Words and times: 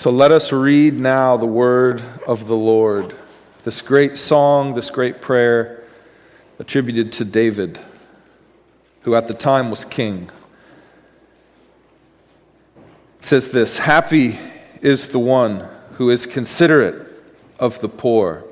So 0.00 0.10
let 0.10 0.32
us 0.32 0.50
read 0.50 0.94
now 0.94 1.36
the 1.36 1.44
word 1.44 2.02
of 2.26 2.46
the 2.48 2.56
Lord, 2.56 3.14
this 3.64 3.82
great 3.82 4.16
song, 4.16 4.72
this 4.72 4.88
great 4.88 5.20
prayer 5.20 5.84
attributed 6.58 7.12
to 7.12 7.24
David, 7.26 7.82
who 9.02 9.14
at 9.14 9.28
the 9.28 9.34
time 9.34 9.68
was 9.68 9.84
king. 9.84 10.30
It 13.18 13.24
says 13.24 13.50
this 13.50 13.76
Happy 13.76 14.38
is 14.80 15.08
the 15.08 15.18
one 15.18 15.68
who 15.98 16.08
is 16.08 16.24
considerate 16.24 17.06
of 17.58 17.78
the 17.80 17.88
poor. 17.90 18.44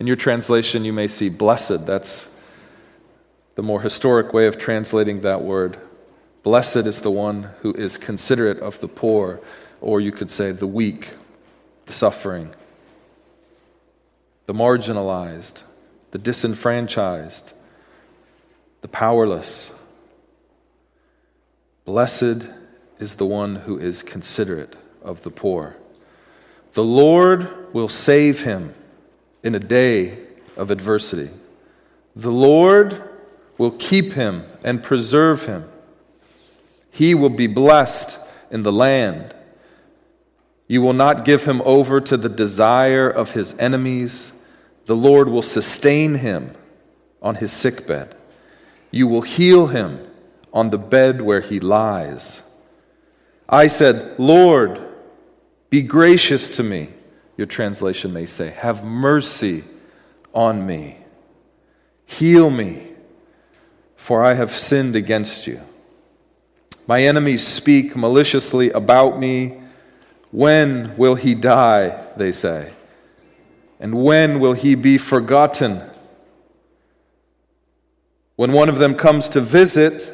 In 0.00 0.08
your 0.08 0.16
translation, 0.16 0.84
you 0.84 0.92
may 0.92 1.06
see 1.06 1.28
blessed. 1.28 1.86
That's 1.86 2.26
the 3.54 3.62
more 3.62 3.82
historic 3.82 4.32
way 4.32 4.48
of 4.48 4.58
translating 4.58 5.20
that 5.20 5.42
word. 5.42 5.78
Blessed 6.42 6.88
is 6.88 7.02
the 7.02 7.12
one 7.12 7.50
who 7.60 7.72
is 7.74 7.96
considerate 7.96 8.58
of 8.58 8.80
the 8.80 8.88
poor 8.88 9.40
or 9.80 10.00
you 10.00 10.12
could 10.12 10.30
say 10.30 10.52
the 10.52 10.66
weak, 10.66 11.10
the 11.86 11.92
suffering, 11.92 12.54
the 14.46 14.54
marginalized, 14.54 15.62
the 16.10 16.18
disenfranchised, 16.18 17.52
the 18.80 18.88
powerless. 18.88 19.70
Blessed 21.84 22.46
is 22.98 23.16
the 23.16 23.26
one 23.26 23.56
who 23.56 23.78
is 23.78 24.02
considerate 24.02 24.76
of 25.02 25.22
the 25.22 25.30
poor. 25.30 25.76
The 26.74 26.84
Lord 26.84 27.72
will 27.72 27.88
save 27.88 28.42
him 28.42 28.74
in 29.42 29.54
a 29.54 29.60
day 29.60 30.18
of 30.56 30.70
adversity. 30.70 31.30
The 32.14 32.30
Lord 32.30 33.02
will 33.56 33.70
keep 33.72 34.12
him 34.12 34.44
and 34.64 34.82
preserve 34.82 35.46
him. 35.46 35.68
He 36.90 37.14
will 37.14 37.30
be 37.30 37.46
blessed 37.46 38.18
in 38.50 38.62
the 38.62 38.72
land. 38.72 39.34
You 40.68 40.82
will 40.82 40.92
not 40.92 41.24
give 41.24 41.44
him 41.44 41.62
over 41.64 42.00
to 42.02 42.16
the 42.16 42.28
desire 42.28 43.08
of 43.08 43.32
his 43.32 43.54
enemies. 43.58 44.32
The 44.84 44.94
Lord 44.94 45.28
will 45.28 45.42
sustain 45.42 46.16
him 46.16 46.54
on 47.22 47.36
his 47.36 47.52
sickbed. 47.52 48.14
You 48.90 49.06
will 49.06 49.22
heal 49.22 49.68
him 49.68 50.06
on 50.52 50.70
the 50.70 50.78
bed 50.78 51.22
where 51.22 51.40
he 51.40 51.58
lies. 51.58 52.42
I 53.48 53.66
said, 53.66 54.18
Lord, 54.18 54.78
be 55.70 55.82
gracious 55.82 56.50
to 56.50 56.62
me. 56.62 56.90
Your 57.38 57.46
translation 57.46 58.12
may 58.12 58.26
say, 58.26 58.50
Have 58.50 58.84
mercy 58.84 59.64
on 60.34 60.66
me. 60.66 60.98
Heal 62.04 62.50
me, 62.50 62.88
for 63.96 64.24
I 64.24 64.34
have 64.34 64.50
sinned 64.50 64.96
against 64.96 65.46
you. 65.46 65.60
My 66.86 67.02
enemies 67.02 67.46
speak 67.46 67.96
maliciously 67.96 68.70
about 68.70 69.18
me. 69.18 69.57
When 70.30 70.96
will 70.96 71.14
he 71.14 71.34
die? 71.34 72.06
They 72.16 72.32
say. 72.32 72.72
And 73.80 74.02
when 74.02 74.40
will 74.40 74.54
he 74.54 74.74
be 74.74 74.98
forgotten? 74.98 75.82
When 78.36 78.52
one 78.52 78.68
of 78.68 78.78
them 78.78 78.94
comes 78.94 79.28
to 79.30 79.40
visit, 79.40 80.12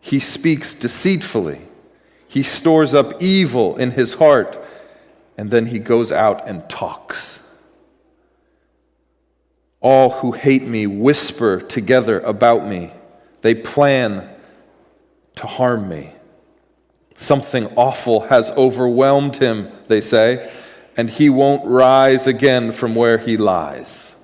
he 0.00 0.18
speaks 0.18 0.74
deceitfully. 0.74 1.62
He 2.26 2.42
stores 2.42 2.94
up 2.94 3.22
evil 3.22 3.76
in 3.76 3.92
his 3.92 4.14
heart, 4.14 4.62
and 5.36 5.50
then 5.50 5.66
he 5.66 5.78
goes 5.78 6.12
out 6.12 6.46
and 6.46 6.68
talks. 6.68 7.40
All 9.80 10.10
who 10.10 10.32
hate 10.32 10.64
me 10.64 10.86
whisper 10.86 11.60
together 11.60 12.20
about 12.20 12.66
me. 12.66 12.92
They 13.42 13.54
plan 13.54 14.28
to 15.36 15.46
harm 15.46 15.88
me. 15.88 16.12
Something 17.20 17.66
awful 17.74 18.28
has 18.28 18.52
overwhelmed 18.52 19.38
him, 19.38 19.72
they 19.88 20.00
say, 20.00 20.52
and 20.96 21.10
he 21.10 21.28
won't 21.28 21.66
rise 21.66 22.28
again 22.28 22.70
from 22.70 22.94
where 22.94 23.18
he 23.18 23.36
lies. 23.36 24.14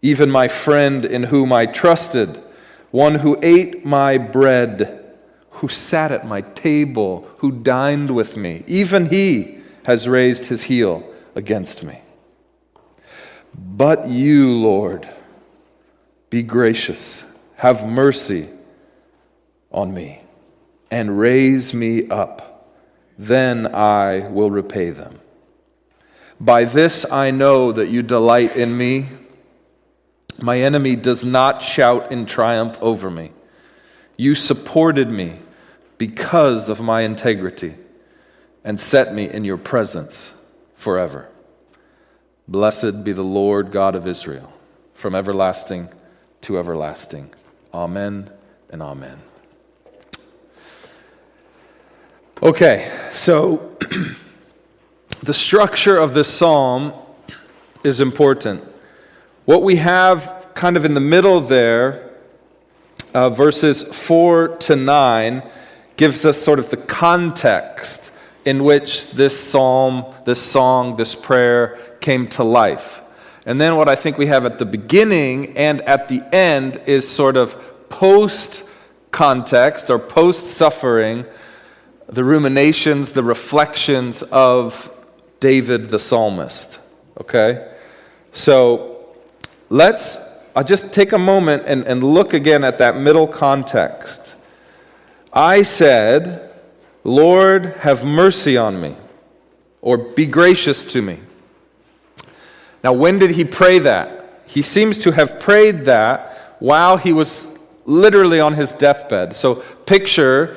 Even 0.00 0.30
my 0.30 0.46
friend 0.46 1.04
in 1.04 1.24
whom 1.24 1.52
I 1.52 1.66
trusted, 1.66 2.40
one 2.92 3.16
who 3.16 3.36
ate 3.42 3.84
my 3.84 4.16
bread, 4.16 5.04
who 5.50 5.66
sat 5.66 6.12
at 6.12 6.24
my 6.24 6.40
table, 6.40 7.28
who 7.38 7.50
dined 7.50 8.14
with 8.14 8.36
me, 8.36 8.62
even 8.68 9.06
he 9.06 9.58
has 9.84 10.06
raised 10.06 10.46
his 10.46 10.62
heel 10.62 11.04
against 11.34 11.82
me. 11.82 12.00
But 13.52 14.08
you, 14.08 14.52
Lord, 14.52 15.08
be 16.30 16.44
gracious, 16.44 17.24
have 17.56 17.88
mercy 17.88 18.48
on 19.72 19.92
me 19.92 20.21
and 20.92 21.18
raise 21.18 21.72
me 21.72 22.06
up. 22.08 22.68
Then 23.18 23.74
I 23.74 24.28
will 24.28 24.50
repay 24.50 24.90
them. 24.90 25.18
By 26.38 26.64
this 26.64 27.10
I 27.10 27.30
know 27.30 27.72
that 27.72 27.88
you 27.88 28.02
delight 28.02 28.56
in 28.56 28.76
me. 28.76 29.08
My 30.38 30.60
enemy 30.60 30.96
does 30.96 31.24
not 31.24 31.62
shout 31.62 32.12
in 32.12 32.26
triumph 32.26 32.78
over 32.82 33.10
me. 33.10 33.32
You 34.18 34.34
supported 34.34 35.08
me 35.08 35.38
because 35.96 36.68
of 36.68 36.80
my 36.80 37.00
integrity 37.02 37.74
and 38.62 38.78
set 38.78 39.14
me 39.14 39.30
in 39.30 39.44
your 39.44 39.56
presence 39.56 40.32
forever. 40.74 41.30
Blessed 42.46 43.02
be 43.02 43.14
the 43.14 43.22
Lord 43.22 43.72
God 43.72 43.94
of 43.94 44.06
Israel, 44.06 44.52
from 44.92 45.14
everlasting 45.14 45.88
to 46.42 46.58
everlasting. 46.58 47.32
Amen 47.72 48.30
and 48.68 48.82
amen. 48.82 49.31
Okay, 52.42 52.90
so 53.14 53.76
the 55.22 55.32
structure 55.32 55.96
of 55.96 56.12
this 56.12 56.26
psalm 56.26 56.92
is 57.84 58.00
important. 58.00 58.64
What 59.44 59.62
we 59.62 59.76
have 59.76 60.46
kind 60.54 60.76
of 60.76 60.84
in 60.84 60.94
the 60.94 61.00
middle 61.00 61.40
there, 61.40 62.10
uh, 63.14 63.30
verses 63.30 63.84
4 63.84 64.56
to 64.56 64.74
9, 64.74 65.48
gives 65.96 66.24
us 66.24 66.36
sort 66.36 66.58
of 66.58 66.68
the 66.70 66.78
context 66.78 68.10
in 68.44 68.64
which 68.64 69.12
this 69.12 69.38
psalm, 69.38 70.12
this 70.24 70.42
song, 70.42 70.96
this 70.96 71.14
prayer 71.14 71.96
came 72.00 72.26
to 72.30 72.42
life. 72.42 73.02
And 73.46 73.60
then 73.60 73.76
what 73.76 73.88
I 73.88 73.94
think 73.94 74.18
we 74.18 74.26
have 74.26 74.44
at 74.44 74.58
the 74.58 74.66
beginning 74.66 75.56
and 75.56 75.80
at 75.82 76.08
the 76.08 76.22
end 76.34 76.80
is 76.86 77.08
sort 77.08 77.36
of 77.36 77.56
post 77.88 78.64
context 79.12 79.90
or 79.90 80.00
post 80.00 80.48
suffering 80.48 81.24
the 82.12 82.22
ruminations, 82.22 83.12
the 83.12 83.22
reflections 83.22 84.22
of 84.22 84.90
David 85.40 85.88
the 85.88 85.98
psalmist. 85.98 86.78
Okay? 87.18 87.72
So 88.32 89.16
let's 89.68 90.16
I'll 90.54 90.64
just 90.64 90.92
take 90.92 91.12
a 91.12 91.18
moment 91.18 91.64
and, 91.66 91.84
and 91.86 92.04
look 92.04 92.34
again 92.34 92.62
at 92.62 92.78
that 92.78 92.96
middle 92.96 93.26
context. 93.26 94.34
I 95.32 95.62
said, 95.62 96.50
Lord, 97.04 97.76
have 97.78 98.04
mercy 98.04 98.58
on 98.58 98.78
me, 98.80 98.94
or 99.80 99.96
be 99.96 100.26
gracious 100.26 100.84
to 100.86 101.00
me. 101.00 101.20
Now, 102.84 102.92
when 102.92 103.18
did 103.18 103.30
he 103.30 103.44
pray 103.44 103.78
that? 103.78 104.42
He 104.46 104.60
seems 104.60 104.98
to 104.98 105.12
have 105.12 105.40
prayed 105.40 105.86
that 105.86 106.56
while 106.58 106.98
he 106.98 107.14
was 107.14 107.46
literally 107.86 108.38
on 108.38 108.52
his 108.52 108.74
deathbed. 108.74 109.34
So, 109.34 109.56
picture 109.86 110.56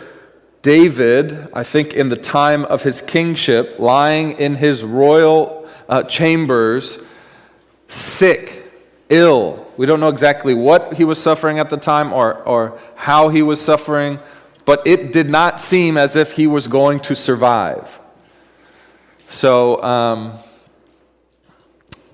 David, 0.65 1.47
I 1.53 1.63
think 1.63 1.93
in 1.93 2.09
the 2.09 2.15
time 2.15 2.65
of 2.65 2.81
his 2.81 2.99
kingship, 2.99 3.77
lying 3.77 4.31
in 4.39 4.55
his 4.55 4.83
royal 4.83 5.69
uh, 5.87 6.01
chambers, 6.01 6.97
sick, 7.87 8.63
ill. 9.09 9.71
We 9.77 9.85
don't 9.85 9.99
know 9.99 10.09
exactly 10.09 10.55
what 10.55 10.95
he 10.95 11.03
was 11.03 11.21
suffering 11.21 11.59
at 11.59 11.69
the 11.69 11.77
time 11.77 12.11
or, 12.11 12.41
or 12.45 12.79
how 12.95 13.29
he 13.29 13.43
was 13.43 13.61
suffering, 13.61 14.17
but 14.65 14.81
it 14.87 15.13
did 15.13 15.29
not 15.29 15.61
seem 15.61 15.97
as 15.97 16.15
if 16.15 16.31
he 16.31 16.47
was 16.47 16.67
going 16.67 16.99
to 17.01 17.15
survive. 17.15 18.00
So, 19.29 19.83
um, 19.83 20.33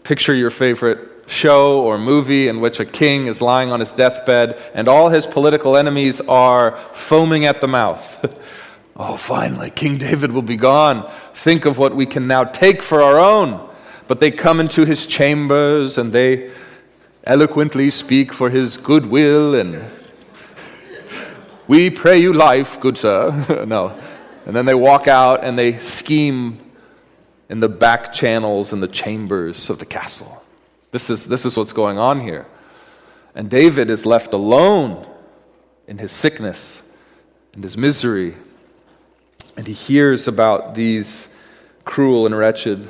picture 0.03 0.33
your 0.33 0.49
favorite 0.49 1.10
show 1.31 1.81
or 1.81 1.97
movie 1.97 2.47
in 2.47 2.59
which 2.59 2.79
a 2.79 2.85
king 2.85 3.27
is 3.27 3.41
lying 3.41 3.71
on 3.71 3.79
his 3.79 3.91
deathbed 3.91 4.61
and 4.73 4.87
all 4.87 5.09
his 5.09 5.25
political 5.25 5.77
enemies 5.77 6.19
are 6.21 6.77
foaming 6.93 7.45
at 7.45 7.61
the 7.61 7.67
mouth. 7.67 8.37
oh, 8.97 9.15
finally, 9.15 9.69
King 9.69 9.97
David 9.97 10.31
will 10.33 10.41
be 10.41 10.57
gone. 10.57 11.09
Think 11.33 11.65
of 11.65 11.77
what 11.77 11.95
we 11.95 12.05
can 12.05 12.27
now 12.27 12.43
take 12.43 12.81
for 12.81 13.01
our 13.01 13.17
own. 13.17 13.69
But 14.07 14.19
they 14.19 14.29
come 14.29 14.59
into 14.59 14.85
his 14.85 15.05
chambers 15.05 15.97
and 15.97 16.11
they 16.11 16.51
eloquently 17.23 17.89
speak 17.91 18.33
for 18.33 18.49
his 18.49 18.75
goodwill 18.77 19.55
and 19.55 19.89
we 21.67 21.89
pray 21.89 22.17
you 22.17 22.33
life, 22.33 22.79
good 22.81 22.97
sir. 22.97 23.63
no. 23.67 23.97
And 24.45 24.53
then 24.53 24.65
they 24.65 24.73
walk 24.73 25.07
out 25.07 25.45
and 25.45 25.57
they 25.57 25.77
scheme 25.79 26.59
in 27.47 27.59
the 27.59 27.69
back 27.69 28.11
channels 28.11 28.73
and 28.73 28.83
the 28.83 28.87
chambers 28.89 29.69
of 29.69 29.79
the 29.79 29.85
castle. 29.85 30.40
This 30.91 31.09
is, 31.09 31.27
this 31.27 31.45
is 31.45 31.57
what's 31.57 31.73
going 31.73 31.97
on 31.97 32.19
here. 32.19 32.45
And 33.33 33.49
David 33.49 33.89
is 33.89 34.05
left 34.05 34.33
alone 34.33 35.07
in 35.87 35.97
his 35.97 36.11
sickness 36.11 36.81
and 37.53 37.63
his 37.63 37.77
misery. 37.77 38.35
And 39.55 39.67
he 39.67 39.73
hears 39.73 40.27
about 40.27 40.75
these 40.75 41.29
cruel 41.85 42.25
and 42.25 42.37
wretched 42.37 42.89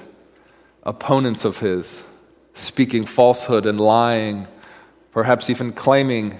opponents 0.83 1.45
of 1.45 1.59
his 1.59 2.03
speaking 2.53 3.05
falsehood 3.05 3.65
and 3.65 3.79
lying, 3.79 4.47
perhaps 5.11 5.49
even 5.49 5.71
claiming 5.71 6.37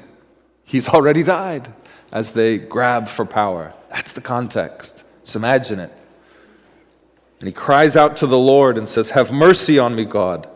he's 0.63 0.90
already 0.90 1.24
died 1.24 1.72
as 2.12 2.34
they 2.34 2.58
grab 2.58 3.08
for 3.08 3.25
power. 3.25 3.74
That's 3.90 4.13
the 4.13 4.22
context. 4.22 5.04
So 5.24 5.38
imagine 5.38 5.80
it. 5.80 5.94
And 7.40 7.48
he 7.48 7.54
cries 7.54 7.96
out 7.96 8.18
to 8.18 8.28
the 8.28 8.38
Lord 8.38 8.78
and 8.78 8.88
says, 8.88 9.12
Have 9.12 9.31
mercy 9.31 9.80
on 9.80 9.96
me, 9.96 10.06
God, 10.06 10.48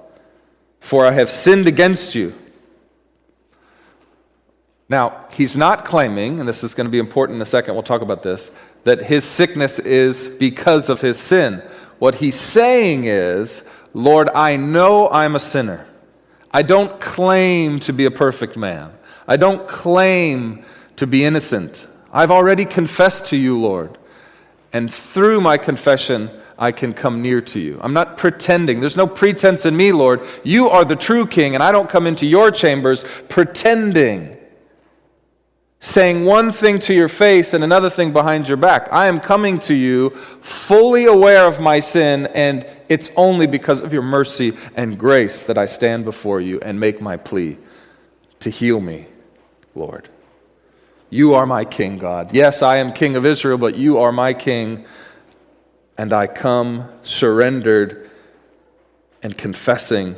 for 0.86 1.04
I 1.04 1.14
have 1.14 1.32
sinned 1.32 1.66
against 1.66 2.14
you. 2.14 2.32
Now, 4.88 5.26
he's 5.32 5.58
not 5.58 5.84
claiming, 5.84 6.40
and 6.40 6.48
this 6.48 6.64
is 6.64 6.76
going 6.76 6.86
to 6.86 6.92
be 6.92 7.00
important 7.00 7.38
in 7.38 7.42
a 7.42 7.46
second, 7.46 7.74
we'll 7.74 7.82
talk 7.82 8.04
about 8.04 8.22
this, 8.22 8.52
that 8.84 9.02
his 9.02 9.24
sickness 9.24 9.80
is 9.80 10.28
because 10.28 10.90
of 10.90 11.02
his 11.02 11.18
sin. 11.18 11.64
What 11.98 12.14
he's 12.14 12.40
saying 12.40 13.06
is, 13.06 13.64
Lord, 13.96 14.30
I 14.36 14.58
know 14.58 15.10
I'm 15.10 15.36
a 15.36 15.40
sinner. 15.40 15.88
I 16.52 16.62
don't 16.62 17.00
claim 17.02 17.80
to 17.80 17.92
be 17.92 18.06
a 18.06 18.12
perfect 18.12 18.56
man. 18.56 18.94
I 19.28 19.38
don't 19.38 19.68
claim 19.68 20.66
to 20.98 21.08
be 21.08 21.26
innocent. 21.26 21.88
I've 22.14 22.30
already 22.30 22.64
confessed 22.64 23.26
to 23.28 23.38
you, 23.38 23.60
Lord. 23.60 23.98
And 24.72 24.94
through 24.94 25.42
my 25.42 25.58
confession, 25.58 26.30
I 26.58 26.72
can 26.72 26.94
come 26.94 27.22
near 27.22 27.42
to 27.42 27.60
you. 27.60 27.80
I'm 27.82 27.94
not 27.94 28.18
pretending. 28.18 28.80
There's 28.80 28.96
no 28.96 29.08
pretense 29.08 29.66
in 29.66 29.76
me, 29.76 29.92
Lord. 29.92 30.22
You 30.44 30.70
are 30.70 30.86
the 30.86 30.96
true 30.96 31.28
king, 31.28 31.54
and 31.54 31.64
I 31.64 31.72
don't 31.72 31.90
come 31.90 32.08
into 32.08 32.26
your 32.26 32.52
chambers 32.52 33.04
pretending 33.30 34.36
saying 35.86 36.26
one 36.26 36.52
thing 36.52 36.80
to 36.80 36.96
your 36.96 37.08
face 37.08 37.54
and 37.54 37.64
another 37.64 37.92
thing 37.92 38.12
behind 38.12 38.48
your 38.48 38.58
back. 38.58 38.88
I 38.92 39.06
am 39.06 39.20
coming 39.20 39.60
to 39.60 39.74
you 39.76 40.10
fully 40.42 41.06
aware 41.06 41.46
of 41.46 41.60
my 41.60 41.80
sin, 41.80 42.26
and 42.34 42.66
it's 42.90 43.12
only 43.16 43.46
because 43.46 43.82
of 43.82 43.94
your 43.94 44.02
mercy 44.02 44.58
and 44.76 44.98
grace 44.98 45.44
that 45.44 45.60
I 45.60 45.68
stand 45.68 46.04
before 46.04 46.42
you 46.42 46.60
and 46.62 46.80
make 46.80 47.02
my 47.02 47.18
plea 47.18 47.60
to 48.40 48.50
heal 48.50 48.80
me, 48.82 49.06
Lord. 49.76 50.10
You 51.12 51.36
are 51.36 51.46
my 51.46 51.66
king, 51.66 51.98
God. 51.98 52.34
Yes, 52.34 52.64
I 52.64 52.78
am 52.78 52.92
king 52.92 53.16
of 53.16 53.24
Israel, 53.24 53.60
but 53.60 53.76
you 53.76 54.00
are 54.00 54.12
my 54.12 54.34
king, 54.34 54.86
and 55.98 56.14
I 56.14 56.28
come 56.28 56.90
surrendered 57.04 58.10
and 59.24 59.38
confessing, 59.38 60.16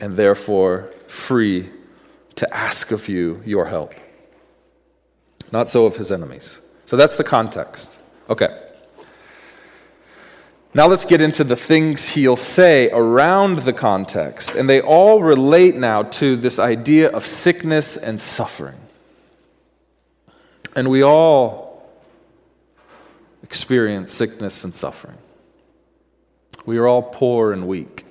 and 0.00 0.16
therefore 0.16 0.90
free 1.06 1.70
to 2.36 2.54
ask 2.54 2.90
of 2.90 3.08
you 3.08 3.42
your 3.44 3.66
help. 3.66 3.94
Not 5.52 5.68
so 5.68 5.86
of 5.86 5.96
his 5.96 6.10
enemies. 6.10 6.58
So 6.86 6.96
that's 6.96 7.16
the 7.16 7.24
context. 7.24 7.98
Okay. 8.28 8.48
Now 10.74 10.86
let's 10.86 11.04
get 11.04 11.20
into 11.20 11.44
the 11.44 11.56
things 11.56 12.08
he'll 12.08 12.36
say 12.36 12.88
around 12.90 13.58
the 13.58 13.74
context. 13.74 14.54
And 14.54 14.68
they 14.68 14.80
all 14.80 15.22
relate 15.22 15.76
now 15.76 16.04
to 16.04 16.34
this 16.34 16.58
idea 16.58 17.10
of 17.10 17.26
sickness 17.26 17.98
and 17.98 18.18
suffering. 18.18 18.80
And 20.74 20.88
we 20.88 21.02
all 21.02 21.61
experience 23.52 24.14
sickness 24.14 24.64
and 24.64 24.74
suffering. 24.74 25.18
We 26.64 26.78
are 26.78 26.88
all 26.88 27.02
poor 27.02 27.52
and 27.52 27.68
weak. 27.68 28.06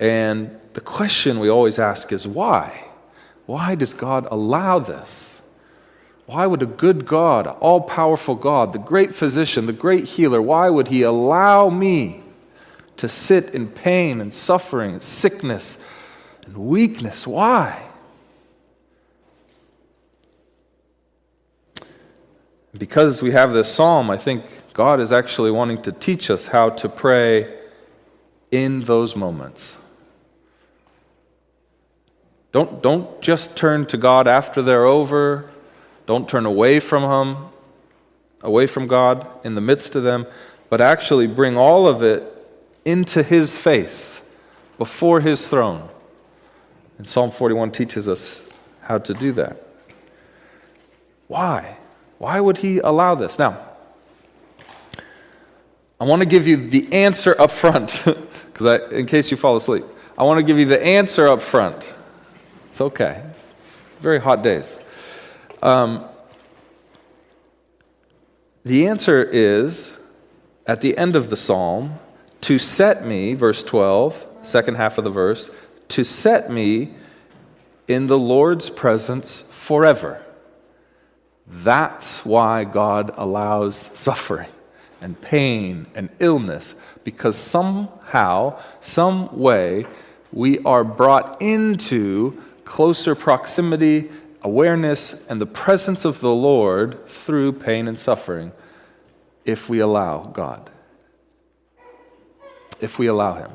And 0.00 0.58
the 0.72 0.80
question 0.80 1.38
we 1.38 1.48
always 1.48 1.78
ask 1.78 2.12
is 2.12 2.26
why? 2.26 2.88
Why 3.46 3.76
does 3.76 3.94
God 3.94 4.26
allow 4.28 4.80
this? 4.80 5.40
Why 6.26 6.46
would 6.46 6.62
a 6.62 6.66
good 6.66 7.06
God, 7.06 7.46
all 7.46 7.80
powerful 7.80 8.34
God, 8.34 8.72
the 8.72 8.80
great 8.80 9.14
physician, 9.14 9.66
the 9.66 9.72
great 9.72 10.04
healer, 10.04 10.42
why 10.42 10.68
would 10.68 10.88
He 10.88 11.02
allow 11.02 11.70
me 11.70 12.24
to 12.96 13.08
sit 13.08 13.54
in 13.54 13.68
pain 13.68 14.20
and 14.20 14.34
suffering 14.34 14.98
sickness 14.98 15.78
and 16.44 16.56
weakness? 16.56 17.24
Why? 17.24 17.87
Because 22.76 23.22
we 23.22 23.32
have 23.32 23.52
this 23.52 23.72
psalm, 23.72 24.10
I 24.10 24.16
think 24.16 24.44
God 24.74 25.00
is 25.00 25.12
actually 25.12 25.50
wanting 25.50 25.82
to 25.82 25.92
teach 25.92 26.30
us 26.30 26.46
how 26.46 26.70
to 26.70 26.88
pray 26.88 27.54
in 28.50 28.80
those 28.80 29.16
moments. 29.16 29.76
Don't, 32.52 32.82
don't 32.82 33.20
just 33.20 33.56
turn 33.56 33.86
to 33.86 33.96
God 33.96 34.26
after 34.26 34.62
they're 34.62 34.86
over 34.86 35.50
don't 36.08 36.26
turn 36.26 36.46
away 36.46 36.80
from 36.80 37.02
Him, 37.02 37.44
away 38.40 38.66
from 38.66 38.86
God 38.86 39.26
in 39.44 39.54
the 39.54 39.60
midst 39.60 39.94
of 39.94 40.04
them, 40.04 40.26
but 40.70 40.80
actually 40.80 41.26
bring 41.26 41.58
all 41.58 41.86
of 41.86 42.02
it 42.02 42.34
into 42.86 43.22
His 43.22 43.58
face, 43.58 44.22
before 44.78 45.20
His 45.20 45.48
throne. 45.48 45.86
And 46.96 47.06
Psalm 47.06 47.30
41 47.30 47.72
teaches 47.72 48.08
us 48.08 48.46
how 48.80 48.96
to 48.96 49.12
do 49.12 49.32
that. 49.32 49.62
Why? 51.26 51.76
Why 52.18 52.40
would 52.40 52.58
He 52.58 52.78
allow 52.78 53.14
this? 53.14 53.38
Now, 53.38 53.58
I 56.00 56.04
want 56.04 56.20
to 56.20 56.26
give 56.26 56.46
you 56.46 56.56
the 56.56 56.92
answer 56.92 57.34
up 57.40 57.50
front, 57.50 58.04
because 58.52 58.92
in 58.92 59.06
case 59.06 59.30
you 59.30 59.36
fall 59.36 59.56
asleep, 59.56 59.84
I 60.16 60.24
want 60.24 60.38
to 60.38 60.44
give 60.44 60.58
you 60.58 60.66
the 60.66 60.82
answer 60.82 61.26
up 61.26 61.42
front. 61.42 61.92
It's 62.66 62.80
okay. 62.80 63.22
It's 63.30 63.90
very 64.00 64.20
hot 64.20 64.42
days. 64.42 64.78
Um, 65.62 66.04
the 68.64 68.86
answer 68.86 69.22
is 69.22 69.92
at 70.66 70.80
the 70.80 70.96
end 70.98 71.16
of 71.16 71.30
the 71.30 71.36
psalm 71.36 71.98
to 72.42 72.58
set 72.58 73.04
me, 73.04 73.34
verse 73.34 73.62
12, 73.62 74.26
second 74.42 74.76
half 74.76 74.98
of 74.98 75.04
the 75.04 75.10
verse, 75.10 75.50
to 75.88 76.04
set 76.04 76.50
me 76.50 76.94
in 77.88 78.06
the 78.06 78.18
Lord's 78.18 78.70
presence 78.70 79.40
forever. 79.50 80.22
That's 81.50 82.24
why 82.24 82.64
God 82.64 83.12
allows 83.16 83.90
suffering 83.94 84.48
and 85.00 85.20
pain 85.20 85.86
and 85.94 86.10
illness, 86.18 86.74
because 87.04 87.36
somehow, 87.36 88.60
some 88.82 89.38
way, 89.38 89.86
we 90.32 90.58
are 90.60 90.84
brought 90.84 91.40
into 91.40 92.42
closer 92.64 93.14
proximity 93.14 94.10
awareness 94.42 95.14
and 95.28 95.40
the 95.40 95.46
presence 95.46 96.04
of 96.04 96.20
the 96.20 96.30
Lord 96.32 97.08
through 97.08 97.52
pain 97.52 97.88
and 97.88 97.98
suffering 97.98 98.52
if 99.44 99.68
we 99.68 99.78
allow 99.78 100.24
God. 100.24 100.70
If 102.80 102.98
we 102.98 103.06
allow 103.06 103.34
Him. 103.34 103.50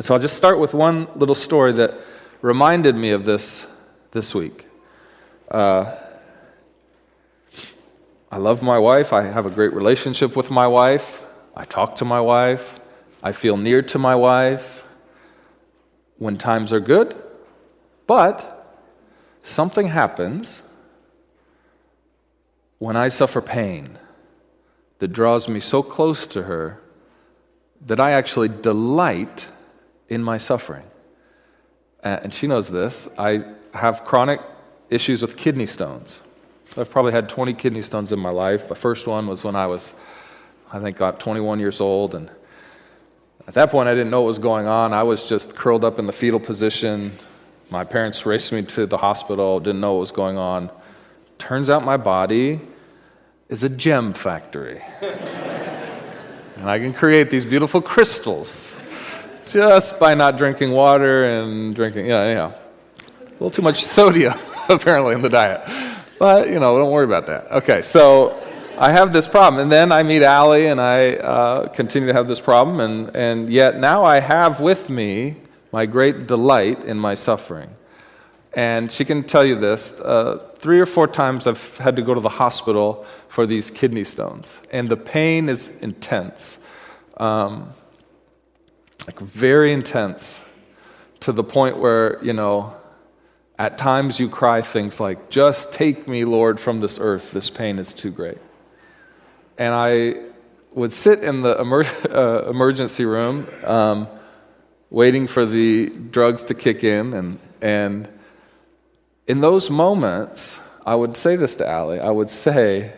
so 0.00 0.14
I'll 0.14 0.20
just 0.20 0.36
start 0.36 0.58
with 0.58 0.72
one 0.74 1.08
little 1.16 1.34
story 1.34 1.72
that 1.72 1.98
reminded 2.40 2.94
me 2.94 3.10
of 3.10 3.24
this 3.24 3.66
this 4.12 4.34
week. 4.34 4.66
Uh, 5.50 5.96
I 8.34 8.38
love 8.38 8.62
my 8.62 8.80
wife. 8.80 9.12
I 9.12 9.22
have 9.22 9.46
a 9.46 9.50
great 9.50 9.72
relationship 9.72 10.34
with 10.34 10.50
my 10.50 10.66
wife. 10.66 11.22
I 11.56 11.64
talk 11.64 11.94
to 11.96 12.04
my 12.04 12.20
wife. 12.20 12.80
I 13.22 13.30
feel 13.30 13.56
near 13.56 13.80
to 13.82 13.98
my 13.98 14.16
wife 14.16 14.84
when 16.18 16.36
times 16.36 16.72
are 16.72 16.80
good. 16.80 17.14
But 18.08 18.50
Something 19.44 19.88
happens 19.88 20.62
when 22.78 22.96
I 22.96 23.10
suffer 23.10 23.42
pain 23.42 23.98
that 24.98 25.08
draws 25.08 25.48
me 25.48 25.60
so 25.60 25.82
close 25.82 26.26
to 26.28 26.44
her 26.44 26.80
that 27.82 28.00
I 28.00 28.12
actually 28.12 28.48
delight 28.48 29.48
in 30.08 30.24
my 30.24 30.38
suffering. 30.38 30.86
And 32.02 32.32
she 32.32 32.46
knows 32.46 32.70
this. 32.70 33.06
I 33.18 33.44
have 33.74 34.06
chronic 34.06 34.40
issues 34.88 35.20
with 35.20 35.36
kidney 35.36 35.66
stones. 35.66 36.22
I've 36.76 36.90
probably 36.90 37.12
had 37.12 37.28
20 37.28 37.54
kidney 37.54 37.82
stones 37.82 38.12
in 38.12 38.18
my 38.18 38.30
life. 38.30 38.68
The 38.68 38.74
first 38.74 39.06
one 39.06 39.26
was 39.26 39.44
when 39.44 39.54
I 39.54 39.66
was, 39.66 39.92
I 40.72 40.80
think, 40.80 40.96
got 40.96 41.20
21 41.20 41.60
years 41.60 41.80
old. 41.80 42.14
And 42.14 42.30
at 43.46 43.54
that 43.54 43.70
point, 43.70 43.88
I 43.88 43.94
didn't 43.94 44.10
know 44.10 44.22
what 44.22 44.28
was 44.28 44.38
going 44.38 44.66
on. 44.66 44.92
I 44.92 45.02
was 45.02 45.28
just 45.28 45.54
curled 45.54 45.84
up 45.84 45.98
in 45.98 46.06
the 46.06 46.12
fetal 46.12 46.40
position, 46.40 47.12
my 47.70 47.82
parents 47.82 48.26
raced 48.26 48.52
me 48.52 48.62
to 48.62 48.86
the 48.86 48.98
hospital, 48.98 49.58
didn't 49.58 49.80
know 49.80 49.94
what 49.94 50.00
was 50.00 50.12
going 50.12 50.36
on. 50.36 50.70
Turns 51.38 51.70
out 51.70 51.84
my 51.84 51.96
body 51.96 52.60
is 53.48 53.64
a 53.64 53.68
gem 53.68 54.12
factory. 54.12 54.82
and 55.00 56.70
I 56.70 56.78
can 56.78 56.92
create 56.92 57.30
these 57.30 57.44
beautiful 57.44 57.80
crystals 57.80 58.80
just 59.48 59.98
by 59.98 60.14
not 60.14 60.36
drinking 60.36 60.72
water 60.72 61.24
and 61.24 61.74
drinking, 61.74 62.06
yeah, 62.06 62.20
anyhow. 62.20 62.52
A 63.26 63.30
little 63.32 63.50
too 63.50 63.62
much 63.62 63.84
sodium, 63.84 64.34
apparently, 64.68 65.14
in 65.14 65.22
the 65.22 65.28
diet. 65.28 65.62
But, 66.18 66.48
you 66.48 66.58
know, 66.58 66.78
don't 66.78 66.90
worry 66.90 67.04
about 67.04 67.26
that. 67.26 67.50
Okay, 67.50 67.82
so 67.82 68.40
I 68.78 68.92
have 68.92 69.12
this 69.12 69.26
problem. 69.26 69.60
And 69.60 69.70
then 69.70 69.92
I 69.92 70.02
meet 70.02 70.22
Allie 70.22 70.66
and 70.66 70.80
I 70.80 71.14
uh, 71.14 71.68
continue 71.68 72.08
to 72.08 72.14
have 72.14 72.28
this 72.28 72.40
problem. 72.40 72.80
And, 72.80 73.16
and 73.16 73.50
yet 73.50 73.78
now 73.78 74.04
I 74.04 74.20
have 74.20 74.60
with 74.60 74.90
me 74.90 75.36
my 75.72 75.86
great 75.86 76.26
delight 76.26 76.84
in 76.84 76.98
my 76.98 77.14
suffering. 77.14 77.70
And 78.52 78.90
she 78.90 79.04
can 79.04 79.24
tell 79.24 79.44
you 79.44 79.58
this. 79.58 79.92
Uh, 79.94 80.38
three 80.54 80.78
or 80.78 80.86
four 80.86 81.08
times 81.08 81.46
I've 81.46 81.76
had 81.78 81.96
to 81.96 82.02
go 82.02 82.14
to 82.14 82.20
the 82.20 82.28
hospital 82.28 83.04
for 83.28 83.46
these 83.46 83.70
kidney 83.70 84.04
stones, 84.04 84.56
and 84.70 84.88
the 84.88 84.96
pain 84.96 85.48
is 85.48 85.68
intense. 85.82 86.58
Um, 87.16 87.72
like 89.06 89.18
very 89.18 89.72
intense 89.72 90.40
to 91.20 91.32
the 91.32 91.42
point 91.42 91.78
where, 91.78 92.24
you 92.24 92.32
know, 92.32 92.74
at 93.58 93.78
times 93.78 94.18
you 94.18 94.28
cry 94.28 94.62
things 94.62 95.00
like, 95.00 95.30
Just 95.30 95.72
take 95.72 96.08
me, 96.08 96.24
Lord, 96.24 96.58
from 96.58 96.80
this 96.80 96.98
earth. 96.98 97.32
This 97.32 97.50
pain 97.50 97.78
is 97.78 97.92
too 97.92 98.10
great. 98.10 98.38
And 99.56 99.72
I 99.72 100.16
would 100.72 100.92
sit 100.92 101.22
in 101.22 101.42
the 101.42 101.60
emer- 101.60 101.84
uh, 102.10 102.50
emergency 102.50 103.04
room 103.04 103.46
um, 103.64 104.08
waiting 104.90 105.26
for 105.26 105.46
the 105.46 105.88
drugs 105.88 106.44
to 106.44 106.54
kick 106.54 106.82
in. 106.82 107.14
And, 107.14 107.38
and 107.60 108.08
in 109.26 109.40
those 109.40 109.70
moments, 109.70 110.58
I 110.84 110.94
would 110.94 111.16
say 111.16 111.36
this 111.36 111.54
to 111.56 111.68
Allie. 111.68 112.00
I 112.00 112.10
would 112.10 112.30
say, 112.30 112.92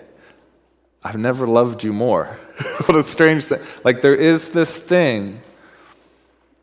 I've 1.05 1.19
never 1.19 1.47
loved 1.47 1.85
you 1.85 1.93
more. 1.93 2.39
what 2.87 2.97
a 2.97 3.03
strange 3.05 3.45
thing. 3.45 3.61
Like, 3.85 4.01
there 4.01 4.15
is 4.15 4.51
this 4.51 4.79
thing 4.79 5.43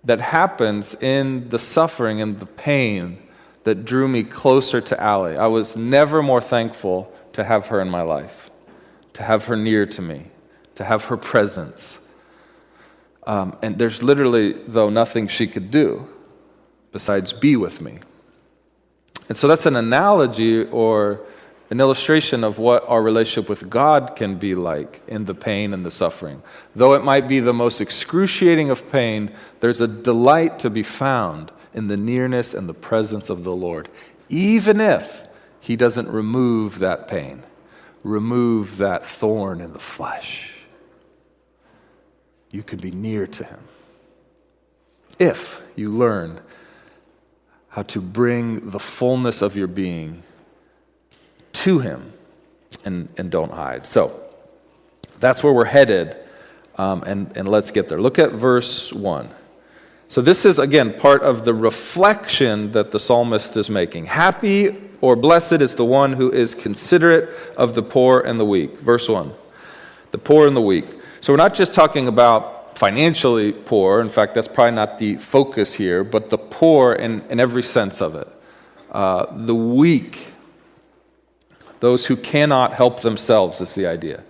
that 0.04 0.20
happens 0.20 0.96
in 0.96 1.48
the 1.48 1.60
suffering 1.60 2.20
and 2.20 2.40
the 2.40 2.46
pain 2.46 3.23
that 3.64 3.86
drew 3.86 4.08
me 4.08 4.24
closer 4.24 4.82
to 4.82 5.02
Allie. 5.02 5.38
I 5.38 5.48
was 5.48 5.76
never 5.76 6.22
more 6.22 6.42
thankful 6.42 7.14
to 7.34 7.44
have 7.44 7.68
her 7.68 7.82
in 7.82 7.90
my 7.90 8.02
life, 8.02 8.50
to 9.14 9.24
have 9.24 9.46
her 9.46 9.56
near 9.56 9.86
to 9.86 10.02
me, 10.02 10.28
to 10.76 10.84
have 10.84 11.06
her 11.06 11.18
presence. 11.18 11.98
Um, 13.26 13.58
and 13.62 13.78
there's 13.78 14.04
literally, 14.04 14.54
though, 14.68 14.90
nothing 14.90 15.28
she 15.28 15.48
could 15.48 15.72
do 15.72 16.08
besides 16.92 17.34
be 17.34 17.56
with 17.56 17.82
me. 17.82 17.98
And 19.30 19.38
so 19.38 19.48
that's 19.48 19.66
an 19.66 19.76
analogy 19.76 20.64
or 20.66 21.22
an 21.70 21.80
illustration 21.80 22.44
of 22.44 22.60
what 22.60 22.88
our 22.88 23.02
relationship 23.02 23.50
with 23.50 23.70
God 23.70 24.16
can 24.16 24.38
be 24.38 24.54
like 24.54 25.02
in 25.08 25.26
the 25.26 25.34
pain 25.34 25.74
and 25.74 25.86
the 25.86 25.90
suffering. 25.90 26.44
Though 26.76 26.94
it 26.94 27.04
might 27.04 27.28
be 27.28 27.40
the 27.40 27.54
most 27.54 27.82
excruciating 27.82 28.70
of 28.70 28.92
pain, 28.92 29.32
there's 29.60 29.82
a 29.82 29.88
delight 29.88 30.60
to 30.60 30.70
be 30.70 30.84
found 30.84 31.52
in 31.74 31.88
the 31.88 31.98
nearness 31.98 32.54
and 32.54 32.68
the 32.68 32.74
presence 32.74 33.30
of 33.30 33.44
the 33.44 33.56
Lord, 33.56 33.90
even 34.30 34.80
if 34.80 35.24
He 35.60 35.76
doesn't 35.76 36.08
remove 36.10 36.80
that 36.80 37.08
pain, 37.08 37.44
remove 38.04 38.78
that 38.78 39.06
thorn 39.06 39.62
in 39.62 39.74
the 39.74 39.80
flesh. 39.80 40.52
You 42.52 42.64
can 42.64 42.80
be 42.80 42.92
near 42.92 43.26
to 43.28 43.44
Him 43.44 43.60
if 45.20 45.62
you 45.76 45.90
learn 45.90 46.40
how 47.70 47.82
to 47.82 48.00
bring 48.00 48.70
the 48.70 48.80
fullness 48.80 49.42
of 49.42 49.56
your 49.56 49.68
being 49.68 50.22
to 51.54 51.80
him 51.80 52.14
and, 52.86 53.10
and 53.18 53.32
don't 53.32 53.52
hide. 53.52 53.88
So 53.88 54.22
that's 55.20 55.44
where 55.44 55.54
we're 55.54 55.66
headed, 55.66 56.16
um, 56.78 57.04
and, 57.04 57.36
and 57.36 57.48
let's 57.48 57.72
get 57.72 57.90
there. 57.90 58.00
Look 58.00 58.20
at 58.20 58.32
verse 58.32 58.92
1. 58.92 59.30
So, 60.08 60.22
this 60.22 60.46
is 60.46 60.60
again 60.60 60.94
part 60.94 61.24
of 61.24 61.46
the 61.46 61.54
reflection 61.54 62.72
that 62.72 62.92
the 62.92 63.00
psalmist 63.00 63.58
is 63.58 63.70
making. 63.70 64.06
Happy 64.06 64.76
or 65.02 65.16
blessed 65.16 65.54
is 65.54 65.76
the 65.76 65.86
one 65.86 66.14
who 66.14 66.32
is 66.32 66.56
considerate 66.56 67.30
of 67.58 67.74
the 67.74 67.84
poor 67.84 68.20
and 68.20 68.40
the 68.40 68.46
weak. 68.46 68.78
Verse 68.80 69.10
1. 69.10 69.32
The 70.12 70.18
poor 70.18 70.48
and 70.48 70.56
the 70.56 70.62
weak. 70.62 70.86
So, 71.22 71.34
we're 71.34 71.38
not 71.38 71.54
just 71.54 71.74
talking 71.74 72.08
about 72.08 72.78
financially 72.78 73.54
poor. 73.54 74.02
In 74.02 74.10
fact, 74.10 74.34
that's 74.36 74.48
probably 74.48 74.76
not 74.76 74.98
the 74.98 75.16
focus 75.18 75.74
here, 75.74 76.04
but 76.04 76.30
the 76.30 76.38
poor 76.38 76.94
in, 76.94 77.22
in 77.30 77.40
every 77.40 77.64
sense 77.64 78.02
of 78.02 78.16
it. 78.16 78.28
Uh, 78.92 79.26
the 79.32 79.56
weak 79.56 80.34
those 81.84 82.06
who 82.06 82.16
cannot 82.16 82.72
help 82.72 83.02
themselves 83.02 83.60
is 83.60 83.74
the 83.76 83.86
idea. 83.86 84.24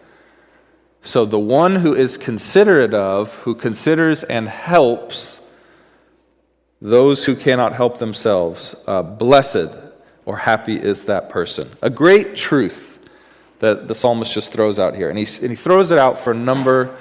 So 1.03 1.23
the 1.23 1.37
one 1.37 1.75
who 1.75 1.93
is 1.93 2.17
considerate 2.17 2.95
of, 2.95 3.31
who 3.41 3.53
considers 3.53 4.23
and 4.23 4.49
helps 4.49 5.39
those 6.83 7.23
who 7.23 7.33
cannot 7.33 7.71
help 7.73 7.97
themselves, 7.97 8.75
uh, 8.87 9.01
blessed 9.01 9.69
or 10.25 10.35
happy 10.35 10.75
is 10.75 11.05
that 11.05 11.29
person. 11.29 11.69
A 11.81 11.89
great 11.89 12.35
truth 12.35 12.99
that 13.59 13.87
the 13.87 13.95
psalmist 13.95 14.33
just 14.33 14.51
throws 14.51 14.77
out 14.77 14.93
here. 14.93 15.09
And 15.09 15.17
he, 15.17 15.25
and 15.41 15.49
he 15.49 15.55
throws 15.55 15.91
it 15.91 15.97
out 15.97 16.19
for 16.19 16.31
a 16.31 16.35
number 16.35 16.93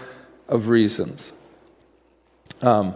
of 0.48 0.68
reasons. 0.68 1.32
Um, 2.60 2.94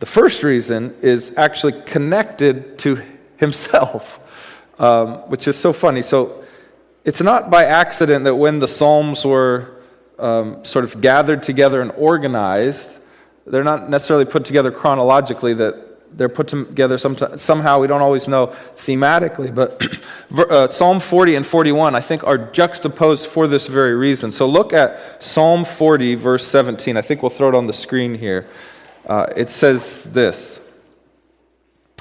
the 0.00 0.04
first 0.04 0.42
reason 0.42 0.94
is 1.00 1.32
actually 1.38 1.80
connected 1.82 2.78
to 2.80 3.00
himself, 3.38 4.20
um, 4.78 5.30
which 5.30 5.48
is 5.48 5.56
so 5.56 5.72
funny. 5.72 6.02
So 6.02 6.44
it's 7.02 7.22
not 7.22 7.48
by 7.48 7.64
accident 7.64 8.24
that 8.24 8.36
when 8.36 8.58
the 8.58 8.68
Psalms 8.68 9.24
were 9.24 9.80
um, 10.18 10.62
sort 10.66 10.84
of 10.84 11.00
gathered 11.00 11.42
together 11.42 11.80
and 11.80 11.90
organized, 11.92 12.90
they're 13.46 13.64
not 13.64 13.88
necessarily 13.88 14.26
put 14.26 14.44
together 14.44 14.70
chronologically, 14.70 15.54
that 15.54 15.86
they're 16.12 16.28
put 16.28 16.48
together 16.48 16.98
somehow, 16.98 17.78
we 17.78 17.86
don't 17.86 18.02
always 18.02 18.28
know 18.28 18.48
thematically, 18.76 19.54
but 19.54 19.82
uh, 20.50 20.68
Psalm 20.68 21.00
40 21.00 21.36
and 21.36 21.46
41, 21.46 21.94
I 21.94 22.00
think, 22.00 22.24
are 22.24 22.38
juxtaposed 22.38 23.26
for 23.26 23.46
this 23.46 23.66
very 23.66 23.94
reason. 23.94 24.32
So 24.32 24.46
look 24.46 24.72
at 24.72 25.22
Psalm 25.22 25.64
40, 25.64 26.16
verse 26.16 26.46
17. 26.46 26.96
I 26.96 27.02
think 27.02 27.22
we'll 27.22 27.30
throw 27.30 27.48
it 27.48 27.54
on 27.54 27.66
the 27.66 27.72
screen 27.72 28.14
here. 28.14 28.46
Uh, 29.06 29.26
it 29.36 29.50
says 29.50 30.04
this 30.04 30.60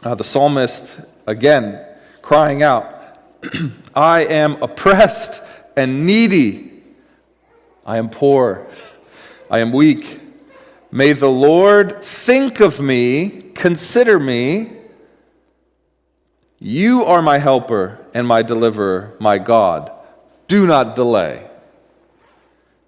uh, 0.03 0.15
The 0.15 0.23
psalmist, 0.23 0.99
again, 1.27 1.85
crying 2.21 2.63
out, 2.63 3.19
I 3.95 4.25
am 4.25 4.61
oppressed 4.61 5.41
and 5.75 6.05
needy. 6.05 6.83
I 7.85 7.97
am 7.97 8.09
poor. 8.09 8.67
I 9.49 9.59
am 9.59 9.71
weak. 9.71 10.28
May 10.91 11.13
the 11.13 11.29
Lord 11.29 12.01
think 12.01 12.59
of 12.59 12.79
me, 12.79 13.51
consider 13.53 14.19
me. 14.19 14.71
You 16.57 17.05
are 17.05 17.21
my 17.21 17.37
helper 17.37 18.05
and 18.13 18.27
my 18.27 18.41
deliverer, 18.41 19.15
my 19.19 19.37
God. 19.37 19.91
Do 20.47 20.65
not 20.65 20.95
delay. 20.95 21.47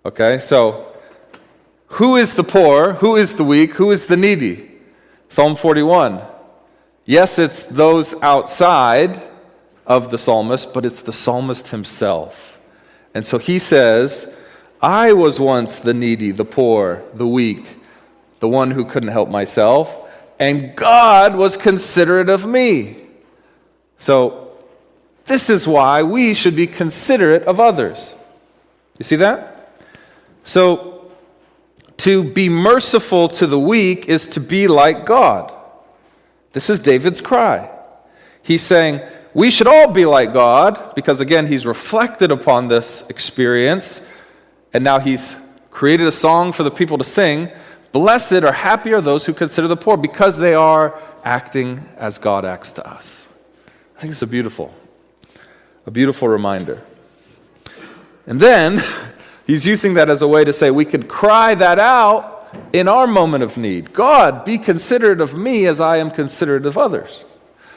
Okay, 0.04 0.40
so 0.40 0.92
who 1.88 2.16
is 2.16 2.34
the 2.34 2.44
poor? 2.44 2.94
Who 2.94 3.16
is 3.16 3.36
the 3.36 3.44
weak? 3.44 3.74
Who 3.74 3.92
is 3.92 4.08
the 4.08 4.18
needy? 4.18 4.72
Psalm 5.30 5.56
41. 5.56 6.22
Yes, 7.06 7.38
it's 7.38 7.66
those 7.66 8.14
outside 8.22 9.22
of 9.86 10.10
the 10.10 10.18
psalmist, 10.18 10.74
but 10.74 10.86
it's 10.86 11.02
the 11.02 11.14
psalmist 11.14 11.68
himself. 11.68 12.60
And 13.14 13.26
so 13.26 13.38
he 13.38 13.60
says, 13.60 14.34
I 14.82 15.14
was 15.14 15.40
once 15.40 15.80
the 15.80 15.94
needy, 15.94 16.32
the 16.32 16.46
poor, 16.46 17.04
the 17.14 17.28
weak, 17.28 17.81
the 18.42 18.50
one 18.50 18.72
who 18.72 18.84
couldn't 18.84 19.10
help 19.10 19.30
myself, 19.30 20.10
and 20.40 20.76
God 20.76 21.36
was 21.36 21.56
considerate 21.56 22.28
of 22.28 22.46
me. 22.46 22.98
So, 24.00 24.52
this 25.26 25.50
is 25.50 25.68
why 25.68 26.02
we 26.02 26.34
should 26.34 26.56
be 26.56 26.68
considerate 26.68 27.44
of 27.44 27.60
others. 27.60 28.16
You 28.98 29.06
see 29.06 29.16
that? 29.18 29.80
So, 30.44 31.12
to 31.98 32.24
be 32.24 32.50
merciful 32.50 33.28
to 33.30 33.46
the 33.46 33.60
weak 33.60 34.10
is 34.10 34.26
to 34.28 34.40
be 34.40 34.68
like 34.68 35.06
God. 35.06 35.54
This 36.54 36.70
is 36.70 36.80
David's 36.80 37.22
cry. 37.22 37.70
He's 38.42 38.64
saying, 38.64 39.02
we 39.36 39.52
should 39.52 39.68
all 39.68 39.92
be 39.92 40.06
like 40.06 40.34
God 40.34 40.96
because, 40.96 41.20
again, 41.20 41.46
he's 41.46 41.66
reflected 41.66 42.32
upon 42.32 42.68
this 42.68 43.04
experience 43.08 44.02
and 44.74 44.84
now 44.84 45.00
he's 45.00 45.36
created 45.70 46.08
a 46.08 46.12
song 46.12 46.52
for 46.52 46.64
the 46.64 46.72
people 46.72 46.98
to 46.98 47.04
sing. 47.04 47.52
Blessed 47.92 48.44
or 48.44 48.52
happy 48.52 48.94
are 48.94 49.02
those 49.02 49.26
who 49.26 49.34
consider 49.34 49.68
the 49.68 49.78
poor 49.78 49.98
because 49.98 50.38
they 50.38 50.54
are 50.54 51.00
acting 51.24 51.80
as 51.98 52.18
God 52.18 52.46
acts 52.46 52.72
to 52.74 52.88
us. 52.88 53.28
I 53.98 54.02
think 54.02 54.12
it's 54.12 54.22
a 54.22 54.28
beautiful, 54.28 54.74
a 55.86 55.92
beautiful 55.92 56.28
reminder. 56.28 56.84
And 58.26 58.40
then 58.40 58.82
he's 59.48 59.66
using 59.66 59.96
that 59.96 60.10
as 60.10 60.22
a 60.22 60.28
way 60.28 60.44
to 60.44 60.54
say 60.54 60.72
we 60.72 60.86
could 60.86 61.08
cry 61.08 61.54
that 61.56 61.80
out 61.80 62.48
in 62.74 62.88
our 62.88 63.08
moment 63.08 63.44
of 63.44 63.58
need. 63.58 63.94
God, 63.94 64.46
be 64.46 64.58
considerate 64.58 65.22
of 65.22 65.34
me 65.34 65.66
as 65.66 65.80
I 65.80 65.98
am 65.98 66.12
considerate 66.12 66.66
of 66.66 66.78
others. 66.78 67.26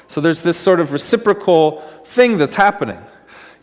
So 0.09 0.21
there's 0.21 0.42
this 0.42 0.56
sort 0.56 0.80
of 0.80 0.92
reciprocal 0.92 1.80
thing 2.04 2.38
that's 2.38 2.54
happening. 2.54 3.02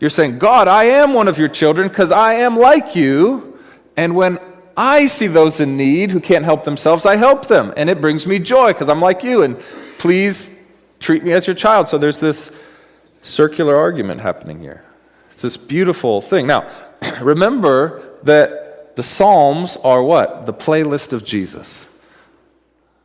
You're 0.00 0.10
saying, 0.10 0.38
God, 0.38 0.68
I 0.68 0.84
am 0.84 1.14
one 1.14 1.28
of 1.28 1.38
your 1.38 1.48
children 1.48 1.88
because 1.88 2.10
I 2.10 2.34
am 2.34 2.58
like 2.58 2.96
you. 2.96 3.58
And 3.96 4.14
when 4.14 4.38
I 4.76 5.06
see 5.06 5.26
those 5.26 5.60
in 5.60 5.76
need 5.76 6.10
who 6.10 6.20
can't 6.20 6.44
help 6.44 6.64
themselves, 6.64 7.06
I 7.06 7.16
help 7.16 7.48
them. 7.48 7.72
And 7.76 7.90
it 7.90 8.00
brings 8.00 8.26
me 8.26 8.38
joy 8.38 8.68
because 8.68 8.88
I'm 8.88 9.00
like 9.00 9.22
you. 9.22 9.42
And 9.42 9.58
please 9.98 10.58
treat 11.00 11.24
me 11.24 11.32
as 11.32 11.46
your 11.46 11.56
child. 11.56 11.88
So 11.88 11.98
there's 11.98 12.20
this 12.20 12.50
circular 13.22 13.76
argument 13.76 14.20
happening 14.20 14.60
here. 14.60 14.84
It's 15.30 15.42
this 15.42 15.56
beautiful 15.56 16.20
thing. 16.20 16.46
Now, 16.46 16.70
remember 17.20 18.18
that 18.22 18.96
the 18.96 19.02
Psalms 19.02 19.76
are 19.78 20.02
what? 20.02 20.46
The 20.46 20.54
playlist 20.54 21.12
of 21.12 21.24
Jesus. 21.24 21.86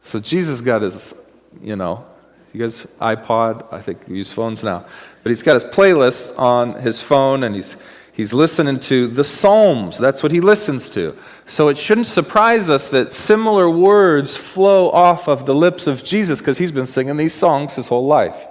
So 0.04 0.20
Jesus 0.20 0.62
got 0.62 0.82
his, 0.82 1.14
you 1.62 1.76
know, 1.76 2.06
you 2.54 2.62
guys, 2.62 2.88
iPod, 3.00 3.72
I 3.72 3.82
think 3.82 4.08
we 4.08 4.18
use 4.18 4.32
phones 4.32 4.64
now. 4.64 4.86
but 5.22 5.30
he's 5.30 5.44
got 5.44 5.56
his 5.56 5.64
playlist 5.66 6.38
on 6.40 6.76
his 6.76 7.02
phone 7.02 7.44
and 7.44 7.54
he's, 7.54 7.76
he's 8.18 8.34
listening 8.34 8.82
to 8.82 9.08
the 9.08 9.24
Psalms. 9.24 9.98
That's 9.98 10.22
what 10.22 10.34
he 10.34 10.42
listens 10.42 10.90
to. 10.90 11.16
So 11.46 11.70
it 11.70 11.78
shouldn't 11.78 12.08
surprise 12.08 12.70
us 12.70 12.90
that 12.90 13.14
similar 13.14 13.70
words 13.70 14.36
flow 14.36 14.90
off 14.90 15.30
of 15.30 15.46
the 15.46 15.56
lips 15.56 15.88
of 15.88 16.04
Jesus 16.04 16.40
because 16.40 16.58
he's 16.58 16.74
been 16.74 16.88
singing 16.88 17.16
these 17.16 17.34
songs 17.34 17.76
his 17.76 17.88
whole 17.88 18.06
life. 18.06 18.48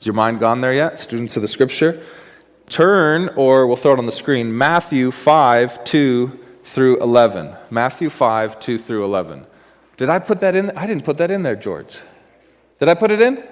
Is 0.00 0.06
your 0.06 0.14
mind 0.14 0.40
gone 0.40 0.60
there 0.62 0.72
yet, 0.72 1.00
students 1.00 1.36
of 1.36 1.42
the 1.42 1.48
scripture? 1.48 2.02
Turn, 2.68 3.28
or 3.36 3.66
we'll 3.66 3.76
throw 3.76 3.92
it 3.92 3.98
on 3.98 4.06
the 4.06 4.12
screen, 4.12 4.56
Matthew 4.56 5.10
5 5.10 5.84
2 5.84 6.38
through 6.64 7.00
11. 7.00 7.54
Matthew 7.70 8.08
5 8.08 8.60
2 8.60 8.78
through 8.78 9.04
11. 9.04 9.46
Did 9.96 10.08
I 10.08 10.18
put 10.18 10.40
that 10.40 10.56
in? 10.56 10.70
I 10.70 10.86
didn't 10.86 11.04
put 11.04 11.18
that 11.18 11.30
in 11.30 11.42
there, 11.42 11.56
George. 11.56 12.00
Did 12.80 12.88
I 12.88 12.94
put 12.94 13.10
it 13.10 13.20
in? 13.20 13.42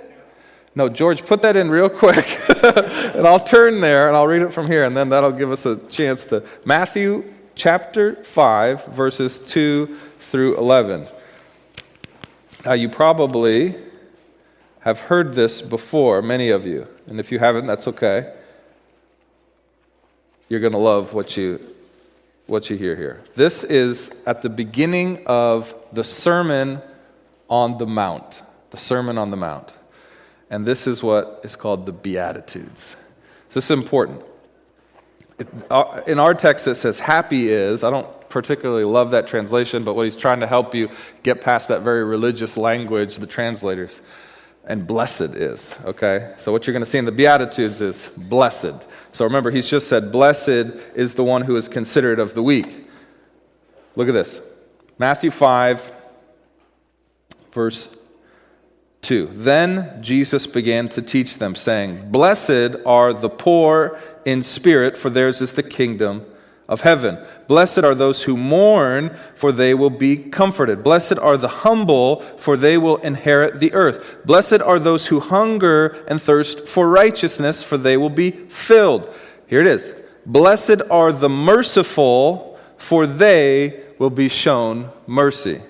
No, 0.75 0.89
George, 0.89 1.25
put 1.25 1.43
that 1.43 1.57
in 1.57 1.71
real 1.71 1.91
quick. 1.91 2.27
and 2.65 3.27
I'll 3.27 3.41
turn 3.41 3.81
there 3.81 4.09
and 4.09 4.17
I'll 4.17 4.27
read 4.27 4.43
it 4.43 4.53
from 4.53 4.67
here, 4.67 4.85
and 4.85 4.97
then 4.97 5.11
that'll 5.11 5.33
give 5.33 5.51
us 5.51 5.67
a 5.67 5.77
chance 5.89 6.25
to. 6.27 6.43
Matthew 6.65 7.25
chapter 7.55 8.17
5, 8.25 8.87
verses 8.87 9.41
2 9.41 9.99
through 10.19 10.57
11. 10.57 11.07
Now, 12.65 12.73
you 12.73 12.89
probably 12.89 13.75
have 14.81 15.01
heard 15.01 15.35
this 15.35 15.61
before, 15.61 16.23
many 16.23 16.51
of 16.51 16.67
you. 16.67 16.87
And 17.07 17.21
if 17.21 17.31
you 17.31 17.39
haven't, 17.39 17.67
that's 17.67 17.87
okay. 17.89 18.33
You're 20.49 20.61
going 20.61 20.73
to 20.73 20.79
love 20.79 21.13
what 21.13 21.37
you, 21.37 21.61
what 22.47 22.71
you 22.71 22.77
hear 22.77 22.97
here. 22.97 23.23
This 23.35 23.65
is 23.65 24.11
at 24.27 24.43
the 24.43 24.49
beginning 24.49 25.23
of 25.27 25.75
the 25.93 26.05
Sermon 26.05 26.81
on 27.49 27.79
the 27.79 27.87
Mount. 27.87 28.43
The 28.71 28.77
Sermon 28.77 29.19
on 29.19 29.31
the 29.31 29.37
Mount. 29.37 29.73
And 30.53 30.67
this 30.67 30.87
is 30.87 31.03
what 31.03 31.41
is 31.45 31.57
called 31.57 31.87
the 31.87 31.93
Beatitudes. 31.93 32.95
So 33.49 33.55
this 33.55 33.65
is 33.65 33.71
important. 33.71 34.23
Uh, 35.71 36.03
in 36.07 36.19
our 36.19 36.35
text, 36.35 36.67
it 36.67 36.75
says, 36.75 36.99
happy 36.99 37.49
is. 37.49 37.83
I 37.83 37.89
don't 37.89 38.29
particularly 38.29 38.85
love 38.85 39.13
that 39.13 39.27
translation, 39.27 39.83
but 39.83 39.97
what 39.97 40.05
he's 40.05 40.15
trying 40.15 40.41
to 40.41 40.47
help 40.47 40.75
you 40.75 40.91
get 41.23 41.41
past 41.41 41.69
that 41.69 41.81
very 41.81 42.05
religious 42.05 42.59
language, 42.59 43.17
the 43.17 43.27
translators. 43.27 44.03
And 44.67 44.87
blessed 44.87 45.33
is, 45.35 45.75
okay? 45.87 46.35
So 46.37 46.53
what 46.53 46.67
you're 46.67 46.75
going 46.75 46.85
to 46.85 46.91
see 46.91 46.99
in 46.99 47.07
the 47.07 47.13
Beatitudes 47.13 47.81
is 47.81 48.11
blessed. 48.15 48.87
So 49.13 49.25
remember, 49.25 49.51
he's 49.51 49.71
just 49.71 49.89
said, 49.89 50.13
blessed 50.13 50.49
is 50.95 51.15
the 51.15 51.25
one 51.25 51.43
who 51.43 51.57
is 51.57 51.67
considered 51.67 52.19
of 52.19 52.35
the 52.35 52.43
weak. 52.43 52.91
Look 53.97 54.07
at 54.07 54.13
this 54.13 54.39
Matthew 54.99 55.31
5, 55.31 55.93
verse 57.53 57.89
2. 59.03 59.31
Then 59.35 60.01
Jesus 60.01 60.47
began 60.47 60.89
to 60.91 61.03
teach 61.03 61.39
them, 61.39 61.57
saying, 61.57 62.11
Blessed 62.11 62.77
are 62.87 63.13
the 63.13 63.29
poor 63.29 63.99
in 64.25 64.45
spirit, 64.45 64.97
for 64.97 65.11
theirs 65.11 65.41
is 65.41 65.55
the 65.55 65.63
kingdom 65.65 66.25
of 66.69 66.83
heaven. 66.83 67.19
Blessed 67.49 67.81
are 67.81 67.97
those 67.97 68.23
who 68.23 68.37
mourn, 68.37 69.15
for 69.35 69.51
they 69.51 69.75
will 69.75 69.91
be 69.91 70.17
comforted. 70.17 70.85
Blessed 70.85 71.19
are 71.19 71.37
the 71.37 71.49
humble, 71.49 72.21
for 72.39 72.57
they 72.57 72.79
will 72.79 72.99
inherit 72.99 73.59
the 73.59 73.75
earth. 73.75 74.25
Blessed 74.25 74.63
are 74.63 74.79
those 74.79 75.09
who 75.09 75.19
hunger 75.19 76.05
and 76.07 76.23
thirst 76.23 76.69
for 76.69 76.89
righteousness, 76.89 77.63
for 77.63 77.77
they 77.77 77.97
will 77.97 78.11
be 78.11 78.31
filled. 78.31 79.13
Here 79.49 79.61
it 79.61 79.67
is. 79.67 79.93
Blessed 80.25 80.81
are 80.91 81.13
the 81.13 81.29
merciful, 81.29 82.57
for 82.77 83.07
they 83.07 83.83
will 83.99 84.11
be 84.11 84.29
shown 84.29 84.91
mercy. 85.09 85.61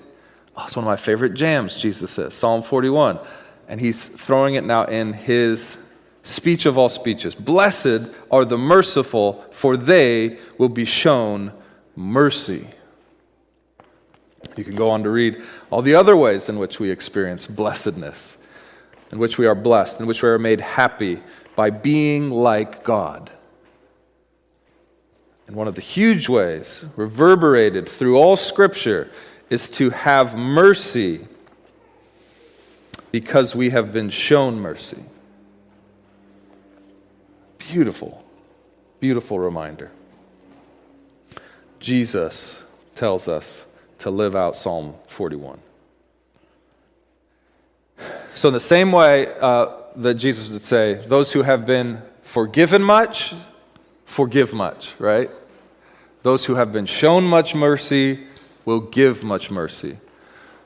Oh, 0.55 0.65
it's 0.65 0.75
one 0.75 0.85
of 0.85 0.87
my 0.87 0.95
favorite 0.95 1.33
jams, 1.33 1.75
Jesus 1.75 2.11
says, 2.11 2.33
Psalm 2.33 2.63
41. 2.63 3.19
And 3.67 3.79
he's 3.79 4.07
throwing 4.07 4.55
it 4.55 4.63
now 4.63 4.85
in 4.85 5.13
his 5.13 5.77
speech 6.23 6.65
of 6.65 6.77
all 6.77 6.89
speeches. 6.89 7.33
Blessed 7.35 8.01
are 8.31 8.45
the 8.45 8.57
merciful, 8.57 9.45
for 9.51 9.77
they 9.77 10.37
will 10.57 10.69
be 10.69 10.85
shown 10.85 11.53
mercy. 11.95 12.67
You 14.55 14.63
can 14.63 14.75
go 14.75 14.89
on 14.91 15.03
to 15.03 15.09
read 15.09 15.41
all 15.71 15.81
the 15.81 15.95
other 15.95 16.15
ways 16.15 16.49
in 16.49 16.59
which 16.59 16.79
we 16.79 16.91
experience 16.91 17.47
blessedness, 17.47 18.37
in 19.11 19.17
which 19.17 19.37
we 19.37 19.47
are 19.47 19.55
blessed, 19.55 19.99
in 19.99 20.05
which 20.05 20.21
we 20.21 20.29
are 20.29 20.39
made 20.39 20.61
happy 20.61 21.21
by 21.55 21.69
being 21.69 22.29
like 22.29 22.83
God. 22.83 23.31
And 25.47 25.55
one 25.55 25.67
of 25.67 25.75
the 25.75 25.81
huge 25.81 26.29
ways, 26.29 26.85
reverberated 26.95 27.89
through 27.89 28.17
all 28.17 28.37
Scripture, 28.37 29.09
is 29.53 29.69
to 29.69 29.91
have 29.91 30.35
mercy 30.35 31.27
because 33.11 33.55
we 33.55 33.69
have 33.69 33.91
been 33.91 34.09
shown 34.09 34.59
mercy. 34.59 35.03
Beautiful, 37.59 38.25
beautiful 38.99 39.37
reminder. 39.37 39.91
Jesus 41.79 42.59
tells 42.95 43.27
us 43.27 43.67
to 43.99 44.09
live 44.09 44.35
out 44.35 44.55
Psalm 44.55 44.95
41. 45.09 45.59
So, 48.33 48.47
in 48.47 48.55
the 48.55 48.59
same 48.59 48.91
way 48.91 49.27
uh, 49.39 49.67
that 49.97 50.15
Jesus 50.15 50.49
would 50.49 50.63
say, 50.63 50.95
those 51.05 51.31
who 51.31 51.43
have 51.43 51.63
been 51.63 52.01
forgiven 52.23 52.81
much, 52.81 53.35
forgive 54.05 54.51
much, 54.51 54.95
right? 54.97 55.29
Those 56.23 56.45
who 56.45 56.55
have 56.55 56.73
been 56.73 56.87
shown 56.87 57.23
much 57.23 57.53
mercy, 57.53 58.25
will 58.65 58.79
give 58.79 59.23
much 59.23 59.51
mercy. 59.51 59.97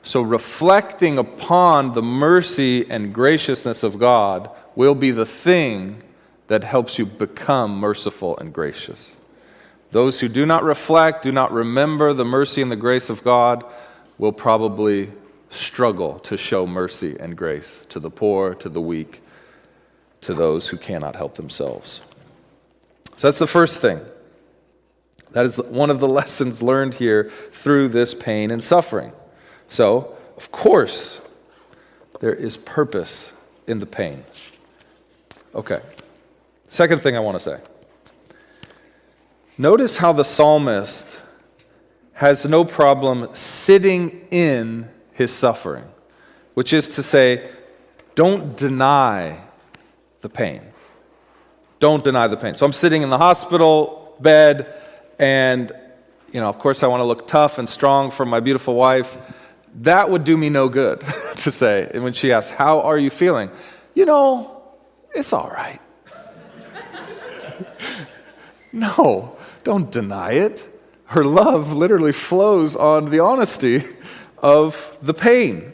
So, 0.02 0.22
reflecting 0.22 1.18
upon 1.18 1.92
the 1.92 2.02
mercy 2.02 2.88
and 2.90 3.12
graciousness 3.12 3.82
of 3.82 3.98
God 3.98 4.50
will 4.74 4.94
be 4.94 5.10
the 5.10 5.26
thing 5.26 6.02
that 6.46 6.64
helps 6.64 6.98
you 6.98 7.04
become 7.04 7.78
merciful 7.78 8.38
and 8.38 8.52
gracious. 8.52 9.16
Those 9.90 10.20
who 10.20 10.28
do 10.28 10.46
not 10.46 10.64
reflect, 10.64 11.22
do 11.22 11.32
not 11.32 11.52
remember 11.52 12.12
the 12.12 12.24
mercy 12.24 12.62
and 12.62 12.70
the 12.70 12.76
grace 12.76 13.10
of 13.10 13.22
God, 13.24 13.64
will 14.18 14.32
probably 14.32 15.12
struggle 15.50 16.18
to 16.20 16.36
show 16.36 16.66
mercy 16.66 17.16
and 17.18 17.36
grace 17.36 17.82
to 17.88 18.00
the 18.00 18.10
poor, 18.10 18.54
to 18.54 18.68
the 18.68 18.80
weak, 18.80 19.22
to 20.22 20.34
those 20.34 20.68
who 20.68 20.76
cannot 20.76 21.16
help 21.16 21.34
themselves. 21.34 22.00
So, 23.18 23.26
that's 23.26 23.38
the 23.38 23.46
first 23.46 23.80
thing. 23.82 24.00
That 25.32 25.44
is 25.44 25.56
one 25.56 25.90
of 25.90 26.00
the 26.00 26.08
lessons 26.20 26.62
learned 26.62 26.94
here 26.94 27.30
through 27.52 27.88
this 27.88 28.14
pain 28.14 28.50
and 28.50 28.62
suffering. 28.62 29.12
So, 29.68 30.16
of 30.36 30.50
course, 30.50 31.20
there 32.20 32.34
is 32.34 32.56
purpose 32.56 33.32
in 33.66 33.80
the 33.80 33.86
pain. 33.86 34.24
Okay. 35.54 35.80
Second 36.68 37.02
thing 37.02 37.16
I 37.16 37.20
want 37.20 37.36
to 37.36 37.40
say. 37.40 37.60
Notice 39.56 39.96
how 39.96 40.12
the 40.12 40.24
psalmist 40.24 41.08
has 42.14 42.44
no 42.44 42.64
problem 42.64 43.28
sitting 43.34 44.26
in 44.30 44.88
his 45.12 45.32
suffering, 45.32 45.84
which 46.54 46.72
is 46.72 46.88
to 46.90 47.02
say, 47.02 47.50
don't 48.14 48.56
deny 48.56 49.40
the 50.20 50.28
pain. 50.28 50.62
Don't 51.80 52.02
deny 52.02 52.26
the 52.26 52.36
pain. 52.36 52.54
So 52.56 52.66
I'm 52.66 52.72
sitting 52.72 53.02
in 53.02 53.10
the 53.10 53.18
hospital 53.18 54.16
bed 54.20 54.74
and, 55.18 55.72
you 56.32 56.40
know, 56.40 56.48
of 56.48 56.58
course, 56.58 56.82
I 56.82 56.86
want 56.86 57.00
to 57.00 57.04
look 57.04 57.26
tough 57.26 57.58
and 57.58 57.68
strong 57.68 58.10
for 58.10 58.24
my 58.24 58.40
beautiful 58.40 58.74
wife. 58.74 59.20
That 59.80 60.10
would 60.10 60.24
do 60.24 60.36
me 60.36 60.48
no 60.48 60.68
good 60.68 61.00
to 61.38 61.50
say. 61.50 61.90
And 61.92 62.04
when 62.04 62.12
she 62.12 62.32
asks, 62.32 62.50
How 62.50 62.80
are 62.80 62.98
you 62.98 63.10
feeling? 63.10 63.50
You 63.94 64.06
know, 64.06 64.62
it's 65.14 65.32
all 65.32 65.50
right. 65.50 65.80
no, 68.72 69.36
don't 69.64 69.90
deny 69.90 70.32
it. 70.32 70.66
Her 71.06 71.24
love 71.24 71.72
literally 71.72 72.12
flows 72.12 72.76
on 72.76 73.06
the 73.06 73.20
honesty 73.20 73.82
of 74.38 74.96
the 75.00 75.14
pain. 75.14 75.72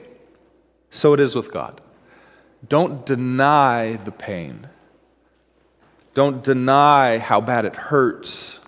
So 0.90 1.12
it 1.12 1.20
is 1.20 1.34
with 1.34 1.52
God. 1.52 1.80
Don't 2.68 3.04
deny 3.04 3.96
the 3.96 4.12
pain. 4.12 4.68
Don't 6.14 6.42
deny 6.44 7.18
how 7.18 7.40
bad 7.40 7.64
it 7.64 7.74
hurts. 7.74 8.60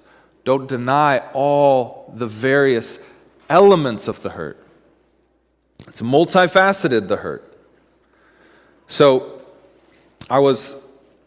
Don't 0.47 0.69
deny 0.69 1.19
all 1.33 2.09
the 2.15 2.29
various 2.29 3.01
elements 3.49 4.07
of 4.07 4.23
the 4.23 4.31
hurt. 4.31 4.65
It's 5.89 6.01
multifaceted, 6.01 7.09
the 7.09 7.17
hurt. 7.17 7.53
So, 8.87 9.45
I 10.31 10.39
was, 10.39 10.77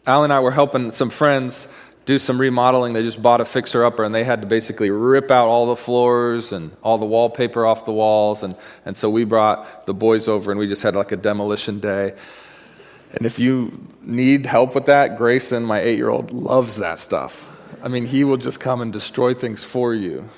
Al 0.06 0.24
and 0.24 0.32
I 0.32 0.40
were 0.40 0.52
helping 0.52 0.90
some 0.90 1.10
friends 1.10 1.68
do 2.06 2.18
some 2.18 2.40
remodeling. 2.40 2.94
They 2.94 3.02
just 3.02 3.20
bought 3.20 3.42
a 3.42 3.44
fixer 3.44 3.84
upper 3.84 4.04
and 4.04 4.14
they 4.14 4.24
had 4.24 4.40
to 4.40 4.46
basically 4.46 4.88
rip 4.88 5.30
out 5.30 5.48
all 5.48 5.66
the 5.66 5.76
floors 5.76 6.50
and 6.50 6.74
all 6.82 6.96
the 6.96 7.04
wallpaper 7.04 7.66
off 7.66 7.84
the 7.84 7.92
walls. 7.92 8.42
And, 8.42 8.56
and 8.86 8.96
so 8.96 9.10
we 9.10 9.24
brought 9.24 9.84
the 9.84 9.92
boys 9.92 10.28
over 10.28 10.50
and 10.50 10.58
we 10.58 10.66
just 10.66 10.80
had 10.80 10.96
like 10.96 11.12
a 11.12 11.16
demolition 11.18 11.78
day. 11.78 12.14
And 13.12 13.26
if 13.26 13.38
you 13.38 13.86
need 14.00 14.46
help 14.46 14.74
with 14.74 14.86
that, 14.86 15.18
Grayson, 15.18 15.62
my 15.62 15.78
eight 15.80 15.98
year 15.98 16.08
old, 16.08 16.32
loves 16.32 16.76
that 16.76 16.98
stuff. 16.98 17.49
I 17.82 17.88
mean, 17.88 18.06
he 18.06 18.24
will 18.24 18.36
just 18.36 18.60
come 18.60 18.80
and 18.80 18.92
destroy 18.92 19.32
things 19.34 19.64
for 19.64 19.94
you. 19.94 20.28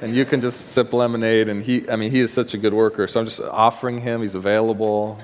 And 0.00 0.14
you 0.14 0.24
can 0.24 0.40
just 0.40 0.72
sip 0.72 0.92
lemonade. 0.92 1.48
And 1.48 1.62
he, 1.62 1.88
I 1.90 1.96
mean, 1.96 2.10
he 2.10 2.20
is 2.20 2.32
such 2.32 2.54
a 2.54 2.58
good 2.58 2.72
worker. 2.74 3.06
So 3.06 3.20
I'm 3.20 3.26
just 3.26 3.40
offering 3.40 3.98
him, 3.98 4.22
he's 4.22 4.34
available. 4.34 5.18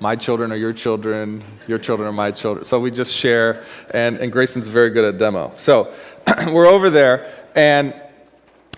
my 0.00 0.14
children 0.14 0.52
are 0.52 0.56
your 0.56 0.72
children, 0.72 1.42
your 1.66 1.78
children 1.78 2.08
are 2.08 2.12
my 2.12 2.30
children. 2.30 2.64
So 2.64 2.78
we 2.78 2.90
just 2.90 3.12
share, 3.12 3.64
and, 3.90 4.16
and 4.18 4.30
Grayson's 4.30 4.68
very 4.68 4.90
good 4.90 5.04
at 5.04 5.18
demo. 5.18 5.52
So 5.56 5.92
we're 6.46 6.66
over 6.66 6.90
there, 6.90 7.32
and 7.54 7.94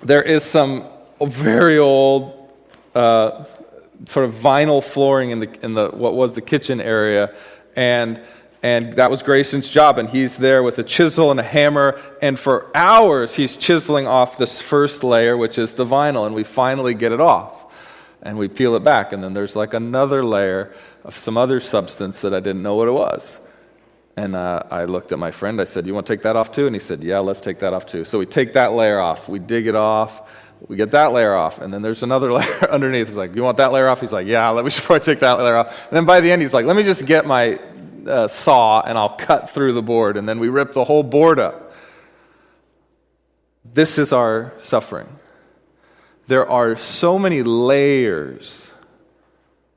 there 0.03 0.23
is 0.23 0.45
some 0.45 0.87
very 1.21 1.79
old 1.79 2.51
uh, 2.95 3.45
sort 4.07 4.27
of 4.27 4.35
vinyl 4.35 4.83
flooring 4.83 5.31
in 5.31 5.41
the, 5.41 5.65
in 5.65 5.75
the 5.75 5.91
what 5.91 6.15
was 6.15 6.35
the 6.35 6.41
kitchen 6.41 6.81
area, 6.81 7.35
and 7.77 8.21
and 8.63 8.95
that 8.95 9.11
was 9.11 9.23
Grayson's 9.23 9.71
job. 9.71 9.99
And 9.99 10.09
he's 10.09 10.37
there 10.37 10.63
with 10.63 10.79
a 10.79 10.83
chisel 10.83 11.31
and 11.31 11.39
a 11.39 11.45
hammer. 11.45 12.01
And 12.21 12.39
for 12.39 12.71
hours, 12.75 13.37
he's 13.37 13.57
chiseling 13.57 14.07
off 14.07 14.37
this 14.37 14.61
first 14.61 15.05
layer, 15.05 15.37
which 15.37 15.59
is 15.59 15.75
the 15.75 15.85
vinyl. 15.85 16.27
And 16.27 16.35
we 16.35 16.45
finally 16.45 16.95
get 16.95 17.13
it 17.13 17.21
off. 17.21 17.55
And 18.21 18.37
we 18.37 18.49
peel 18.49 18.75
it 18.75 18.83
back. 18.83 19.13
And 19.13 19.23
then 19.23 19.33
there's 19.33 19.55
like 19.55 19.75
another 19.75 20.25
layer 20.25 20.73
of 21.05 21.17
some 21.17 21.37
other 21.37 21.61
substance 21.61 22.21
that 22.23 22.35
I 22.35 22.41
didn't 22.41 22.63
know 22.63 22.75
what 22.75 22.89
it 22.89 22.93
was. 22.93 23.39
And 24.17 24.35
uh, 24.35 24.65
I 24.69 24.87
looked 24.87 25.13
at 25.13 25.21
my 25.21 25.31
friend. 25.31 25.61
I 25.61 25.65
said, 25.65 25.87
You 25.87 25.95
want 25.95 26.09
to 26.09 26.13
take 26.13 26.23
that 26.23 26.35
off 26.35 26.51
too? 26.51 26.67
And 26.67 26.75
he 26.75 26.81
said, 26.81 27.05
Yeah, 27.05 27.21
let's 27.21 27.41
take 27.41 27.61
that 27.61 27.73
off 27.73 27.87
too. 27.87 28.05
So 28.05 28.19
we 28.19 28.27
take 28.27 28.55
that 28.55 28.73
layer 28.73 28.99
off. 28.99 29.29
We 29.29 29.39
dig 29.39 29.69
it 29.69 29.77
off. 29.77 30.29
We 30.67 30.75
get 30.75 30.91
that 30.91 31.13
layer 31.13 31.37
off. 31.37 31.61
And 31.61 31.73
then 31.73 31.83
there's 31.83 32.03
another 32.03 32.33
layer 32.39 32.69
underneath. 32.69 33.07
He's 33.07 33.17
like, 33.17 33.37
You 33.37 33.45
want 33.45 33.59
that 33.59 33.71
layer 33.71 33.87
off? 33.87 34.01
He's 34.01 34.13
like, 34.13 34.27
Yeah, 34.27 34.49
let 34.51 34.65
me 34.65 34.71
should 34.73 34.83
probably 34.83 35.05
take 35.05 35.21
that 35.21 35.35
layer 35.35 35.57
off. 35.57 35.87
And 35.87 35.97
then 35.97 36.05
by 36.05 36.21
the 36.21 36.33
end, 36.33 36.43
he's 36.43 36.53
like, 36.53 36.67
Let 36.67 36.75
me 36.75 36.83
just 36.83 37.07
get 37.07 37.25
my 37.25 37.61
uh, 38.09 38.29
saw 38.29 38.81
and 38.81 38.97
I'll 38.97 39.17
cut 39.17 39.51
through 39.51 39.75
the 39.75 39.83
board. 39.83 40.17
And 40.17 40.29
then 40.29 40.39
we 40.39 40.49
rip 40.49 40.73
the 40.73 40.85
whole 40.85 41.03
board 41.03 41.39
up. 41.39 41.73
This 43.65 43.99
is 43.99 44.13
our 44.13 44.55
suffering. 44.63 45.09
There 46.27 46.49
are 46.49 46.77
so 46.77 47.19
many 47.19 47.43
layers 47.43 48.71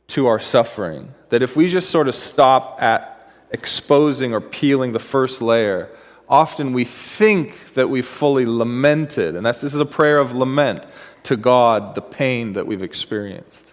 to 0.07 0.27
our 0.27 0.39
suffering 0.39 1.13
that 1.29 1.41
if 1.41 1.55
we 1.55 1.67
just 1.69 1.89
sort 1.89 2.07
of 2.07 2.15
stop 2.15 2.81
at 2.81 3.31
exposing 3.51 4.33
or 4.33 4.41
peeling 4.41 4.91
the 4.91 4.99
first 4.99 5.41
layer, 5.41 5.89
often 6.27 6.73
we 6.73 6.85
think 6.85 7.73
that 7.73 7.89
we've 7.89 8.05
fully 8.05 8.45
lamented. 8.45 9.35
And 9.35 9.45
that's, 9.45 9.61
this 9.61 9.73
is 9.73 9.79
a 9.79 9.85
prayer 9.85 10.19
of 10.19 10.33
lament 10.33 10.85
to 11.23 11.37
God, 11.37 11.95
the 11.95 12.01
pain 12.01 12.53
that 12.53 12.65
we've 12.65 12.83
experienced. 12.83 13.65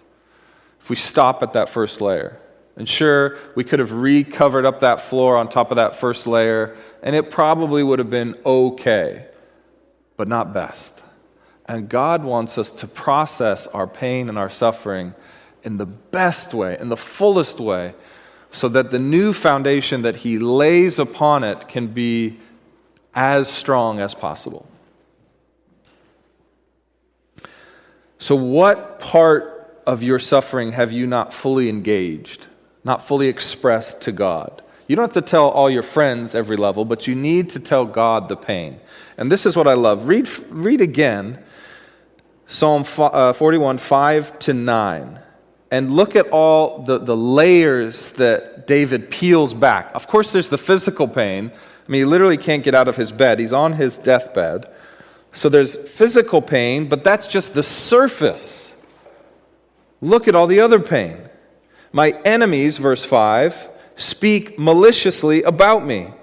If 0.79 0.89
we 0.89 0.95
stop 0.95 1.43
at 1.43 1.53
that 1.53 1.69
first 1.69 2.01
layer. 2.01 2.39
And 2.79 2.87
sure, 2.87 3.37
we 3.55 3.65
could 3.65 3.79
have 3.79 3.91
recovered 3.91 4.65
up 4.65 4.79
that 4.79 5.01
floor 5.01 5.35
on 5.35 5.49
top 5.49 5.69
of 5.69 5.75
that 5.75 5.97
first 5.97 6.25
layer, 6.25 6.77
and 7.03 7.13
it 7.13 7.29
probably 7.29 7.83
would 7.83 7.99
have 7.99 8.09
been 8.09 8.37
okay, 8.45 9.27
but 10.15 10.29
not 10.29 10.53
best. 10.53 11.03
And 11.65 11.89
God 11.89 12.23
wants 12.23 12.57
us 12.57 12.71
to 12.71 12.87
process 12.87 13.67
our 13.67 13.85
pain 13.85 14.29
and 14.29 14.39
our 14.39 14.49
suffering 14.49 15.13
in 15.61 15.75
the 15.75 15.85
best 15.85 16.53
way, 16.53 16.77
in 16.79 16.87
the 16.87 16.95
fullest 16.95 17.59
way, 17.59 17.95
so 18.49 18.69
that 18.69 18.91
the 18.91 18.97
new 18.97 19.33
foundation 19.33 20.03
that 20.03 20.15
He 20.15 20.39
lays 20.39 20.99
upon 20.99 21.43
it 21.43 21.67
can 21.67 21.87
be 21.87 22.39
as 23.13 23.49
strong 23.49 23.99
as 23.99 24.15
possible. 24.15 24.65
So, 28.19 28.35
what 28.35 28.99
part 28.99 29.81
of 29.85 30.01
your 30.01 30.17
suffering 30.17 30.71
have 30.71 30.93
you 30.93 31.05
not 31.05 31.33
fully 31.33 31.67
engaged? 31.67 32.47
Not 32.89 33.05
fully 33.05 33.27
expressed 33.27 34.01
to 34.01 34.11
God. 34.11 34.63
You 34.87 34.95
don't 34.95 35.03
have 35.03 35.23
to 35.23 35.29
tell 35.29 35.49
all 35.49 35.69
your 35.69 35.83
friends 35.83 36.33
every 36.33 36.57
level, 36.57 36.85
but 36.85 37.05
you 37.05 37.13
need 37.13 37.51
to 37.51 37.59
tell 37.59 37.85
God 37.85 38.29
the 38.29 38.35
pain. 38.35 38.79
And 39.15 39.31
this 39.31 39.45
is 39.45 39.55
what 39.55 39.67
I 39.67 39.75
love. 39.75 40.07
Read, 40.07 40.27
read 40.49 40.81
again 40.81 41.37
Psalm 42.47 42.83
uh, 42.97 43.31
41, 43.31 43.77
5 43.77 44.39
to 44.39 44.53
9, 44.53 45.19
and 45.69 45.91
look 45.91 46.15
at 46.15 46.29
all 46.29 46.79
the, 46.81 46.97
the 46.97 47.15
layers 47.15 48.13
that 48.13 48.65
David 48.65 49.11
peels 49.11 49.53
back. 49.53 49.91
Of 49.93 50.07
course, 50.07 50.31
there's 50.31 50.49
the 50.49 50.57
physical 50.57 51.07
pain. 51.07 51.51
I 51.87 51.91
mean, 51.91 52.01
he 52.01 52.05
literally 52.05 52.37
can't 52.37 52.63
get 52.63 52.73
out 52.73 52.87
of 52.87 52.95
his 52.95 53.11
bed, 53.11 53.37
he's 53.37 53.53
on 53.53 53.73
his 53.73 53.99
deathbed. 53.99 54.65
So 55.31 55.47
there's 55.47 55.75
physical 55.75 56.41
pain, 56.41 56.89
but 56.89 57.03
that's 57.03 57.27
just 57.27 57.53
the 57.53 57.61
surface. 57.61 58.73
Look 60.01 60.27
at 60.27 60.33
all 60.33 60.47
the 60.47 60.61
other 60.61 60.79
pain. 60.79 61.28
My 61.91 62.11
enemies, 62.23 62.77
verse 62.77 63.03
5, 63.03 63.69
speak 63.95 64.59
maliciously 64.59 65.43
about 65.43 65.85
me. 65.85 66.13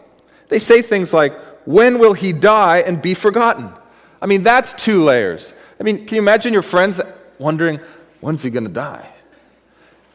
They 0.48 0.58
say 0.58 0.82
things 0.82 1.12
like, 1.12 1.38
When 1.66 1.98
will 1.98 2.14
he 2.14 2.32
die 2.32 2.78
and 2.78 3.02
be 3.02 3.14
forgotten? 3.14 3.72
I 4.20 4.26
mean, 4.26 4.42
that's 4.42 4.72
two 4.72 5.02
layers. 5.02 5.52
I 5.78 5.82
mean, 5.82 6.06
can 6.06 6.14
you 6.14 6.22
imagine 6.22 6.52
your 6.52 6.62
friends 6.62 7.00
wondering, 7.38 7.80
When's 8.20 8.42
he 8.42 8.50
going 8.50 8.64
to 8.64 8.70
die? 8.70 9.08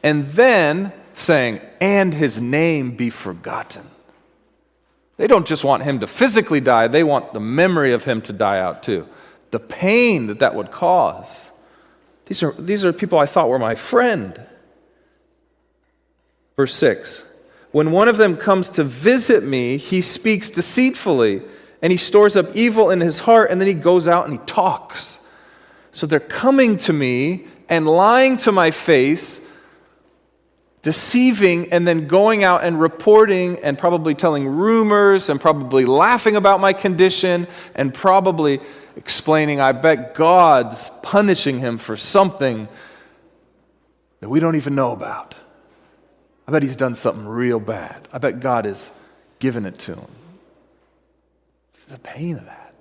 And 0.03 0.25
then 0.27 0.93
saying, 1.13 1.61
And 1.79 2.13
his 2.13 2.39
name 2.39 2.95
be 2.95 3.09
forgotten. 3.09 3.89
They 5.17 5.27
don't 5.27 5.45
just 5.45 5.63
want 5.63 5.83
him 5.83 5.99
to 5.99 6.07
physically 6.07 6.61
die, 6.61 6.87
they 6.87 7.03
want 7.03 7.33
the 7.33 7.39
memory 7.39 7.93
of 7.93 8.05
him 8.05 8.21
to 8.23 8.33
die 8.33 8.59
out 8.59 8.81
too. 8.81 9.07
The 9.51 9.59
pain 9.59 10.27
that 10.27 10.39
that 10.39 10.55
would 10.55 10.71
cause. 10.71 11.47
These 12.25 12.41
are, 12.41 12.53
these 12.53 12.85
are 12.85 12.93
people 12.93 13.19
I 13.19 13.25
thought 13.25 13.49
were 13.49 13.59
my 13.59 13.75
friend. 13.75 14.41
Verse 16.61 16.75
6 16.75 17.23
When 17.71 17.91
one 17.91 18.07
of 18.07 18.17
them 18.17 18.37
comes 18.37 18.69
to 18.69 18.83
visit 18.83 19.43
me, 19.43 19.77
he 19.77 19.99
speaks 19.99 20.47
deceitfully, 20.47 21.41
and 21.81 21.89
he 21.89 21.97
stores 21.97 22.35
up 22.35 22.55
evil 22.55 22.91
in 22.91 23.01
his 23.01 23.21
heart, 23.21 23.49
and 23.49 23.59
then 23.59 23.67
he 23.67 23.73
goes 23.73 24.07
out 24.07 24.25
and 24.25 24.33
he 24.33 24.45
talks. 24.45 25.17
So 25.91 26.05
they're 26.05 26.19
coming 26.19 26.77
to 26.77 26.93
me 26.93 27.47
and 27.67 27.87
lying 27.87 28.37
to 28.37 28.51
my 28.51 28.69
face, 28.69 29.41
deceiving, 30.83 31.73
and 31.73 31.87
then 31.87 32.05
going 32.05 32.43
out 32.43 32.63
and 32.63 32.79
reporting 32.79 33.57
and 33.63 33.75
probably 33.75 34.13
telling 34.13 34.47
rumors 34.47 35.29
and 35.29 35.41
probably 35.41 35.85
laughing 35.85 36.35
about 36.35 36.59
my 36.59 36.73
condition 36.73 37.47
and 37.73 37.91
probably 37.91 38.61
explaining, 38.95 39.59
I 39.59 39.71
bet 39.71 40.13
God's 40.13 40.91
punishing 41.01 41.57
him 41.57 41.79
for 41.79 41.97
something 41.97 42.67
that 44.19 44.29
we 44.29 44.39
don't 44.39 44.55
even 44.55 44.75
know 44.75 44.91
about. 44.91 45.33
I 46.47 46.51
bet 46.51 46.63
he's 46.63 46.75
done 46.75 46.95
something 46.95 47.27
real 47.27 47.59
bad. 47.59 48.07
I 48.11 48.17
bet 48.17 48.39
God 48.39 48.65
has 48.65 48.91
given 49.39 49.65
it 49.65 49.77
to 49.79 49.95
him. 49.95 50.07
The 51.89 51.99
pain 51.99 52.37
of 52.37 52.45
that. 52.45 52.73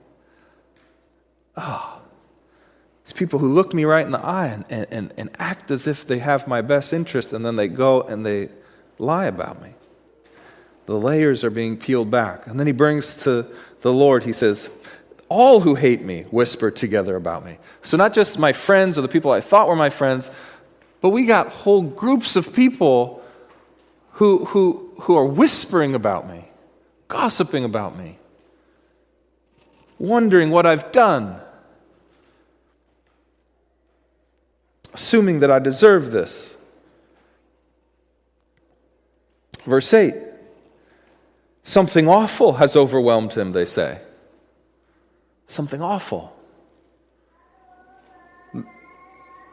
Oh, 1.56 2.00
these 3.04 3.12
people 3.12 3.40
who 3.40 3.48
look 3.48 3.74
me 3.74 3.84
right 3.84 4.06
in 4.06 4.12
the 4.12 4.24
eye 4.24 4.62
and, 4.70 4.86
and, 4.92 5.12
and 5.16 5.30
act 5.38 5.70
as 5.70 5.88
if 5.88 6.06
they 6.06 6.18
have 6.18 6.46
my 6.46 6.62
best 6.62 6.92
interest, 6.92 7.32
and 7.32 7.44
then 7.44 7.56
they 7.56 7.66
go 7.66 8.02
and 8.02 8.24
they 8.24 8.50
lie 8.98 9.26
about 9.26 9.60
me. 9.60 9.74
The 10.86 10.94
layers 10.94 11.42
are 11.42 11.50
being 11.50 11.76
peeled 11.76 12.10
back. 12.10 12.46
And 12.46 12.58
then 12.58 12.66
he 12.66 12.72
brings 12.72 13.16
to 13.22 13.46
the 13.80 13.92
Lord, 13.92 14.22
he 14.24 14.32
says, 14.32 14.68
All 15.28 15.60
who 15.60 15.74
hate 15.74 16.02
me 16.02 16.22
whisper 16.30 16.70
together 16.70 17.16
about 17.16 17.44
me. 17.44 17.58
So, 17.82 17.96
not 17.96 18.14
just 18.14 18.38
my 18.38 18.52
friends 18.52 18.96
or 18.96 19.02
the 19.02 19.08
people 19.08 19.32
I 19.32 19.40
thought 19.40 19.68
were 19.68 19.76
my 19.76 19.90
friends, 19.90 20.30
but 21.00 21.10
we 21.10 21.26
got 21.26 21.48
whole 21.48 21.82
groups 21.82 22.36
of 22.36 22.52
people 22.52 23.19
who, 24.20 24.44
who, 24.44 24.92
who 25.00 25.16
are 25.16 25.24
whispering 25.24 25.94
about 25.94 26.28
me, 26.28 26.44
gossiping 27.08 27.64
about 27.64 27.96
me, 27.96 28.18
wondering 29.98 30.50
what 30.50 30.66
I've 30.66 30.92
done, 30.92 31.40
assuming 34.92 35.40
that 35.40 35.50
I 35.50 35.58
deserve 35.58 36.10
this. 36.10 36.54
Verse 39.64 39.94
8 39.94 40.14
Something 41.62 42.06
awful 42.06 42.52
has 42.54 42.76
overwhelmed 42.76 43.32
him, 43.32 43.52
they 43.52 43.64
say. 43.64 44.02
Something 45.48 45.80
awful. 45.80 46.36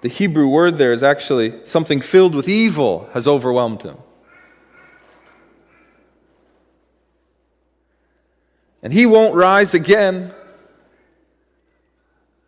The 0.01 0.09
Hebrew 0.09 0.49
word 0.49 0.77
there 0.77 0.91
is 0.91 1.03
actually 1.03 1.65
something 1.65 2.01
filled 2.01 2.35
with 2.35 2.49
evil 2.49 3.09
has 3.13 3.27
overwhelmed 3.27 3.83
him. 3.83 3.95
And 8.81 8.93
he 8.93 9.05
won't 9.05 9.35
rise 9.35 9.73
again. 9.73 10.33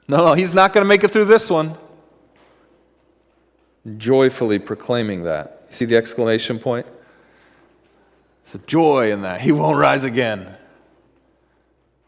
No, 0.08 0.26
no, 0.26 0.34
he's 0.34 0.56
not 0.56 0.74
going 0.74 0.84
to 0.84 0.88
make 0.88 1.04
it 1.04 1.12
through 1.12 1.26
this 1.26 1.50
one. 1.50 1.76
Joyfully 3.98 4.60
proclaiming 4.60 5.24
that. 5.24 5.66
See 5.70 5.86
the 5.86 5.96
exclamation 5.96 6.60
point? 6.60 6.88
It's 8.44 8.56
a 8.56 8.60
joy 8.60 9.12
in 9.12 9.22
that. 9.22 9.42
He 9.42 9.52
won't 9.52 9.78
rise 9.78 10.04
again. 10.04 10.56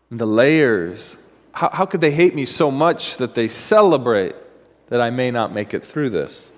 And 0.10 0.20
the 0.20 0.26
layers. 0.26 1.18
How, 1.54 1.70
how 1.70 1.86
could 1.86 2.02
they 2.02 2.12
hate 2.12 2.34
me 2.34 2.46
so 2.46 2.72
much 2.72 3.18
that 3.18 3.36
they 3.36 3.48
celebrate 3.48 4.36
that 4.90 5.00
I 5.02 5.10
may 5.10 5.32
not 5.32 5.54
make 5.54 5.74
it 5.74 5.86
through 5.86 6.10
this? 6.10 6.52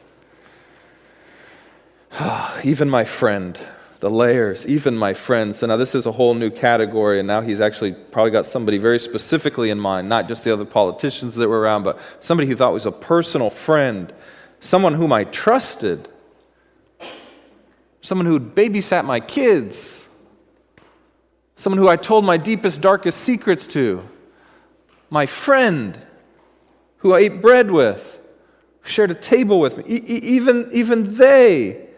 Even 2.64 2.90
my 2.90 3.04
friend 3.04 3.60
the 4.04 4.10
layers, 4.10 4.68
even 4.68 4.98
my 4.98 5.14
friends. 5.14 5.60
So 5.60 5.68
now 5.68 5.78
this 5.78 5.96
is 5.96 6.06
a 6.06 6.12
whole 6.12 6.34
new 6.34 6.50
category, 6.50 7.20
and 7.20 7.26
now 7.26 7.40
he's 7.40 7.62
actually 7.62 7.94
probably 7.94 8.32
got 8.32 8.46
somebody 8.46 8.78
very 8.78 9.00
specifically 9.00 9.70
in 9.70 9.80
mind, 9.80 10.10
not 10.10 10.28
just 10.28 10.44
the 10.44 10.52
other 10.52 10.66
politicians 10.66 11.36
that 11.36 11.48
were 11.48 11.62
around, 11.62 11.84
but 11.84 11.98
somebody 12.20 12.50
he 12.50 12.54
thought 12.54 12.74
was 12.74 12.86
a 12.86 12.92
personal 12.92 13.50
friend, 13.50 14.12
someone 14.60 14.94
whom 14.96 15.14
I 15.14 15.24
trusted. 15.24 16.10
someone 18.02 18.26
who'd 18.26 18.54
babysat 18.54 19.06
my 19.06 19.22
kids, 19.22 20.10
someone 21.56 21.78
who 21.78 21.88
I 21.88 21.96
told 21.96 22.26
my 22.26 22.36
deepest, 22.36 22.82
darkest 22.82 23.22
secrets 23.22 23.66
to, 23.68 24.04
my 25.10 25.26
friend 25.26 25.98
who 26.98 27.14
I 27.14 27.20
ate 27.20 27.42
bread 27.42 27.72
with, 27.72 28.20
shared 28.84 29.12
a 29.12 29.16
table 29.16 29.62
with 29.62 29.78
me. 29.78 29.86
E- 29.88 30.04
even, 30.06 30.68
even 30.74 31.16
they 31.16 31.93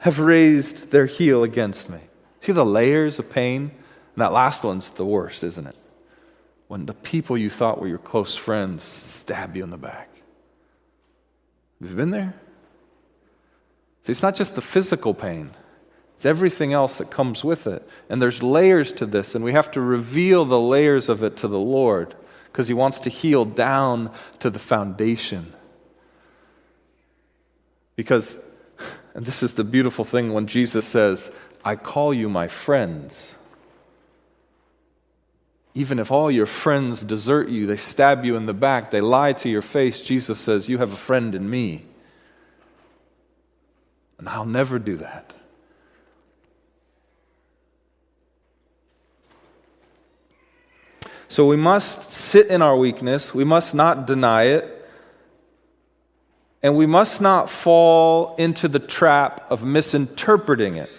have 0.00 0.18
raised 0.18 0.90
their 0.90 1.06
heel 1.06 1.42
against 1.42 1.88
me. 1.88 2.00
See 2.40 2.52
the 2.52 2.64
layers 2.64 3.18
of 3.18 3.30
pain? 3.30 3.70
And 4.14 4.22
that 4.22 4.32
last 4.32 4.64
one's 4.64 4.90
the 4.90 5.04
worst, 5.04 5.44
isn't 5.44 5.66
it? 5.66 5.76
When 6.68 6.86
the 6.86 6.94
people 6.94 7.36
you 7.36 7.50
thought 7.50 7.80
were 7.80 7.88
your 7.88 7.98
close 7.98 8.36
friends 8.36 8.82
stab 8.82 9.56
you 9.56 9.62
in 9.62 9.70
the 9.70 9.76
back. 9.76 10.08
Have 11.80 11.90
you 11.90 11.96
been 11.96 12.10
there? 12.10 12.34
See, 14.02 14.12
it's 14.12 14.22
not 14.22 14.36
just 14.36 14.54
the 14.54 14.62
physical 14.62 15.14
pain, 15.14 15.50
it's 16.14 16.26
everything 16.26 16.72
else 16.72 16.98
that 16.98 17.10
comes 17.10 17.42
with 17.42 17.66
it. 17.66 17.86
And 18.08 18.20
there's 18.20 18.42
layers 18.42 18.92
to 18.94 19.06
this, 19.06 19.34
and 19.34 19.42
we 19.44 19.52
have 19.52 19.70
to 19.72 19.80
reveal 19.80 20.44
the 20.44 20.60
layers 20.60 21.08
of 21.08 21.22
it 21.22 21.36
to 21.38 21.48
the 21.48 21.58
Lord 21.58 22.14
because 22.46 22.68
He 22.68 22.74
wants 22.74 22.98
to 23.00 23.10
heal 23.10 23.44
down 23.44 24.12
to 24.40 24.50
the 24.50 24.58
foundation. 24.58 25.54
Because, 27.96 28.38
and 29.14 29.26
this 29.26 29.42
is 29.42 29.54
the 29.54 29.64
beautiful 29.64 30.04
thing 30.04 30.32
when 30.32 30.46
Jesus 30.46 30.86
says, 30.86 31.30
I 31.64 31.76
call 31.76 32.14
you 32.14 32.28
my 32.28 32.48
friends. 32.48 33.34
Even 35.74 35.98
if 35.98 36.10
all 36.10 36.30
your 36.30 36.46
friends 36.46 37.02
desert 37.02 37.48
you, 37.48 37.66
they 37.66 37.76
stab 37.76 38.24
you 38.24 38.36
in 38.36 38.46
the 38.46 38.54
back, 38.54 38.90
they 38.90 39.00
lie 39.00 39.32
to 39.34 39.48
your 39.48 39.62
face, 39.62 40.00
Jesus 40.00 40.38
says, 40.38 40.68
You 40.68 40.78
have 40.78 40.92
a 40.92 40.96
friend 40.96 41.34
in 41.34 41.48
me. 41.48 41.84
And 44.18 44.28
I'll 44.28 44.46
never 44.46 44.78
do 44.78 44.96
that. 44.96 45.32
So 51.28 51.46
we 51.46 51.56
must 51.56 52.10
sit 52.10 52.48
in 52.48 52.60
our 52.60 52.76
weakness, 52.76 53.32
we 53.32 53.44
must 53.44 53.72
not 53.74 54.06
deny 54.06 54.44
it, 54.44 54.79
and 56.62 56.76
we 56.76 56.86
must 56.86 57.20
not 57.20 57.48
fall 57.48 58.34
into 58.36 58.68
the 58.68 58.78
trap 58.78 59.50
of 59.50 59.64
misinterpreting 59.64 60.76
it. 60.76 60.90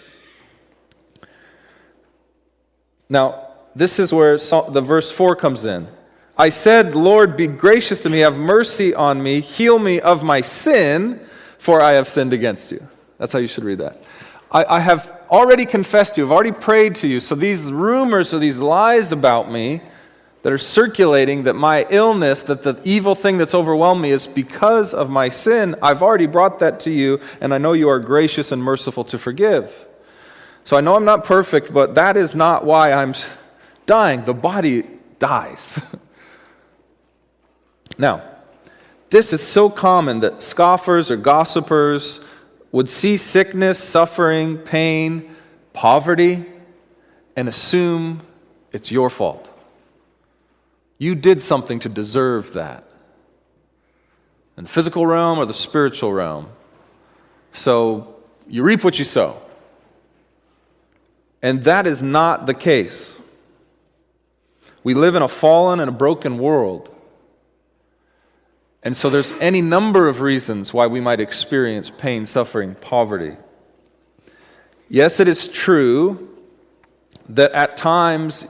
Now, 3.09 3.47
this 3.75 3.99
is 3.99 4.13
where 4.13 4.37
the 4.37 4.81
verse 4.81 5.11
4 5.11 5.35
comes 5.35 5.65
in. 5.65 5.87
I 6.37 6.49
said, 6.49 6.95
Lord, 6.95 7.37
be 7.37 7.47
gracious 7.47 8.01
to 8.01 8.09
me, 8.09 8.19
have 8.19 8.37
mercy 8.37 8.95
on 8.95 9.21
me, 9.21 9.41
heal 9.41 9.77
me 9.77 9.99
of 9.99 10.23
my 10.23 10.41
sin, 10.41 11.19
for 11.59 11.81
I 11.81 11.91
have 11.91 12.07
sinned 12.07 12.33
against 12.33 12.71
you. 12.71 12.87
That's 13.17 13.31
how 13.31 13.39
you 13.39 13.47
should 13.47 13.63
read 13.63 13.77
that. 13.79 14.01
I, 14.51 14.65
I 14.65 14.79
have 14.79 15.25
already 15.29 15.65
confessed 15.65 16.15
to 16.15 16.21
you, 16.21 16.25
I've 16.25 16.31
already 16.31 16.51
prayed 16.51 16.95
to 16.95 17.07
you. 17.07 17.19
So 17.19 17.35
these 17.35 17.71
rumors 17.71 18.33
or 18.33 18.39
these 18.39 18.59
lies 18.59 19.11
about 19.11 19.51
me 19.51 19.81
that 20.43 20.51
are 20.51 20.57
circulating 20.57 21.43
that 21.43 21.53
my 21.53 21.85
illness, 21.89 22.43
that 22.43 22.63
the 22.63 22.79
evil 22.83 23.13
thing 23.13 23.37
that's 23.37 23.53
overwhelmed 23.53 24.01
me 24.01 24.11
is 24.11 24.25
because 24.25 24.93
of 24.93 25.09
my 25.09 25.29
sin, 25.29 25.75
I've 25.81 26.01
already 26.01 26.25
brought 26.25 26.59
that 26.59 26.79
to 26.81 26.91
you, 26.91 27.19
and 27.39 27.53
I 27.53 27.57
know 27.57 27.73
you 27.73 27.89
are 27.89 27.99
gracious 27.99 28.51
and 28.51 28.63
merciful 28.63 29.03
to 29.05 29.17
forgive. 29.17 29.85
So 30.65 30.77
I 30.77 30.81
know 30.81 30.95
I'm 30.95 31.05
not 31.05 31.23
perfect, 31.23 31.73
but 31.73 31.95
that 31.95 32.17
is 32.17 32.33
not 32.33 32.65
why 32.65 32.91
I'm 32.91 33.13
dying. 33.85 34.25
The 34.25 34.33
body 34.33 34.83
dies. 35.19 35.79
now, 37.97 38.23
this 39.11 39.33
is 39.33 39.45
so 39.45 39.69
common 39.69 40.21
that 40.21 40.41
scoffers 40.41 41.11
or 41.11 41.17
gossipers 41.17 42.19
would 42.71 42.89
see 42.89 43.17
sickness, 43.17 43.77
suffering, 43.77 44.57
pain, 44.57 45.35
poverty, 45.73 46.45
and 47.35 47.49
assume 47.49 48.21
it's 48.71 48.91
your 48.91 49.09
fault. 49.09 49.51
You 51.01 51.15
did 51.15 51.41
something 51.41 51.79
to 51.79 51.89
deserve 51.89 52.53
that. 52.53 52.83
In 54.55 54.65
the 54.65 54.69
physical 54.69 55.07
realm 55.07 55.39
or 55.39 55.47
the 55.47 55.53
spiritual 55.53 56.13
realm. 56.13 56.49
So 57.53 58.17
you 58.47 58.61
reap 58.61 58.83
what 58.83 58.99
you 58.99 59.05
sow. 59.05 59.41
And 61.41 61.63
that 61.63 61.87
is 61.87 62.03
not 62.03 62.45
the 62.45 62.53
case. 62.53 63.17
We 64.83 64.93
live 64.93 65.15
in 65.15 65.23
a 65.23 65.27
fallen 65.27 65.79
and 65.79 65.89
a 65.89 65.91
broken 65.91 66.37
world. 66.37 66.95
And 68.83 68.95
so 68.95 69.09
there's 69.09 69.31
any 69.41 69.63
number 69.63 70.07
of 70.07 70.21
reasons 70.21 70.71
why 70.71 70.85
we 70.85 70.99
might 70.99 71.19
experience 71.19 71.89
pain, 71.89 72.27
suffering, 72.27 72.75
poverty. 72.75 73.37
Yes, 74.87 75.19
it 75.19 75.27
is 75.27 75.47
true 75.47 76.37
that 77.27 77.53
at 77.53 77.75
times 77.75 78.45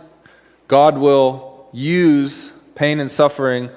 God 0.68 0.98
will 0.98 1.51
use 1.72 2.52
pain 2.76 3.00
and 3.00 3.12
suffering 3.12 3.70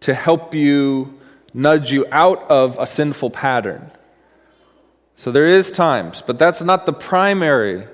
to 0.00 0.14
help 0.14 0.54
you 0.54 1.18
nudge 1.52 1.92
you 1.92 2.06
out 2.12 2.50
of 2.50 2.78
a 2.78 2.86
sinful 2.86 3.30
pattern. 3.30 3.90
So 5.16 5.30
there 5.30 5.46
is 5.46 5.70
times, 5.70 6.22
but 6.26 6.38
that's 6.38 6.62
not 6.62 6.86
the 6.86 6.92
primary 6.92 7.86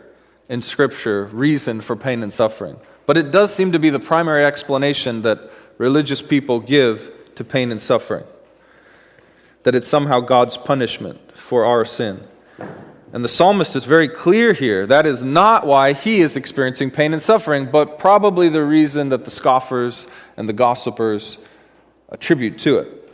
in 0.48 0.62
scripture 0.62 1.24
reason 1.26 1.80
for 1.80 1.96
pain 1.96 2.22
and 2.22 2.32
suffering. 2.32 2.76
But 3.04 3.16
it 3.16 3.30
does 3.30 3.54
seem 3.54 3.72
to 3.72 3.78
be 3.78 3.90
the 3.90 3.98
primary 3.98 4.44
explanation 4.44 5.22
that 5.22 5.50
religious 5.78 6.22
people 6.22 6.60
give 6.60 7.10
to 7.34 7.44
pain 7.44 7.70
and 7.70 7.80
suffering. 7.80 8.24
That 9.64 9.74
it's 9.74 9.88
somehow 9.88 10.20
God's 10.20 10.56
punishment 10.56 11.36
for 11.36 11.64
our 11.64 11.84
sin. 11.84 12.26
And 13.16 13.24
the 13.24 13.30
psalmist 13.30 13.74
is 13.74 13.86
very 13.86 14.08
clear 14.08 14.52
here. 14.52 14.86
That 14.86 15.06
is 15.06 15.22
not 15.22 15.66
why 15.66 15.94
he 15.94 16.20
is 16.20 16.36
experiencing 16.36 16.90
pain 16.90 17.14
and 17.14 17.22
suffering, 17.22 17.64
but 17.64 17.98
probably 17.98 18.50
the 18.50 18.62
reason 18.62 19.08
that 19.08 19.24
the 19.24 19.30
scoffers 19.30 20.06
and 20.36 20.46
the 20.46 20.52
gossipers 20.52 21.38
attribute 22.10 22.58
to 22.58 22.76
it. 22.76 23.10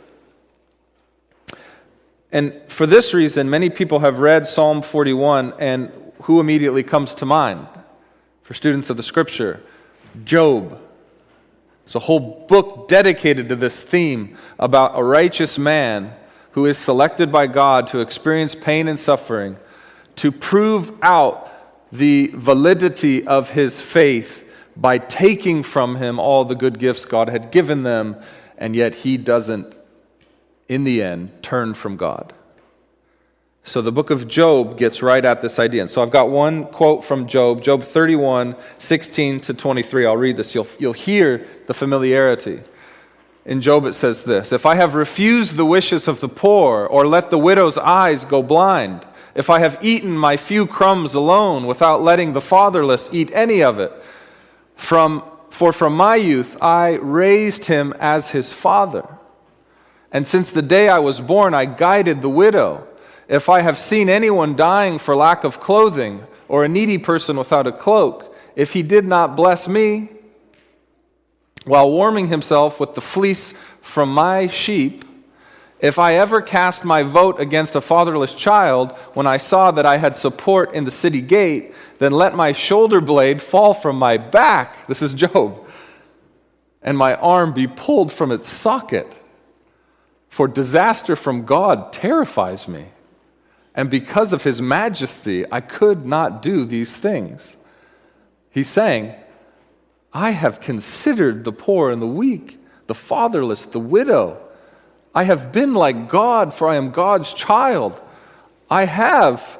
And 2.33 2.53
for 2.67 2.85
this 2.85 3.13
reason, 3.13 3.49
many 3.49 3.69
people 3.69 3.99
have 3.99 4.19
read 4.19 4.45
Psalm 4.45 4.81
41, 4.81 5.53
and 5.57 5.89
who 6.23 6.41
immediately 6.41 6.83
comes 6.83 7.15
to 7.15 7.25
mind 7.25 7.65
for 8.41 8.53
students 8.53 8.89
of 8.89 8.97
the 8.97 9.03
scripture? 9.03 9.61
Job. 10.25 10.81
It's 11.85 11.95
a 11.95 11.99
whole 11.99 12.45
book 12.49 12.89
dedicated 12.89 13.47
to 13.47 13.55
this 13.55 13.81
theme 13.83 14.35
about 14.59 14.99
a 14.99 15.01
righteous 15.01 15.57
man 15.57 16.13
who 16.51 16.65
is 16.65 16.77
selected 16.77 17.31
by 17.31 17.47
God 17.47 17.87
to 17.87 17.99
experience 17.99 18.53
pain 18.53 18.89
and 18.89 18.99
suffering 18.99 19.55
to 20.17 20.31
prove 20.31 20.91
out 21.01 21.49
the 21.91 22.31
validity 22.33 23.25
of 23.25 23.51
his 23.51 23.79
faith 23.79 24.43
by 24.75 24.97
taking 24.97 25.63
from 25.63 25.97
him 25.97 26.19
all 26.19 26.45
the 26.45 26.55
good 26.55 26.79
gifts 26.79 27.05
God 27.05 27.29
had 27.29 27.51
given 27.51 27.83
them, 27.83 28.15
and 28.57 28.75
yet 28.75 28.95
he 28.95 29.17
doesn't, 29.17 29.75
in 30.67 30.83
the 30.83 31.03
end, 31.03 31.43
turn 31.43 31.73
from 31.73 31.97
God. 31.97 32.33
So 33.65 33.81
the 33.81 33.91
book 33.91 34.09
of 34.09 34.27
Job 34.27 34.77
gets 34.77 35.01
right 35.01 35.23
at 35.23 35.41
this 35.41 35.57
idea. 35.57 35.81
And 35.81 35.89
so 35.89 36.01
I've 36.01 36.11
got 36.11 36.29
one 36.29 36.65
quote 36.65 37.03
from 37.03 37.27
Job, 37.27 37.61
Job 37.61 37.81
31, 37.81 38.57
16 38.77 39.39
to 39.41 39.53
23. 39.53 40.05
I'll 40.05 40.17
read 40.17 40.35
this. 40.35 40.53
You'll, 40.53 40.67
you'll 40.79 40.93
hear 40.93 41.47
the 41.67 41.73
familiarity. 41.73 42.61
In 43.45 43.61
Job, 43.61 43.85
it 43.85 43.93
says 43.93 44.23
this 44.23 44.51
If 44.51 44.65
I 44.65 44.75
have 44.75 44.95
refused 44.95 45.55
the 45.55 45.65
wishes 45.65 46.07
of 46.07 46.19
the 46.19 46.29
poor, 46.29 46.85
or 46.85 47.07
let 47.07 47.29
the 47.29 47.37
widow's 47.37 47.77
eyes 47.77 48.25
go 48.25 48.43
blind, 48.43 49.05
if 49.35 49.49
I 49.49 49.59
have 49.59 49.77
eaten 49.81 50.17
my 50.17 50.37
few 50.37 50.67
crumbs 50.67 51.13
alone 51.13 51.65
without 51.65 52.01
letting 52.01 52.33
the 52.33 52.41
fatherless 52.41 53.09
eat 53.11 53.31
any 53.33 53.63
of 53.63 53.79
it. 53.79 53.91
From, 54.75 55.23
for 55.49 55.73
from 55.73 55.95
my 55.95 56.15
youth 56.15 56.61
I 56.61 56.93
raised 56.95 57.65
him 57.65 57.93
as 57.99 58.29
his 58.29 58.53
father. 58.53 59.07
And 60.11 60.27
since 60.27 60.51
the 60.51 60.61
day 60.61 60.89
I 60.89 60.99
was 60.99 61.19
born, 61.19 61.53
I 61.53 61.65
guided 61.65 62.21
the 62.21 62.29
widow. 62.29 62.87
If 63.27 63.49
I 63.49 63.61
have 63.61 63.79
seen 63.79 64.09
anyone 64.09 64.55
dying 64.55 64.99
for 64.99 65.15
lack 65.15 65.43
of 65.43 65.59
clothing, 65.59 66.27
or 66.47 66.63
a 66.63 66.69
needy 66.69 66.99
person 66.99 67.37
without 67.37 67.65
a 67.65 67.71
cloak, 67.71 68.35
if 68.55 68.73
he 68.73 68.83
did 68.83 69.05
not 69.05 69.35
bless 69.35 69.67
me, 69.67 70.09
while 71.65 71.89
warming 71.89 72.27
himself 72.27 72.79
with 72.79 72.93
the 72.93 73.01
fleece 73.01 73.53
from 73.81 74.13
my 74.13 74.45
sheep, 74.47 75.03
if 75.83 75.99
I 75.99 76.15
ever 76.15 76.41
cast 76.41 76.85
my 76.85 77.03
vote 77.03 77.41
against 77.41 77.75
a 77.75 77.81
fatherless 77.81 78.33
child 78.33 78.93
when 79.15 79.27
I 79.27 79.35
saw 79.35 79.69
that 79.71 79.85
I 79.85 79.97
had 79.97 80.15
support 80.15 80.73
in 80.73 80.85
the 80.85 80.91
city 80.91 81.19
gate, 81.19 81.73
then 81.99 82.13
let 82.13 82.35
my 82.35 82.53
shoulder 82.53 83.01
blade 83.01 83.41
fall 83.41 83.73
from 83.73 83.97
my 83.97 84.15
back. 84.15 84.77
This 84.87 85.01
is 85.01 85.13
Job. 85.13 85.59
And 86.81 86.97
my 86.97 87.15
arm 87.15 87.53
be 87.53 87.67
pulled 87.67 88.13
from 88.13 88.31
its 88.31 88.47
socket. 88.47 89.13
For 90.29 90.47
disaster 90.47 91.17
from 91.17 91.43
God 91.43 91.91
terrifies 91.91 92.65
me. 92.65 92.85
And 93.75 93.89
because 93.89 94.31
of 94.31 94.43
his 94.43 94.61
majesty, 94.61 95.43
I 95.51 95.59
could 95.59 96.05
not 96.05 96.41
do 96.41 96.63
these 96.63 96.95
things. 96.95 97.57
He's 98.49 98.69
saying, 98.69 99.15
I 100.13 100.29
have 100.29 100.61
considered 100.61 101.43
the 101.43 101.51
poor 101.51 101.91
and 101.91 102.01
the 102.01 102.07
weak, 102.07 102.57
the 102.87 102.95
fatherless, 102.95 103.65
the 103.65 103.81
widow 103.81 104.42
I 105.13 105.23
have 105.23 105.51
been 105.51 105.73
like 105.73 106.09
God, 106.09 106.53
for 106.53 106.67
I 106.67 106.75
am 106.75 106.91
God's 106.91 107.33
child. 107.33 108.01
I 108.69 108.85
have 108.85 109.59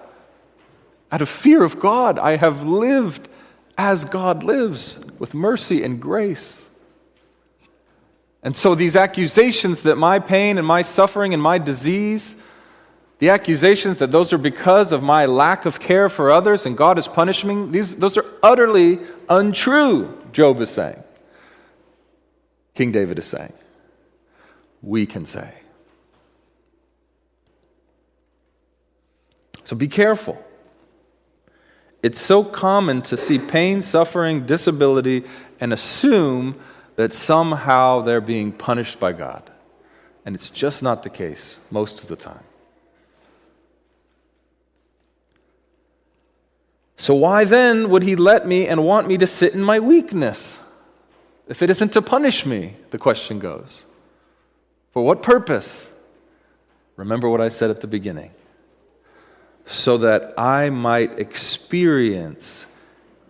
Out 1.11 1.21
of 1.21 1.29
fear 1.29 1.61
of 1.63 1.79
God, 1.79 2.17
I 2.17 2.37
have 2.37 2.63
lived 2.63 3.29
as 3.77 4.03
God 4.03 4.43
lives, 4.43 4.97
with 5.19 5.33
mercy 5.35 5.83
and 5.83 6.01
grace. 6.01 6.69
And 8.41 8.57
so 8.57 8.75
these 8.75 8.95
accusations 8.95 9.83
that 9.83 9.95
my 9.95 10.19
pain 10.19 10.57
and 10.57 10.65
my 10.65 10.81
suffering 10.81 11.33
and 11.33 11.41
my 11.41 11.59
disease, 11.59 12.35
the 13.19 13.29
accusations 13.29 13.97
that 13.97 14.11
those 14.11 14.33
are 14.33 14.37
because 14.37 14.91
of 14.91 15.01
my 15.01 15.25
lack 15.25 15.65
of 15.65 15.79
care 15.79 16.09
for 16.09 16.31
others 16.31 16.65
and 16.65 16.75
God 16.75 16.97
is 16.97 17.07
punishing 17.07 17.65
me, 17.67 17.71
these, 17.71 17.95
those 17.95 18.17
are 18.17 18.25
utterly 18.41 18.99
untrue, 19.29 20.17
Job 20.33 20.59
is 20.61 20.71
saying. 20.71 21.01
King 22.73 22.91
David 22.91 23.19
is 23.19 23.25
saying. 23.25 23.53
We 24.83 25.07
can 25.07 25.25
say. 25.25 25.53
So 29.65 29.75
be 29.75 29.87
careful. 29.87 30.43
It's 32.03 32.19
so 32.19 32.43
common 32.43 33.01
to 33.03 33.15
see 33.15 33.39
pain, 33.39 33.81
suffering, 33.81 34.45
disability, 34.45 35.23
and 35.61 35.71
assume 35.71 36.59
that 36.97 37.13
somehow 37.13 38.01
they're 38.01 38.21
being 38.21 38.51
punished 38.51 38.99
by 38.99 39.13
God. 39.13 39.49
And 40.25 40.35
it's 40.35 40.49
just 40.49 40.83
not 40.83 41.03
the 41.03 41.09
case 41.09 41.55
most 41.71 42.01
of 42.01 42.09
the 42.09 42.17
time. 42.17 42.43
So, 46.97 47.15
why 47.15 47.43
then 47.43 47.89
would 47.89 48.03
he 48.03 48.15
let 48.15 48.47
me 48.47 48.67
and 48.67 48.85
want 48.85 49.07
me 49.07 49.17
to 49.17 49.27
sit 49.27 49.53
in 49.53 49.61
my 49.61 49.79
weakness? 49.79 50.59
If 51.47 51.61
it 51.61 51.69
isn't 51.69 51.91
to 51.93 52.01
punish 52.01 52.45
me, 52.45 52.75
the 52.91 52.97
question 52.97 53.39
goes. 53.39 53.83
For 54.93 55.03
what 55.03 55.23
purpose? 55.23 55.91
Remember 56.95 57.27
what 57.27 57.41
I 57.41 57.49
said 57.49 57.71
at 57.71 57.81
the 57.81 57.87
beginning. 57.87 58.31
So 59.65 59.97
that 59.97 60.37
I 60.37 60.69
might 60.69 61.19
experience 61.19 62.65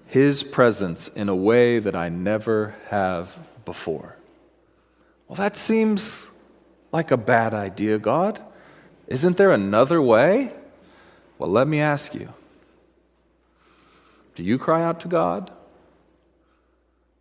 his 0.08 0.44
presence 0.44 1.08
in 1.08 1.30
a 1.30 1.36
way 1.36 1.80
that 1.80 1.96
I 1.96 2.10
never 2.10 2.76
have 2.90 3.38
before. 3.66 4.18
Well, 5.28 5.38
that 5.38 5.56
seems 5.56 6.30
like 6.92 7.12
a 7.12 7.18
bad 7.18 7.54
idea, 7.54 7.98
God. 7.98 8.42
Isn't 9.08 9.38
there 9.38 9.52
another 9.52 10.02
way? 10.02 10.54
Well, 11.40 11.50
let 11.50 11.68
me 11.68 11.80
ask 11.80 12.14
you 12.14 12.30
Do 14.36 14.44
you 14.44 14.58
cry 14.58 14.84
out 14.84 15.00
to 15.02 15.08
God 15.08 15.52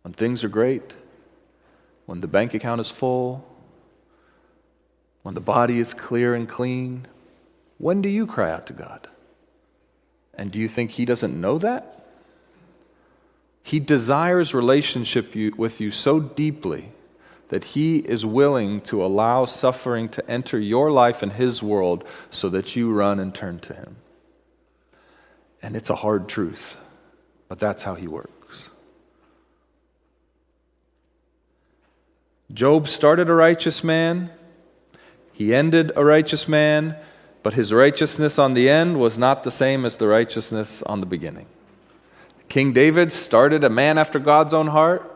when 0.01 0.13
things 0.13 0.43
are 0.43 0.49
great? 0.49 0.93
When 2.05 2.19
the 2.19 2.27
bank 2.27 2.53
account 2.53 2.81
is 2.81 2.89
full? 2.89 3.52
When 5.23 5.35
the 5.35 5.41
body 5.41 5.79
is 5.79 5.93
clear 5.93 6.35
and 6.35 6.47
clean? 6.47 7.07
When 7.77 8.01
do 8.01 8.09
you 8.09 8.27
cry 8.27 8.51
out 8.51 8.67
to 8.67 8.73
God? 8.73 9.07
And 10.35 10.51
do 10.51 10.59
you 10.59 10.67
think 10.67 10.91
He 10.91 11.05
doesn't 11.05 11.39
know 11.39 11.57
that? 11.57 12.05
He 13.63 13.79
desires 13.79 14.53
relationship 14.53 15.33
with 15.57 15.79
you 15.79 15.89
so 15.89 16.19
deeply 16.19 16.91
that 17.49 17.63
He 17.63 17.99
is 17.99 18.25
willing 18.25 18.81
to 18.81 19.03
allow 19.03 19.45
suffering 19.45 20.09
to 20.09 20.29
enter 20.29 20.59
your 20.59 20.91
life 20.91 21.23
and 21.23 21.31
His 21.31 21.63
world 21.63 22.05
so 22.29 22.49
that 22.49 22.75
you 22.75 22.91
run 22.91 23.19
and 23.19 23.33
turn 23.33 23.59
to 23.59 23.73
Him. 23.73 23.95
And 25.61 25.77
it's 25.77 25.89
a 25.89 25.95
hard 25.95 26.27
truth, 26.27 26.75
but 27.47 27.59
that's 27.59 27.83
how 27.83 27.95
He 27.95 28.07
works. 28.07 28.69
Job 32.53 32.87
started 32.87 33.29
a 33.29 33.33
righteous 33.33 33.83
man, 33.83 34.29
he 35.33 35.53
ended 35.53 35.91
a 35.95 36.05
righteous 36.05 36.47
man, 36.47 36.95
but 37.41 37.55
his 37.55 37.73
righteousness 37.73 38.39
on 38.39 38.53
the 38.53 38.69
end 38.69 38.99
was 38.99 39.17
not 39.17 39.43
the 39.43 39.51
same 39.51 39.83
as 39.83 39.97
the 39.97 40.07
righteousness 40.07 40.83
on 40.83 40.99
the 40.99 41.05
beginning. 41.07 41.47
King 42.47 42.71
David 42.71 43.11
started 43.11 43.63
a 43.63 43.69
man 43.69 43.97
after 43.97 44.19
God's 44.19 44.53
own 44.53 44.67
heart, 44.67 45.09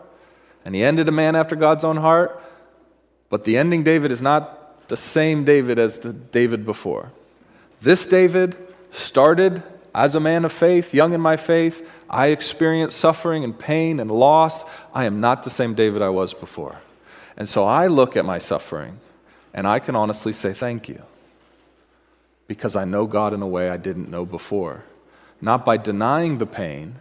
and 0.66 0.74
he 0.74 0.84
ended 0.84 1.08
a 1.08 1.12
man 1.12 1.36
after 1.36 1.56
God's 1.56 1.84
own 1.84 1.98
heart, 1.98 2.42
but 3.30 3.44
the 3.44 3.58
ending 3.58 3.84
David 3.84 4.12
is 4.12 4.22
not 4.22 4.88
the 4.88 4.98
same 4.98 5.44
David 5.44 5.78
as 5.78 6.00
the 6.00 6.14
David 6.14 6.66
before. 6.66 7.12
This 7.82 8.08
David 8.08 8.58
started 8.90 9.62
as 9.94 10.16
a 10.16 10.20
man 10.20 10.46
of 10.46 10.52
faith, 10.52 10.94
young 10.94 11.14
in 11.14 11.22
my 11.22 11.38
faith. 11.38 11.90
I 12.10 12.28
experienced 12.28 12.98
suffering 12.98 13.44
and 13.44 13.58
pain 13.58 14.00
and 14.00 14.10
loss. 14.10 14.64
I 14.94 15.06
am 15.06 15.22
not 15.22 15.44
the 15.44 15.50
same 15.50 15.76
David 15.76 16.02
I 16.02 16.10
was 16.10 16.34
before. 16.34 16.82
And 17.36 17.48
so 17.48 17.66
I 17.66 17.88
look 17.88 18.18
at 18.18 18.26
my 18.26 18.40
suffering 18.40 19.00
and 19.58 19.66
I 19.66 19.80
can 19.80 19.96
honestly 19.96 20.34
say 20.34 20.54
thank 20.54 20.88
you 20.88 21.02
because 22.48 22.76
I 22.76 22.86
know 22.86 23.08
God 23.08 23.34
in 23.34 23.42
a 23.42 23.48
way 23.48 23.70
I 23.72 23.78
didn't 23.78 24.08
know 24.08 24.24
before. 24.24 24.84
Not 25.42 25.66
by 25.66 25.78
denying 25.78 26.38
the 26.38 26.46
pain, 26.46 26.98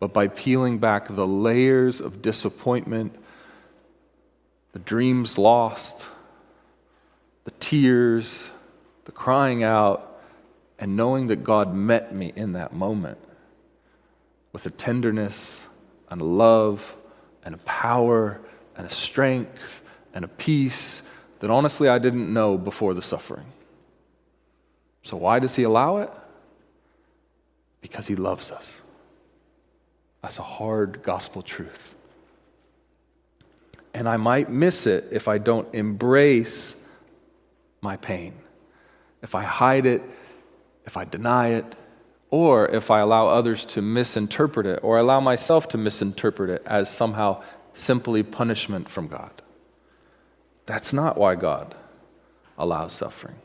but 0.00 0.12
by 0.12 0.26
peeling 0.26 0.78
back 0.78 1.06
the 1.06 1.26
layers 1.26 2.00
of 2.00 2.20
disappointment, 2.20 3.14
the 4.72 4.80
dreams 4.80 5.38
lost, 5.38 6.06
the 7.44 7.52
tears, 7.52 8.50
the 9.04 9.12
crying 9.12 9.62
out, 9.62 10.20
and 10.80 10.96
knowing 10.96 11.28
that 11.28 11.44
God 11.44 11.72
met 11.72 12.12
me 12.12 12.32
in 12.34 12.54
that 12.54 12.72
moment 12.72 13.18
with 14.52 14.66
a 14.66 14.70
tenderness 14.70 15.62
and 16.10 16.20
a 16.20 16.24
love 16.24 16.96
and 17.44 17.54
a 17.54 17.58
power 17.58 18.40
and 18.76 18.84
a 18.84 18.92
strength 18.92 19.80
and 20.12 20.24
a 20.24 20.28
peace 20.28 21.02
that 21.44 21.50
honestly 21.50 21.90
I 21.90 21.98
didn't 21.98 22.32
know 22.32 22.56
before 22.56 22.94
the 22.94 23.02
suffering. 23.02 23.44
So, 25.02 25.18
why 25.18 25.40
does 25.40 25.54
He 25.54 25.64
allow 25.64 25.98
it? 25.98 26.10
Because 27.82 28.06
He 28.06 28.16
loves 28.16 28.50
us. 28.50 28.80
That's 30.22 30.38
a 30.38 30.42
hard 30.42 31.02
gospel 31.02 31.42
truth. 31.42 31.94
And 33.92 34.08
I 34.08 34.16
might 34.16 34.48
miss 34.48 34.86
it 34.86 35.08
if 35.12 35.28
I 35.28 35.36
don't 35.36 35.68
embrace 35.74 36.76
my 37.82 37.98
pain, 37.98 38.32
if 39.22 39.34
I 39.34 39.42
hide 39.42 39.84
it, 39.84 40.00
if 40.86 40.96
I 40.96 41.04
deny 41.04 41.48
it, 41.48 41.76
or 42.30 42.68
if 42.68 42.90
I 42.90 43.00
allow 43.00 43.26
others 43.26 43.66
to 43.66 43.82
misinterpret 43.82 44.64
it, 44.64 44.80
or 44.82 44.96
allow 44.96 45.20
myself 45.20 45.68
to 45.68 45.76
misinterpret 45.76 46.48
it 46.48 46.62
as 46.64 46.88
somehow 46.88 47.42
simply 47.74 48.22
punishment 48.22 48.88
from 48.88 49.08
God. 49.08 49.42
That's 50.66 50.92
not 50.92 51.16
why 51.16 51.34
God 51.34 51.74
allows 52.56 52.92
suffering. 52.92 53.36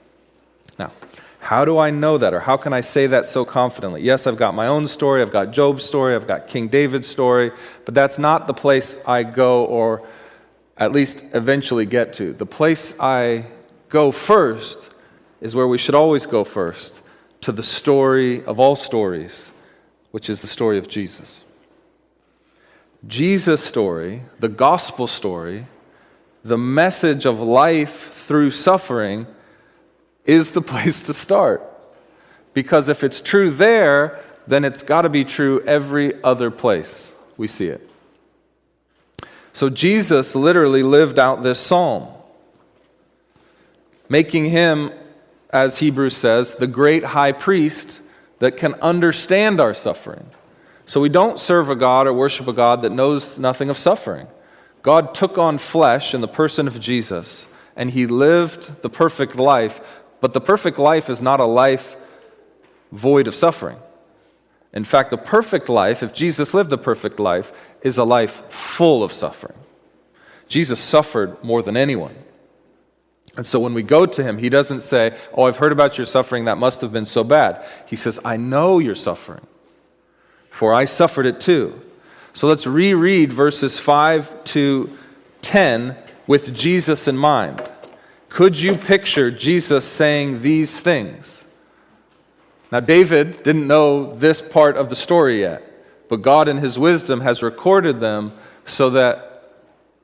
Now, 0.78 0.92
how 1.40 1.66
do 1.66 1.78
I 1.78 1.90
know 1.90 2.18
that, 2.18 2.34
or 2.34 2.42
how 2.42 2.58
can 2.58 2.74
I 2.74 2.82
say 2.82 3.08
that 3.08 3.26
so 3.26 3.46
confidently? 3.46 4.02
Yes, 4.02 4.28
I've 4.28 4.38
got 4.38 4.54
my 4.54 4.68
own 4.68 4.88
story, 4.88 5.22
I've 5.22 5.32
got 5.32 5.52
Job's 5.52 5.84
story, 5.84 6.16
I've 6.16 6.28
got 6.28 6.48
King 6.48 6.68
David's 6.68 7.08
story, 7.08 7.52
but 7.86 7.96
that's 7.96 8.20
not 8.20 8.48
the 8.48 8.54
place 8.54 8.96
I 9.08 9.24
go, 9.24 9.66
or 9.66 10.06
at 10.78 10.92
least 10.92 11.24
eventually 11.34 11.86
get 11.86 12.14
to. 12.16 12.34
The 12.34 12.46
place 12.46 12.94
I 13.00 13.46
go 13.90 14.12
first 14.12 14.94
is 15.42 15.56
where 15.56 15.68
we 15.68 15.78
should 15.78 15.96
always 15.96 16.26
go 16.26 16.44
first 16.44 17.02
to 17.42 17.52
the 17.52 17.64
story 17.64 18.44
of 18.44 18.60
all 18.60 18.76
stories, 18.76 19.52
which 20.12 20.30
is 20.30 20.42
the 20.42 20.48
story 20.48 20.78
of 20.78 20.88
Jesus. 20.88 21.44
Jesus' 23.08 23.64
story, 23.64 24.24
the 24.40 24.50
gospel 24.50 25.08
story, 25.08 25.68
the 26.50 26.58
message 26.58 27.26
of 27.26 27.40
life 27.40 28.12
through 28.12 28.52
suffering 28.52 29.28
is 30.26 30.52
the 30.52 30.62
place 30.74 31.02
to 31.04 31.14
start. 31.14 31.64
Because 32.54 32.90
if 32.90 33.04
it's 33.04 33.22
true 33.22 33.52
there, 33.52 34.20
then 34.48 34.66
it's 34.66 34.82
got 34.82 35.04
to 35.04 35.10
be 35.10 35.24
true 35.24 35.62
every 35.62 36.22
other 36.24 36.50
place 36.50 37.14
we 37.38 37.48
see 37.48 37.68
it. 37.68 37.88
So 39.54 39.70
Jesus 39.70 40.36
literally 40.36 40.84
lived 40.84 41.20
out 41.20 41.44
this 41.44 41.60
psalm, 41.60 42.08
making 44.08 44.46
him, 44.46 44.92
as 45.52 45.78
Hebrews 45.78 46.18
says, 46.18 46.56
the 46.56 46.68
great 46.68 47.04
high 47.04 47.32
priest 47.32 48.00
that 48.40 48.58
can 48.58 48.74
understand 48.76 49.62
our 49.62 49.74
suffering. 49.74 50.32
So 50.88 51.00
we 51.00 51.10
don't 51.10 51.40
serve 51.40 51.70
a 51.70 51.76
God 51.76 52.08
or 52.08 52.14
worship 52.14 52.48
a 52.48 52.54
God 52.54 52.82
that 52.82 52.92
knows 52.92 53.38
nothing 53.38 53.70
of 53.70 53.78
suffering. 53.78 54.28
God 54.82 55.14
took 55.14 55.38
on 55.38 55.58
flesh 55.58 56.14
in 56.14 56.22
the 56.22 56.28
person 56.28 56.68
of 56.68 56.80
Jesus, 56.80 57.48
and 57.76 57.92
he 57.92 58.08
lived 58.08 58.82
the 58.82 58.90
perfect 58.90 59.36
life 59.36 59.82
but 60.22 60.34
the 60.34 60.42
perfect 60.42 60.78
life 60.78 61.10
is 61.10 61.22
not 61.22 61.40
a 61.40 61.46
life 61.46 61.96
void 62.92 63.28
of 63.28 63.36
suffering. 63.36 63.78
In 64.74 64.84
fact, 64.84 65.12
the 65.12 65.18
perfect 65.18 65.70
life, 65.70 66.04
if 66.04 66.14
Jesus 66.14 66.54
lived 66.54 66.70
the 66.70 66.78
perfect 66.78 67.20
life, 67.20 67.52
is 67.82 67.98
a 67.98 68.04
life 68.04 68.44
full 68.52 69.04
of 69.04 69.12
suffering. 69.12 69.58
Jesus 70.48 70.80
suffered 70.80 71.42
more 71.44 71.62
than 71.62 71.78
anyone. 71.78 72.16
And 73.38 73.48
so 73.48 73.60
when 73.60 73.74
we 73.74 73.84
go 73.84 74.06
to 74.06 74.24
him, 74.24 74.38
he 74.38 74.50
doesn't 74.50 74.82
say, 74.82 75.18
Oh, 75.34 75.44
I've 75.44 75.58
heard 75.58 75.72
about 75.72 75.98
your 75.98 76.08
suffering, 76.08 76.46
that 76.46 76.58
must 76.58 76.82
have 76.82 76.92
been 76.92 77.06
so 77.06 77.24
bad. 77.24 77.66
He 77.88 77.96
says, 77.96 78.20
I 78.26 78.38
know 78.38 78.80
you're 78.80 78.96
suffering, 78.96 79.46
for 80.50 80.74
I 80.74 80.86
suffered 80.86 81.26
it 81.26 81.40
too. 81.40 81.80
So 82.40 82.48
let's 82.48 82.66
reread 82.66 83.34
verses 83.34 83.80
5 83.80 84.46
to 84.46 84.98
10 85.42 85.98
with 86.26 86.56
Jesus 86.56 87.06
in 87.06 87.18
mind. 87.18 87.62
Could 88.30 88.58
you 88.58 88.76
picture 88.76 89.30
Jesus 89.30 89.84
saying 89.84 90.42
these 90.42 90.80
things? 90.80 91.44
Now, 92.72 92.80
David 92.80 93.44
didn't 93.44 93.68
know 93.68 94.16
this 94.16 94.42
part 94.42 94.78
of 94.78 94.88
the 94.88 94.96
story 94.96 95.42
yet, 95.42 95.70
but 96.08 96.22
God, 96.22 96.48
in 96.48 96.60
his 96.60 96.80
wisdom, 96.80 97.20
has 97.20 97.44
recorded 97.44 98.00
them 98.00 98.32
so 98.66 98.90
that 98.92 99.52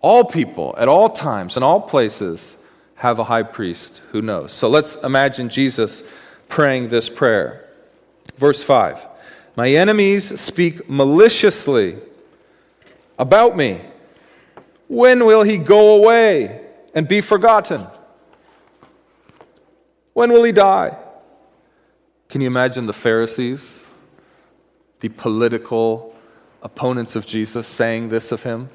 all 0.02 0.26
people, 0.26 0.76
at 0.78 0.90
all 0.90 1.10
times, 1.10 1.56
in 1.56 1.64
all 1.64 1.80
places, 1.80 2.58
have 2.96 3.18
a 3.18 3.24
high 3.24 3.44
priest 3.44 4.02
who 4.12 4.22
knows. 4.22 4.52
So 4.52 4.68
let's 4.68 4.98
imagine 4.98 5.48
Jesus 5.48 6.04
praying 6.50 6.90
this 6.90 7.08
prayer. 7.08 7.66
Verse 8.38 8.62
5 8.62 9.06
My 9.56 9.70
enemies 9.70 10.38
speak 10.38 10.90
maliciously 10.90 12.00
about 13.18 13.56
me. 13.56 13.82
When 14.88 15.26
will 15.26 15.44
he 15.44 15.58
go 15.58 15.96
away 15.96 16.62
and 16.94 17.08
be 17.08 17.22
forgotten? 17.22 17.88
When 20.14 20.32
will 20.32 20.44
he 20.44 20.52
die? 20.52 20.98
Can 22.30 22.42
you 22.42 22.48
imagine 22.48 22.86
the 22.86 22.94
Pharisees, 22.94 23.86
the 25.00 25.10
political 25.10 26.16
opponents 26.62 27.16
of 27.16 27.26
Jesus, 27.26 27.68
saying 27.68 28.10
this 28.10 28.32
of 28.32 28.44
him? 28.44 28.70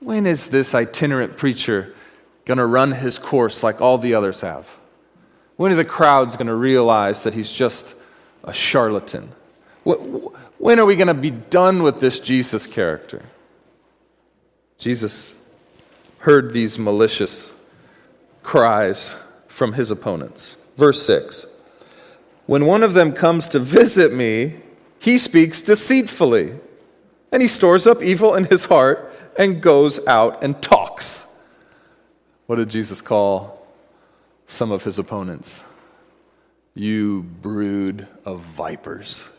When 0.00 0.26
is 0.26 0.48
this 0.48 0.74
itinerant 0.74 1.36
preacher 1.36 1.94
going 2.44 2.58
to 2.58 2.66
run 2.66 2.92
his 2.92 3.18
course 3.18 3.62
like 3.62 3.80
all 3.80 3.98
the 3.98 4.14
others 4.14 4.40
have? 4.40 4.68
When 5.56 5.70
are 5.70 5.76
the 5.76 5.84
crowds 5.84 6.36
going 6.36 6.48
to 6.48 6.54
realize 6.54 7.22
that 7.22 7.34
he's 7.34 7.50
just 7.50 7.94
a 8.42 8.52
charlatan? 8.52 9.32
When 9.84 10.78
are 10.78 10.86
we 10.86 10.96
going 10.96 11.08
to 11.08 11.14
be 11.14 11.30
done 11.30 11.82
with 11.82 12.00
this 12.00 12.18
Jesus 12.18 12.66
character? 12.66 13.22
Jesus 14.82 15.38
heard 16.18 16.52
these 16.52 16.76
malicious 16.76 17.52
cries 18.42 19.14
from 19.46 19.74
his 19.74 19.92
opponents. 19.92 20.56
Verse 20.76 21.06
6 21.06 21.46
When 22.46 22.66
one 22.66 22.82
of 22.82 22.92
them 22.92 23.12
comes 23.12 23.46
to 23.50 23.60
visit 23.60 24.12
me, 24.12 24.56
he 24.98 25.18
speaks 25.18 25.60
deceitfully, 25.60 26.56
and 27.30 27.40
he 27.40 27.46
stores 27.46 27.86
up 27.86 28.02
evil 28.02 28.34
in 28.34 28.46
his 28.46 28.64
heart 28.64 29.14
and 29.38 29.62
goes 29.62 30.04
out 30.08 30.42
and 30.42 30.60
talks. 30.60 31.26
What 32.46 32.56
did 32.56 32.68
Jesus 32.68 33.00
call 33.00 33.64
some 34.48 34.72
of 34.72 34.82
his 34.82 34.98
opponents? 34.98 35.62
You 36.74 37.22
brood 37.22 38.08
of 38.24 38.40
vipers. 38.40 39.30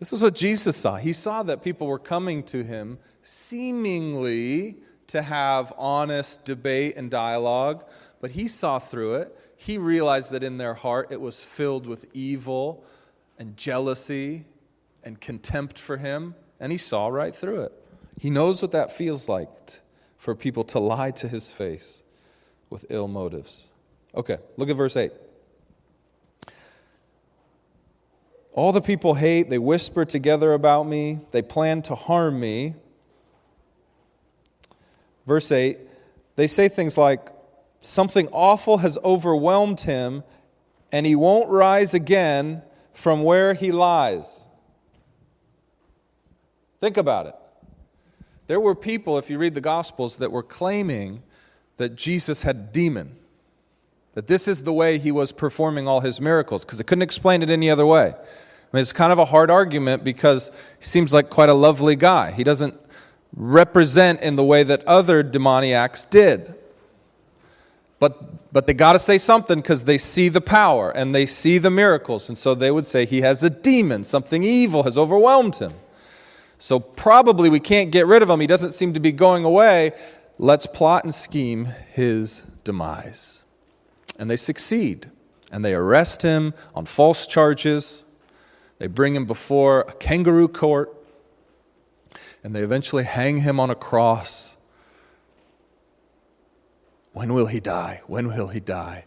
This 0.00 0.12
is 0.12 0.24
what 0.24 0.34
Jesus 0.34 0.76
saw. 0.76 0.96
He 0.96 1.12
saw 1.12 1.44
that 1.44 1.62
people 1.62 1.86
were 1.86 2.00
coming 2.00 2.42
to 2.44 2.64
him 2.64 2.98
seemingly 3.26 4.76
to 5.08 5.20
have 5.20 5.72
honest 5.76 6.44
debate 6.44 6.94
and 6.96 7.10
dialogue, 7.10 7.84
but 8.20 8.30
he 8.30 8.46
saw 8.46 8.78
through 8.78 9.14
it. 9.16 9.36
He 9.56 9.78
realized 9.78 10.30
that 10.30 10.44
in 10.44 10.58
their 10.58 10.74
heart 10.74 11.10
it 11.10 11.20
was 11.20 11.44
filled 11.44 11.86
with 11.86 12.06
evil 12.14 12.84
and 13.38 13.56
jealousy 13.56 14.44
and 15.02 15.20
contempt 15.20 15.78
for 15.78 15.96
him, 15.96 16.34
and 16.60 16.70
he 16.70 16.78
saw 16.78 17.08
right 17.08 17.34
through 17.34 17.62
it. 17.62 17.72
He 18.18 18.30
knows 18.30 18.62
what 18.62 18.72
that 18.72 18.92
feels 18.92 19.28
like 19.28 19.50
for 20.16 20.34
people 20.34 20.64
to 20.64 20.78
lie 20.78 21.10
to 21.12 21.28
his 21.28 21.50
face 21.50 22.04
with 22.70 22.86
ill 22.90 23.08
motives. 23.08 23.70
Okay, 24.14 24.38
look 24.56 24.70
at 24.70 24.76
verse 24.76 24.96
8. 24.96 25.12
All 28.52 28.72
the 28.72 28.80
people 28.80 29.14
hate, 29.14 29.50
they 29.50 29.58
whisper 29.58 30.04
together 30.04 30.52
about 30.52 30.86
me, 30.86 31.20
they 31.32 31.42
plan 31.42 31.82
to 31.82 31.94
harm 31.94 32.40
me. 32.40 32.74
Verse 35.26 35.50
8, 35.50 35.78
they 36.36 36.46
say 36.46 36.68
things 36.68 36.96
like, 36.96 37.28
Something 37.80 38.28
awful 38.28 38.78
has 38.78 38.98
overwhelmed 39.04 39.80
him, 39.80 40.24
and 40.90 41.06
he 41.06 41.14
won't 41.14 41.48
rise 41.48 41.94
again 41.94 42.62
from 42.92 43.22
where 43.22 43.54
he 43.54 43.70
lies. 43.70 44.48
Think 46.80 46.96
about 46.96 47.26
it. 47.26 47.34
There 48.46 48.60
were 48.60 48.74
people, 48.74 49.18
if 49.18 49.30
you 49.30 49.38
read 49.38 49.54
the 49.54 49.60
Gospels, 49.60 50.16
that 50.16 50.32
were 50.32 50.42
claiming 50.42 51.22
that 51.76 51.96
Jesus 51.96 52.42
had 52.42 52.56
a 52.56 52.60
demon, 52.60 53.16
that 54.14 54.26
this 54.26 54.48
is 54.48 54.62
the 54.62 54.72
way 54.72 54.98
he 54.98 55.12
was 55.12 55.32
performing 55.32 55.86
all 55.86 56.00
his 56.00 56.20
miracles, 56.20 56.64
because 56.64 56.78
they 56.78 56.84
couldn't 56.84 57.02
explain 57.02 57.42
it 57.42 57.50
any 57.50 57.68
other 57.68 57.86
way. 57.86 58.14
I 58.14 58.76
mean, 58.76 58.82
it's 58.82 58.92
kind 58.92 59.12
of 59.12 59.18
a 59.18 59.24
hard 59.24 59.50
argument 59.50 60.04
because 60.04 60.50
he 60.78 60.84
seems 60.84 61.12
like 61.12 61.30
quite 61.30 61.48
a 61.48 61.54
lovely 61.54 61.96
guy. 61.96 62.32
He 62.32 62.44
doesn't 62.44 62.78
represent 63.34 64.20
in 64.20 64.36
the 64.36 64.44
way 64.44 64.62
that 64.62 64.84
other 64.86 65.22
demoniacs 65.22 66.04
did. 66.04 66.54
But, 67.98 68.52
but 68.52 68.66
they 68.66 68.74
got 68.74 68.92
to 68.92 68.98
say 68.98 69.18
something 69.18 69.60
because 69.60 69.84
they 69.84 69.98
see 69.98 70.28
the 70.28 70.40
power 70.40 70.90
and 70.90 71.14
they 71.14 71.26
see 71.26 71.58
the 71.58 71.70
miracles. 71.70 72.28
And 72.28 72.36
so 72.36 72.54
they 72.54 72.70
would 72.70 72.86
say 72.86 73.06
he 73.06 73.22
has 73.22 73.42
a 73.42 73.50
demon, 73.50 74.04
something 74.04 74.42
evil 74.42 74.82
has 74.82 74.98
overwhelmed 74.98 75.56
him. 75.56 75.72
So 76.58 76.80
probably 76.80 77.50
we 77.50 77.60
can't 77.60 77.90
get 77.90 78.06
rid 78.06 78.22
of 78.22 78.30
him. 78.30 78.40
He 78.40 78.46
doesn't 78.46 78.72
seem 78.72 78.94
to 78.94 79.00
be 79.00 79.12
going 79.12 79.44
away. 79.44 79.92
Let's 80.38 80.66
plot 80.66 81.04
and 81.04 81.14
scheme 81.14 81.66
his 81.92 82.44
demise. 82.64 83.44
And 84.18 84.30
they 84.30 84.36
succeed. 84.36 85.10
And 85.52 85.64
they 85.64 85.74
arrest 85.74 86.22
him 86.22 86.54
on 86.74 86.86
false 86.86 87.26
charges. 87.26 88.04
They 88.78 88.86
bring 88.86 89.14
him 89.14 89.26
before 89.26 89.80
a 89.82 89.92
kangaroo 89.92 90.48
court. 90.48 90.92
And 92.46 92.54
they 92.54 92.62
eventually 92.62 93.02
hang 93.02 93.38
him 93.38 93.58
on 93.58 93.70
a 93.70 93.74
cross 93.74 94.56
when 97.12 97.34
will 97.34 97.46
he 97.46 97.58
die? 97.58 98.02
When 98.06 98.28
will 98.28 98.46
he 98.46 98.60
die? 98.60 99.06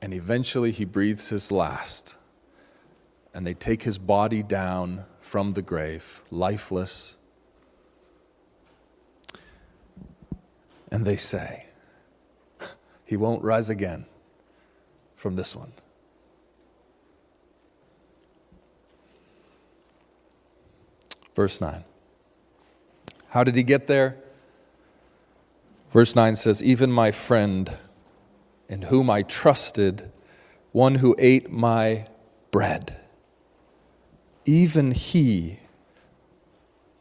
And 0.00 0.14
eventually 0.14 0.72
he 0.72 0.86
breathes 0.86 1.28
his 1.28 1.52
last. 1.52 2.16
And 3.34 3.46
they 3.46 3.52
take 3.52 3.82
his 3.82 3.98
body 3.98 4.42
down 4.42 5.04
from 5.20 5.52
the 5.52 5.60
grave, 5.60 6.22
lifeless. 6.30 7.18
And 10.90 11.04
they 11.04 11.18
say, 11.18 11.66
He 13.04 13.18
won't 13.18 13.44
rise 13.44 13.68
again 13.68 14.06
from 15.16 15.34
this 15.36 15.54
one. 15.54 15.74
Verse 21.34 21.60
9. 21.60 21.84
How 23.30 23.44
did 23.44 23.54
he 23.54 23.62
get 23.62 23.86
there? 23.86 24.16
Verse 25.92 26.14
9 26.14 26.36
says, 26.36 26.62
Even 26.62 26.90
my 26.90 27.12
friend, 27.12 27.76
in 28.68 28.82
whom 28.82 29.08
I 29.08 29.22
trusted, 29.22 30.10
one 30.72 30.96
who 30.96 31.14
ate 31.18 31.50
my 31.50 32.08
bread, 32.50 32.96
even 34.44 34.90
he 34.90 35.60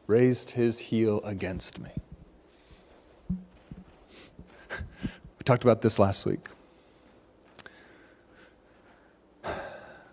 raised 0.05 0.51
his 0.51 0.79
heel 0.79 1.21
against 1.23 1.79
me. 1.79 1.91
We 3.29 5.43
talked 5.45 5.63
about 5.63 5.81
this 5.81 5.97
last 5.97 6.25
week. 6.25 6.47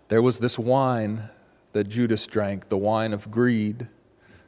There 0.07 0.21
was 0.21 0.39
this 0.39 0.57
wine 0.57 1.29
that 1.73 1.85
Judas 1.85 2.25
drank, 2.25 2.69
the 2.69 2.77
wine 2.77 3.13
of 3.13 3.29
greed, 3.29 3.87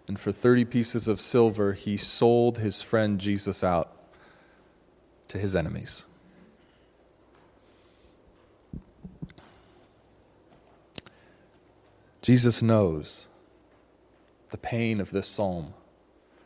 and 0.10 0.20
for 0.20 0.32
30 0.32 0.66
pieces 0.66 1.08
of 1.08 1.22
silver, 1.22 1.74
he 1.74 1.96
sold 1.96 2.58
his 2.58 2.82
friend 2.82 3.20
Jesus 3.20 3.64
out 3.64 3.96
to 5.28 5.38
his 5.38 5.56
enemies. 5.56 6.08
Jesus 12.24 12.64
knows 12.64 13.28
the 14.50 14.58
pain 14.58 15.00
of 15.00 15.12
this 15.12 15.28
psalm. 15.28 15.76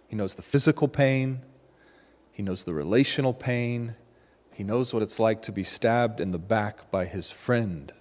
He 0.10 0.18
knows 0.18 0.36
the 0.36 0.42
physical 0.42 0.90
pain, 0.90 1.42
he 2.34 2.44
knows 2.44 2.66
the 2.66 2.74
relational 2.74 3.34
pain, 3.34 3.96
he 4.52 4.66
knows 4.66 4.94
what 4.94 5.02
it's 5.02 5.22
like 5.22 5.42
to 5.44 5.54
be 5.54 5.64
stabbed 5.64 6.20
in 6.20 6.32
the 6.32 6.38
back 6.38 6.92
by 6.92 7.06
his 7.06 7.32
friend 7.32 7.94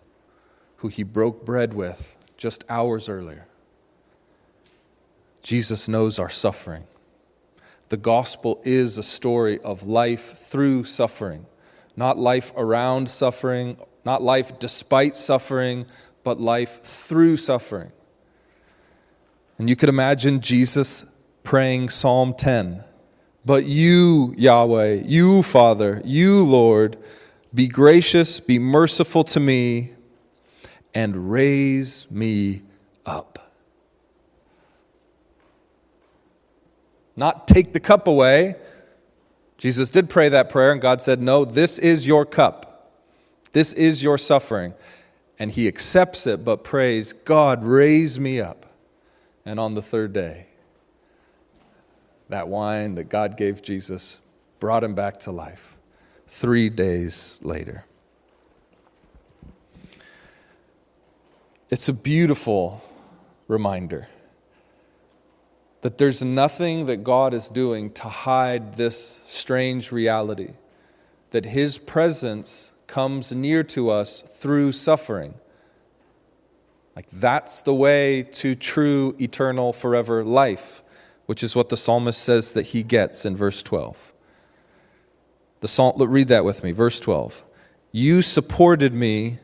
who 0.78 0.88
he 0.88 1.04
broke 1.04 1.44
bread 1.44 1.72
with 1.72 2.16
just 2.36 2.64
hours 2.68 3.08
earlier. 3.08 3.46
Jesus 5.42 5.88
knows 5.88 6.18
our 6.18 6.30
suffering. 6.30 6.84
The 7.88 7.96
gospel 7.96 8.60
is 8.64 8.96
a 8.96 9.02
story 9.02 9.58
of 9.60 9.86
life 9.86 10.38
through 10.46 10.84
suffering, 10.84 11.46
not 11.96 12.18
life 12.18 12.52
around 12.56 13.10
suffering, 13.10 13.76
not 14.04 14.22
life 14.22 14.58
despite 14.58 15.16
suffering, 15.16 15.86
but 16.24 16.40
life 16.40 16.80
through 16.82 17.36
suffering. 17.36 17.92
And 19.58 19.68
you 19.68 19.76
could 19.76 19.88
imagine 19.88 20.40
Jesus 20.40 21.04
praying 21.44 21.90
Psalm 21.90 22.34
10 22.34 22.84
But 23.44 23.66
you, 23.66 24.34
Yahweh, 24.36 25.02
you, 25.04 25.42
Father, 25.42 26.00
you, 26.04 26.42
Lord, 26.44 26.96
be 27.52 27.68
gracious, 27.68 28.40
be 28.40 28.58
merciful 28.58 29.24
to 29.24 29.40
me, 29.40 29.92
and 30.94 31.30
raise 31.30 32.10
me 32.10 32.62
up. 33.04 33.32
Not 37.16 37.46
take 37.46 37.72
the 37.72 37.80
cup 37.80 38.06
away. 38.06 38.56
Jesus 39.58 39.90
did 39.90 40.08
pray 40.10 40.28
that 40.28 40.48
prayer, 40.48 40.72
and 40.72 40.80
God 40.80 41.02
said, 41.02 41.20
No, 41.20 41.44
this 41.44 41.78
is 41.78 42.06
your 42.06 42.24
cup. 42.26 42.90
This 43.52 43.72
is 43.74 44.02
your 44.02 44.18
suffering. 44.18 44.74
and 45.38 45.50
he 45.50 45.66
accepts 45.66 46.24
it, 46.26 46.44
but 46.44 46.62
prays, 46.62 47.12
God, 47.12 47.64
raise 47.64 48.20
me 48.20 48.40
up. 48.40 48.66
And 49.44 49.58
on 49.58 49.74
the 49.74 49.82
third 49.82 50.12
day, 50.12 50.46
that 52.28 52.46
wine 52.46 52.94
that 52.94 53.08
God 53.08 53.36
gave 53.36 53.60
Jesus 53.60 54.20
brought 54.60 54.84
him 54.84 54.94
back 54.94 55.18
to 55.20 55.32
life 55.32 55.76
three 56.28 56.70
days 56.70 57.40
later. 57.42 57.84
It's 61.70 61.88
a 61.88 61.92
beautiful 61.92 62.80
reminder 63.48 64.06
that 65.82 65.98
there's 65.98 66.22
nothing 66.22 66.86
that 66.86 67.04
God 67.04 67.34
is 67.34 67.48
doing 67.48 67.92
to 67.92 68.08
hide 68.08 68.76
this 68.76 69.20
strange 69.24 69.92
reality 69.92 70.54
that 71.30 71.44
His 71.44 71.78
presence 71.78 72.72
comes 72.86 73.32
near 73.32 73.62
to 73.64 73.90
us 73.90 74.20
through 74.20 74.70
suffering. 74.72 75.34
Like 76.94 77.06
that's 77.10 77.62
the 77.62 77.74
way 77.74 78.22
to 78.22 78.54
true, 78.54 79.16
eternal, 79.18 79.72
forever 79.72 80.22
life, 80.22 80.82
which 81.26 81.42
is 81.42 81.56
what 81.56 81.70
the 81.70 81.76
psalmist 81.76 82.22
says 82.22 82.52
that 82.52 82.66
he 82.66 82.82
gets 82.82 83.24
in 83.24 83.34
verse 83.34 83.62
12. 83.62 84.12
The 85.60 85.68
psalm, 85.68 85.94
read 85.96 86.28
that 86.28 86.44
with 86.44 86.62
me, 86.62 86.72
verse 86.72 87.00
12. 87.00 87.42
You 87.92 88.20
supported 88.20 88.92
me 88.92 89.38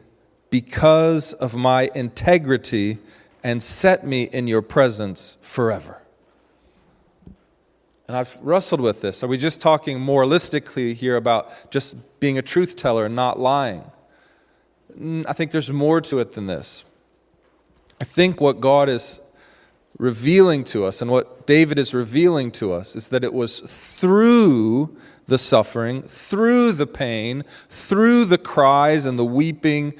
because 0.51 1.33
of 1.33 1.55
my 1.55 1.91
integrity 1.95 2.99
and 3.43 3.63
set 3.63 4.07
me 4.07 4.25
in 4.25 4.47
your 4.47 4.63
presence 4.63 5.39
forever. 5.41 6.03
And 8.09 8.17
I've 8.17 8.39
wrestled 8.41 8.81
with 8.81 9.03
this. 9.03 9.23
Are 9.23 9.27
we 9.27 9.37
just 9.37 9.61
talking 9.61 9.99
moralistically 9.99 10.95
here 10.95 11.17
about 11.17 11.71
just 11.71 11.95
being 12.21 12.39
a 12.39 12.43
truth 12.43 12.75
teller 12.75 13.05
and 13.05 13.15
not 13.15 13.39
lying? 13.39 13.85
I 15.27 15.35
think 15.35 15.51
there's 15.51 15.71
more 15.71 16.01
to 16.01 16.19
it 16.19 16.33
than 16.33 16.47
this. 16.47 16.85
I 18.01 18.05
think 18.05 18.41
what 18.41 18.63
God 18.63 18.89
is 18.89 19.21
revealing 19.99 20.65
to 20.65 20.87
us 20.87 21.03
and 21.03 21.11
what 21.11 21.47
David 21.47 21.79
is 21.79 21.93
revealing 21.93 22.51
to 22.53 22.73
us 22.73 22.97
is 22.97 23.09
that 23.09 23.25
it 23.25 23.35
was 23.35 23.61
through 23.61 24.97
the 25.27 25.37
suffering, 25.37 26.01
through 26.01 26.73
the 26.73 26.87
pain, 26.87 27.45
through 27.69 28.25
the 28.25 28.39
cries 28.39 29.05
and 29.05 29.19
the 29.19 29.25
weeping 29.25 29.93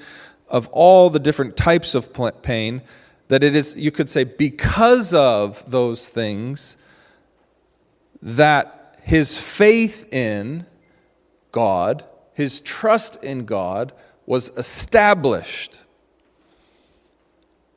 of 0.49 0.67
all 0.69 1.11
the 1.11 1.19
different 1.19 1.59
types 1.59 1.95
of 1.95 2.11
pain 2.41 2.81
that 3.29 3.45
it 3.45 3.55
is, 3.55 3.77
you 3.77 3.91
could 3.91 4.09
say, 4.09 4.25
because 4.25 5.13
of 5.13 5.71
those 5.71 6.09
things 6.09 6.79
that 8.23 8.97
his 9.03 9.39
faith 9.39 10.13
in 10.13 10.67
God, 11.53 12.05
his 12.35 12.61
trust 12.61 13.23
in 13.25 13.45
God, 13.45 13.93
was 14.27 14.51
established. 14.57 15.81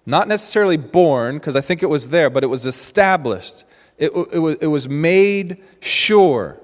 Not 0.05 0.27
necessarily 0.27 0.77
born, 0.77 1.35
because 1.35 1.55
I 1.55 1.61
think 1.61 1.83
it 1.83 1.89
was 1.89 2.09
there, 2.09 2.29
but 2.29 2.43
it 2.43 2.47
was 2.47 2.65
established. 2.65 3.63
It, 3.97 4.11
it, 4.33 4.39
was, 4.39 4.57
it 4.61 4.67
was 4.67 4.89
made 4.89 5.63
sure. 5.79 6.59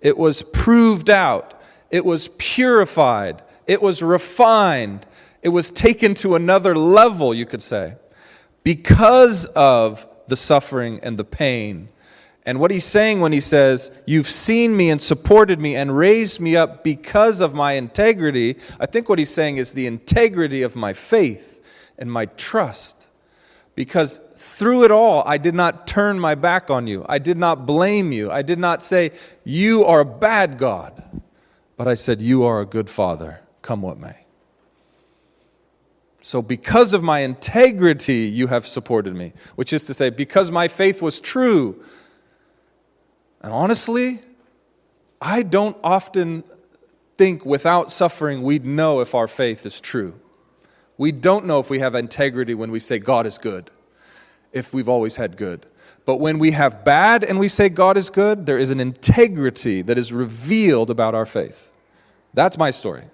It 0.00 0.16
was 0.16 0.42
proved 0.42 1.10
out. 1.10 1.60
It 1.90 2.04
was 2.04 2.28
purified. 2.38 3.42
It 3.66 3.82
was 3.82 4.02
refined. 4.02 5.06
It 5.42 5.48
was 5.48 5.70
taken 5.70 6.14
to 6.14 6.34
another 6.34 6.76
level, 6.76 7.34
you 7.34 7.46
could 7.46 7.62
say, 7.62 7.94
because 8.62 9.46
of 9.46 10.06
the 10.28 10.36
suffering 10.36 11.00
and 11.02 11.18
the 11.18 11.24
pain 11.24 11.88
and 12.46 12.60
what 12.60 12.70
he's 12.70 12.84
saying 12.84 13.20
when 13.20 13.32
he 13.32 13.40
says, 13.40 13.90
You've 14.06 14.28
seen 14.28 14.76
me 14.76 14.88
and 14.88 15.02
supported 15.02 15.60
me 15.60 15.74
and 15.74 15.96
raised 15.96 16.40
me 16.40 16.56
up 16.56 16.84
because 16.84 17.40
of 17.40 17.54
my 17.54 17.72
integrity, 17.72 18.56
I 18.78 18.86
think 18.86 19.08
what 19.08 19.18
he's 19.18 19.34
saying 19.34 19.56
is 19.56 19.72
the 19.72 19.88
integrity 19.88 20.62
of 20.62 20.76
my 20.76 20.92
faith 20.92 21.60
and 21.98 22.10
my 22.10 22.26
trust. 22.26 23.08
Because 23.74 24.20
through 24.36 24.84
it 24.84 24.90
all, 24.92 25.22
I 25.26 25.38
did 25.38 25.54
not 25.54 25.86
turn 25.86 26.18
my 26.20 26.36
back 26.36 26.70
on 26.70 26.86
you. 26.86 27.04
I 27.08 27.18
did 27.18 27.36
not 27.36 27.66
blame 27.66 28.12
you. 28.12 28.30
I 28.30 28.42
did 28.42 28.60
not 28.60 28.84
say, 28.84 29.10
You 29.42 29.84
are 29.84 30.00
a 30.00 30.04
bad 30.04 30.56
God. 30.56 31.02
But 31.76 31.88
I 31.88 31.94
said, 31.94 32.22
You 32.22 32.44
are 32.44 32.60
a 32.60 32.66
good 32.66 32.88
Father. 32.88 33.40
Come 33.60 33.82
what 33.82 33.98
may. 33.98 34.16
So, 36.22 36.42
because 36.42 36.94
of 36.94 37.02
my 37.02 37.20
integrity, 37.20 38.26
you 38.26 38.46
have 38.48 38.66
supported 38.66 39.14
me, 39.14 39.32
which 39.56 39.72
is 39.72 39.84
to 39.84 39.94
say, 39.94 40.10
because 40.10 40.50
my 40.50 40.66
faith 40.66 41.00
was 41.00 41.20
true, 41.20 41.80
and 43.46 43.54
honestly, 43.54 44.18
I 45.20 45.44
don't 45.44 45.76
often 45.84 46.42
think 47.14 47.46
without 47.46 47.92
suffering 47.92 48.42
we'd 48.42 48.64
know 48.64 48.98
if 48.98 49.14
our 49.14 49.28
faith 49.28 49.64
is 49.64 49.80
true. 49.80 50.18
We 50.98 51.12
don't 51.12 51.46
know 51.46 51.60
if 51.60 51.70
we 51.70 51.78
have 51.78 51.94
integrity 51.94 52.56
when 52.56 52.72
we 52.72 52.80
say 52.80 52.98
God 52.98 53.24
is 53.24 53.38
good, 53.38 53.70
if 54.52 54.74
we've 54.74 54.88
always 54.88 55.14
had 55.14 55.36
good. 55.36 55.64
But 56.04 56.16
when 56.16 56.40
we 56.40 56.50
have 56.50 56.84
bad 56.84 57.22
and 57.22 57.38
we 57.38 57.46
say 57.46 57.68
God 57.68 57.96
is 57.96 58.10
good, 58.10 58.46
there 58.46 58.58
is 58.58 58.70
an 58.70 58.80
integrity 58.80 59.80
that 59.80 59.96
is 59.96 60.12
revealed 60.12 60.90
about 60.90 61.14
our 61.14 61.24
faith. 61.24 61.70
That's 62.34 62.58
my 62.58 62.72
story. 62.72 63.04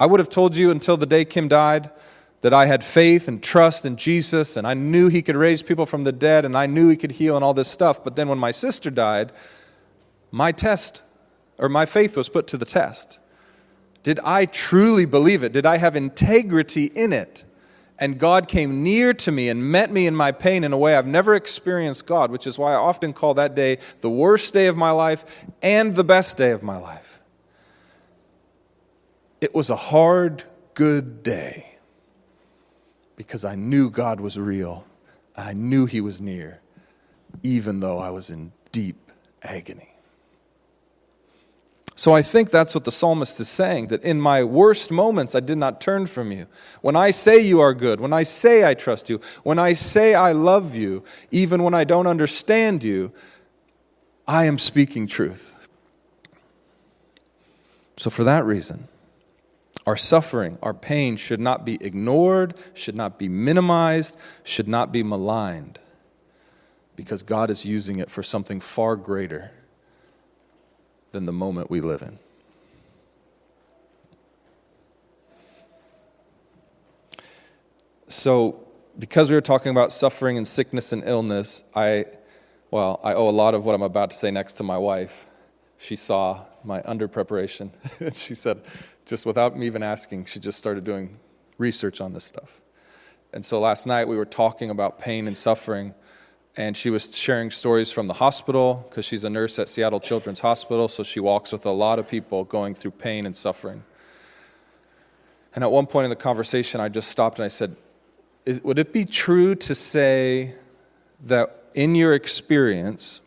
I 0.00 0.06
would 0.06 0.18
have 0.18 0.30
told 0.30 0.56
you 0.56 0.70
until 0.70 0.96
the 0.96 1.04
day 1.04 1.26
Kim 1.26 1.46
died 1.46 1.90
that 2.42 2.52
I 2.52 2.66
had 2.66 2.84
faith 2.84 3.28
and 3.28 3.42
trust 3.42 3.84
in 3.84 3.96
Jesus 3.96 4.56
and 4.56 4.66
I 4.66 4.74
knew 4.74 5.08
He 5.08 5.22
could 5.22 5.36
raise 5.36 5.62
people 5.62 5.86
from 5.86 6.04
the 6.04 6.12
dead 6.12 6.44
and 6.44 6.56
I 6.56 6.66
knew 6.66 6.88
He 6.88 6.96
could 6.96 7.12
heal 7.12 7.36
and 7.36 7.44
all 7.44 7.54
this 7.54 7.68
stuff. 7.68 8.04
But 8.04 8.16
then 8.16 8.28
when 8.28 8.38
my 8.38 8.50
sister 8.50 8.90
died, 8.90 9.32
my 10.30 10.52
test 10.52 11.02
or 11.58 11.68
my 11.68 11.86
faith 11.86 12.16
was 12.16 12.28
put 12.28 12.46
to 12.48 12.56
the 12.56 12.64
test. 12.64 13.18
Did 14.02 14.20
I 14.20 14.46
truly 14.46 15.06
believe 15.06 15.42
it? 15.42 15.52
Did 15.52 15.66
I 15.66 15.78
have 15.78 15.96
integrity 15.96 16.84
in 16.84 17.12
it? 17.12 17.44
And 17.98 18.18
God 18.18 18.46
came 18.46 18.82
near 18.82 19.14
to 19.14 19.32
me 19.32 19.48
and 19.48 19.72
met 19.72 19.90
me 19.90 20.06
in 20.06 20.14
my 20.14 20.30
pain 20.30 20.64
in 20.64 20.72
a 20.74 20.78
way 20.78 20.94
I've 20.94 21.06
never 21.06 21.34
experienced 21.34 22.04
God, 22.04 22.30
which 22.30 22.46
is 22.46 22.58
why 22.58 22.72
I 22.72 22.76
often 22.76 23.14
call 23.14 23.34
that 23.34 23.54
day 23.54 23.78
the 24.02 24.10
worst 24.10 24.52
day 24.52 24.66
of 24.66 24.76
my 24.76 24.90
life 24.90 25.24
and 25.62 25.96
the 25.96 26.04
best 26.04 26.36
day 26.36 26.50
of 26.50 26.62
my 26.62 26.76
life. 26.76 27.20
It 29.40 29.54
was 29.54 29.70
a 29.70 29.76
hard, 29.76 30.44
good 30.74 31.22
day 31.22 31.75
because 33.16 33.44
I 33.44 33.54
knew 33.54 33.90
God 33.90 34.20
was 34.20 34.38
real. 34.38 34.84
I 35.36 35.52
knew 35.52 35.86
He 35.86 36.00
was 36.00 36.20
near, 36.20 36.60
even 37.42 37.80
though 37.80 37.98
I 37.98 38.10
was 38.10 38.30
in 38.30 38.52
deep 38.72 38.96
agony. 39.42 39.90
So 41.98 42.14
I 42.14 42.20
think 42.20 42.50
that's 42.50 42.74
what 42.74 42.84
the 42.84 42.92
psalmist 42.92 43.40
is 43.40 43.48
saying 43.48 43.86
that 43.86 44.04
in 44.04 44.20
my 44.20 44.44
worst 44.44 44.90
moments, 44.90 45.34
I 45.34 45.40
did 45.40 45.56
not 45.56 45.80
turn 45.80 46.06
from 46.06 46.30
you. 46.30 46.46
When 46.82 46.94
I 46.94 47.10
say 47.10 47.38
you 47.38 47.60
are 47.60 47.72
good, 47.72 48.00
when 48.00 48.12
I 48.12 48.22
say 48.22 48.68
I 48.68 48.74
trust 48.74 49.08
you, 49.08 49.18
when 49.44 49.58
I 49.58 49.72
say 49.72 50.14
I 50.14 50.32
love 50.32 50.74
you, 50.74 51.02
even 51.30 51.62
when 51.62 51.72
I 51.72 51.84
don't 51.84 52.06
understand 52.06 52.84
you, 52.84 53.12
I 54.28 54.44
am 54.44 54.58
speaking 54.58 55.06
truth. 55.06 55.54
So 57.96 58.10
for 58.10 58.24
that 58.24 58.44
reason, 58.44 58.88
our 59.86 59.96
suffering, 59.96 60.58
our 60.62 60.74
pain 60.74 61.16
should 61.16 61.40
not 61.40 61.64
be 61.64 61.78
ignored, 61.80 62.54
should 62.74 62.96
not 62.96 63.18
be 63.18 63.28
minimized, 63.28 64.16
should 64.42 64.66
not 64.66 64.90
be 64.90 65.02
maligned, 65.02 65.78
because 66.96 67.22
God 67.22 67.50
is 67.50 67.64
using 67.64 68.00
it 68.00 68.10
for 68.10 68.22
something 68.22 68.60
far 68.60 68.96
greater 68.96 69.52
than 71.12 71.24
the 71.24 71.32
moment 71.32 71.70
we 71.70 71.80
live 71.80 72.02
in. 72.02 72.18
So, 78.08 78.66
because 78.98 79.28
we 79.30 79.36
were 79.36 79.40
talking 79.40 79.70
about 79.70 79.92
suffering 79.92 80.36
and 80.36 80.46
sickness 80.46 80.92
and 80.92 81.02
illness, 81.04 81.62
I, 81.74 82.06
well, 82.70 83.00
I 83.04 83.14
owe 83.14 83.28
a 83.28 83.30
lot 83.30 83.54
of 83.54 83.64
what 83.64 83.74
I'm 83.74 83.82
about 83.82 84.10
to 84.10 84.16
say 84.16 84.30
next 84.30 84.54
to 84.54 84.62
my 84.62 84.78
wife. 84.78 85.26
She 85.78 85.96
saw 85.96 86.44
my 86.64 86.82
under 86.84 87.08
preparation. 87.08 87.72
And 88.00 88.14
she 88.16 88.34
said, 88.34 88.62
just 89.06 89.24
without 89.24 89.56
me 89.56 89.66
even 89.66 89.82
asking, 89.82 90.26
she 90.26 90.40
just 90.40 90.58
started 90.58 90.84
doing 90.84 91.18
research 91.58 92.00
on 92.00 92.12
this 92.12 92.24
stuff. 92.24 92.60
And 93.32 93.44
so 93.44 93.60
last 93.60 93.86
night 93.86 94.08
we 94.08 94.16
were 94.16 94.26
talking 94.26 94.68
about 94.68 94.98
pain 94.98 95.26
and 95.26 95.38
suffering, 95.38 95.94
and 96.56 96.76
she 96.76 96.90
was 96.90 97.16
sharing 97.16 97.50
stories 97.50 97.92
from 97.92 98.08
the 98.08 98.14
hospital 98.14 98.84
because 98.88 99.04
she's 99.04 99.24
a 99.24 99.30
nurse 99.30 99.58
at 99.58 99.68
Seattle 99.68 100.00
Children's 100.00 100.40
Hospital, 100.40 100.88
so 100.88 101.02
she 101.02 101.20
walks 101.20 101.52
with 101.52 101.64
a 101.66 101.70
lot 101.70 101.98
of 101.98 102.08
people 102.08 102.44
going 102.44 102.74
through 102.74 102.92
pain 102.92 103.26
and 103.26 103.36
suffering. 103.36 103.84
And 105.54 105.62
at 105.62 105.70
one 105.70 105.86
point 105.86 106.04
in 106.04 106.10
the 106.10 106.16
conversation, 106.16 106.80
I 106.80 106.88
just 106.88 107.08
stopped 107.08 107.38
and 107.38 107.44
I 107.44 107.48
said, 107.48 107.76
Would 108.62 108.78
it 108.78 108.92
be 108.92 109.04
true 109.04 109.54
to 109.54 109.74
say 109.74 110.54
that 111.24 111.64
in 111.74 111.94
your 111.94 112.14
experience, 112.14 113.20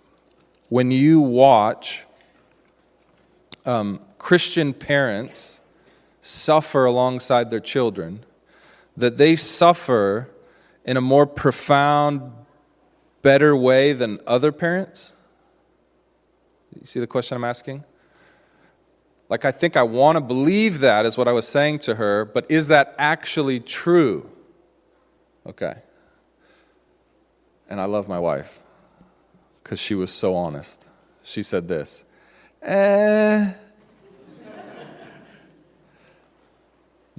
when 0.69 0.91
you 0.91 1.21
watch 1.21 2.05
um, 3.65 4.01
Christian 4.17 4.73
parents 4.73 5.58
suffer 6.29 6.85
alongside 6.85 7.49
their 7.49 7.59
children, 7.59 8.23
that 8.95 9.17
they 9.17 9.35
suffer 9.35 10.29
in 10.85 10.95
a 10.95 11.01
more 11.01 11.25
profound, 11.25 12.31
better 13.21 13.55
way 13.55 13.93
than 13.93 14.19
other 14.27 14.51
parents? 14.51 15.13
You 16.79 16.85
see 16.85 16.99
the 16.99 17.07
question 17.07 17.35
I'm 17.35 17.43
asking? 17.43 17.83
Like, 19.27 19.43
I 19.43 19.51
think 19.51 19.75
I 19.75 19.83
want 19.83 20.17
to 20.17 20.21
believe 20.21 20.79
that, 20.79 21.05
is 21.05 21.17
what 21.17 21.27
I 21.27 21.31
was 21.31 21.47
saying 21.47 21.79
to 21.79 21.95
her, 21.95 22.25
but 22.25 22.49
is 22.49 22.67
that 22.67 22.95
actually 22.97 23.59
true? 23.59 24.29
Okay. 25.45 25.75
And 27.69 27.81
I 27.81 27.85
love 27.85 28.07
my 28.07 28.19
wife 28.19 28.59
because 29.63 29.79
she 29.79 29.95
was 29.95 30.11
so 30.11 30.35
honest. 30.35 30.85
She 31.23 31.43
said 31.43 31.67
this 31.67 32.05
Eh. 32.61 33.51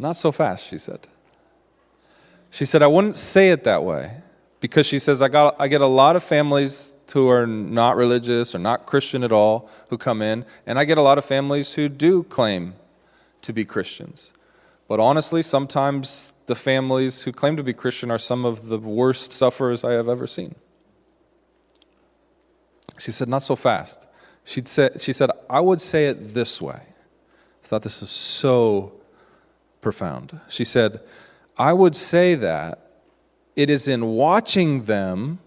Not 0.00 0.16
so 0.16 0.32
fast, 0.32 0.66
she 0.66 0.78
said. 0.78 1.06
She 2.50 2.64
said, 2.64 2.82
I 2.82 2.86
wouldn't 2.86 3.16
say 3.16 3.50
it 3.50 3.64
that 3.64 3.84
way 3.84 4.22
because 4.58 4.86
she 4.86 4.98
says, 4.98 5.20
I, 5.20 5.28
got, 5.28 5.56
I 5.58 5.68
get 5.68 5.82
a 5.82 5.86
lot 5.86 6.16
of 6.16 6.24
families 6.24 6.94
who 7.12 7.28
are 7.28 7.46
not 7.46 7.96
religious 7.96 8.54
or 8.54 8.58
not 8.58 8.86
Christian 8.86 9.22
at 9.22 9.30
all 9.30 9.68
who 9.90 9.98
come 9.98 10.22
in, 10.22 10.46
and 10.64 10.78
I 10.78 10.86
get 10.86 10.96
a 10.96 11.02
lot 11.02 11.18
of 11.18 11.24
families 11.26 11.74
who 11.74 11.90
do 11.90 12.22
claim 12.22 12.74
to 13.42 13.52
be 13.52 13.66
Christians. 13.66 14.32
But 14.88 15.00
honestly, 15.00 15.42
sometimes 15.42 16.32
the 16.46 16.54
families 16.54 17.22
who 17.22 17.32
claim 17.32 17.58
to 17.58 17.62
be 17.62 17.74
Christian 17.74 18.10
are 18.10 18.18
some 18.18 18.46
of 18.46 18.68
the 18.68 18.78
worst 18.78 19.32
sufferers 19.32 19.84
I 19.84 19.92
have 19.92 20.08
ever 20.08 20.26
seen. 20.26 20.54
She 22.98 23.12
said, 23.12 23.28
Not 23.28 23.42
so 23.42 23.54
fast. 23.54 24.06
She'd 24.44 24.66
say, 24.66 24.90
she 24.98 25.12
said, 25.12 25.30
I 25.50 25.60
would 25.60 25.82
say 25.82 26.06
it 26.06 26.32
this 26.32 26.60
way. 26.62 26.80
I 26.80 27.66
thought 27.66 27.82
this 27.82 28.00
was 28.00 28.10
so 28.10 28.99
profound. 29.80 30.40
She 30.48 30.64
said, 30.64 31.00
I 31.56 31.72
would 31.72 31.96
say 31.96 32.34
that 32.34 32.90
it 33.56 33.70
is 33.70 33.88
in 33.88 34.06
watching 34.06 34.84
them 34.84 35.38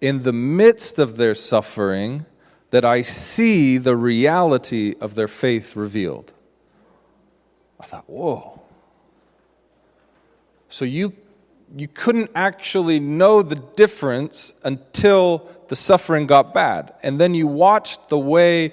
in 0.00 0.22
the 0.22 0.32
midst 0.32 0.98
of 0.98 1.16
their 1.16 1.34
suffering 1.34 2.26
that 2.70 2.84
I 2.84 3.02
see 3.02 3.78
the 3.78 3.96
reality 3.96 4.94
of 5.00 5.14
their 5.14 5.28
faith 5.28 5.76
revealed. 5.76 6.32
I 7.78 7.84
thought, 7.84 8.08
whoa. 8.08 8.60
So 10.68 10.84
you, 10.84 11.12
you 11.76 11.86
couldn't 11.86 12.30
actually 12.34 12.98
know 12.98 13.42
the 13.42 13.56
difference 13.56 14.54
until 14.64 15.48
the 15.68 15.76
suffering 15.76 16.26
got 16.26 16.54
bad. 16.54 16.94
And 17.02 17.20
then 17.20 17.34
you 17.34 17.46
watched 17.46 18.08
the 18.08 18.18
way 18.18 18.72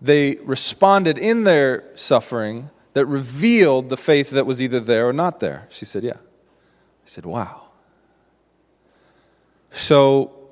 they 0.00 0.36
responded 0.36 1.18
in 1.18 1.44
their 1.44 1.84
suffering 1.94 2.70
that 2.98 3.06
revealed 3.06 3.90
the 3.90 3.96
faith 3.96 4.30
that 4.30 4.44
was 4.44 4.60
either 4.60 4.80
there 4.80 5.08
or 5.08 5.12
not 5.12 5.38
there. 5.38 5.68
She 5.70 5.84
said, 5.84 6.02
Yeah. 6.02 6.16
I 6.16 7.04
said, 7.04 7.24
Wow. 7.24 7.68
So, 9.70 10.50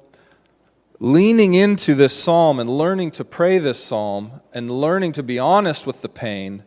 leaning 1.00 1.54
into 1.54 1.96
this 1.96 2.16
psalm 2.16 2.60
and 2.60 2.70
learning 2.70 3.10
to 3.10 3.24
pray 3.24 3.58
this 3.58 3.82
psalm 3.82 4.40
and 4.54 4.70
learning 4.70 5.10
to 5.10 5.24
be 5.24 5.40
honest 5.40 5.88
with 5.88 6.02
the 6.02 6.08
pain 6.08 6.62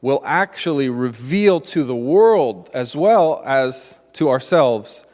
will 0.00 0.22
actually 0.24 0.88
reveal 0.88 1.60
to 1.60 1.84
the 1.84 1.94
world 1.94 2.70
as 2.72 2.96
well 2.96 3.42
as 3.44 4.00
to 4.14 4.30
ourselves 4.30 5.04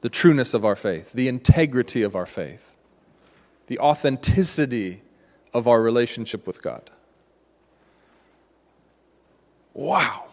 the 0.00 0.08
trueness 0.08 0.54
of 0.54 0.64
our 0.64 0.74
faith, 0.74 1.12
the 1.12 1.28
integrity 1.28 2.02
of 2.02 2.16
our 2.16 2.26
faith, 2.26 2.74
the 3.68 3.78
authenticity 3.78 5.02
of 5.54 5.68
our 5.68 5.80
relationship 5.80 6.48
with 6.48 6.60
God. 6.60 6.90
Wow. 9.76 10.24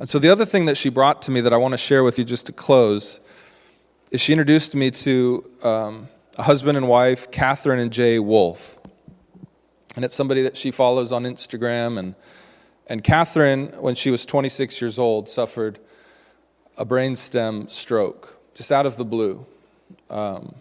And 0.00 0.08
so, 0.08 0.18
the 0.18 0.30
other 0.30 0.46
thing 0.46 0.64
that 0.64 0.78
she 0.78 0.88
brought 0.88 1.20
to 1.22 1.30
me 1.30 1.42
that 1.42 1.52
I 1.52 1.58
want 1.58 1.72
to 1.72 1.78
share 1.78 2.02
with 2.02 2.18
you 2.18 2.24
just 2.24 2.46
to 2.46 2.52
close 2.52 3.20
is 4.10 4.22
she 4.22 4.32
introduced 4.32 4.74
me 4.74 4.90
to 4.90 5.44
um, 5.62 6.08
a 6.38 6.44
husband 6.44 6.78
and 6.78 6.88
wife, 6.88 7.30
Katherine 7.30 7.78
and 7.78 7.92
Jay 7.92 8.18
Wolf. 8.18 8.78
And 9.96 10.02
it's 10.02 10.14
somebody 10.14 10.40
that 10.44 10.56
she 10.56 10.70
follows 10.70 11.12
on 11.12 11.24
Instagram. 11.24 11.98
And, 11.98 12.14
and 12.86 13.04
Katherine, 13.04 13.66
when 13.80 13.96
she 13.96 14.10
was 14.10 14.24
26 14.24 14.80
years 14.80 14.98
old, 14.98 15.28
suffered 15.28 15.78
a 16.78 16.86
brainstem 16.86 17.70
stroke 17.70 18.38
just 18.54 18.72
out 18.72 18.86
of 18.86 18.96
the 18.96 19.04
blue 19.04 19.44
um, 20.08 20.54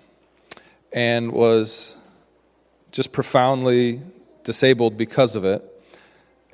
and 0.91 1.32
was 1.32 1.95
just 2.91 3.13
profoundly 3.13 4.01
disabled 4.47 4.97
because 4.97 5.35
of 5.35 5.45
it. 5.45 5.61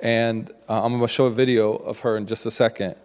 And 0.00 0.50
uh, 0.68 0.84
I'm 0.84 0.92
going 0.92 1.00
to 1.00 1.08
show 1.08 1.24
a 1.24 1.30
video 1.30 1.72
of 1.72 2.00
her 2.00 2.18
in 2.18 2.26
just 2.26 2.44
a 2.44 2.50
second. 2.50 2.96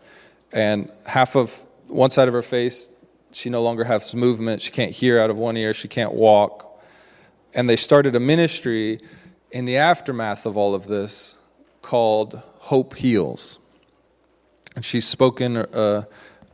And 0.52 0.92
half 1.06 1.36
of 1.36 1.58
one 1.88 2.10
side 2.10 2.28
of 2.28 2.34
her 2.34 2.42
face, 2.42 2.92
she 3.32 3.50
no 3.50 3.64
longer 3.64 3.86
has 3.86 4.14
movement. 4.14 4.62
She 4.62 4.72
can't 4.72 4.92
hear 4.92 5.20
out 5.20 5.30
of 5.30 5.38
one 5.38 5.56
ear. 5.56 5.74
She 5.74 5.88
can't 5.88 6.14
walk. 6.14 6.66
And 7.54 7.70
they 7.70 7.78
started 7.78 8.16
a 8.16 8.20
ministry 8.20 9.00
in 9.52 9.66
the 9.66 9.78
aftermath 9.78 10.46
of 10.46 10.58
all 10.58 10.76
of 10.76 10.88
this 10.88 11.38
called 11.82 12.42
Hope 12.58 12.96
Heals. 12.96 13.60
And 14.76 14.84
she's 14.84 15.08
spoken 15.08 15.58
uh, 15.58 16.04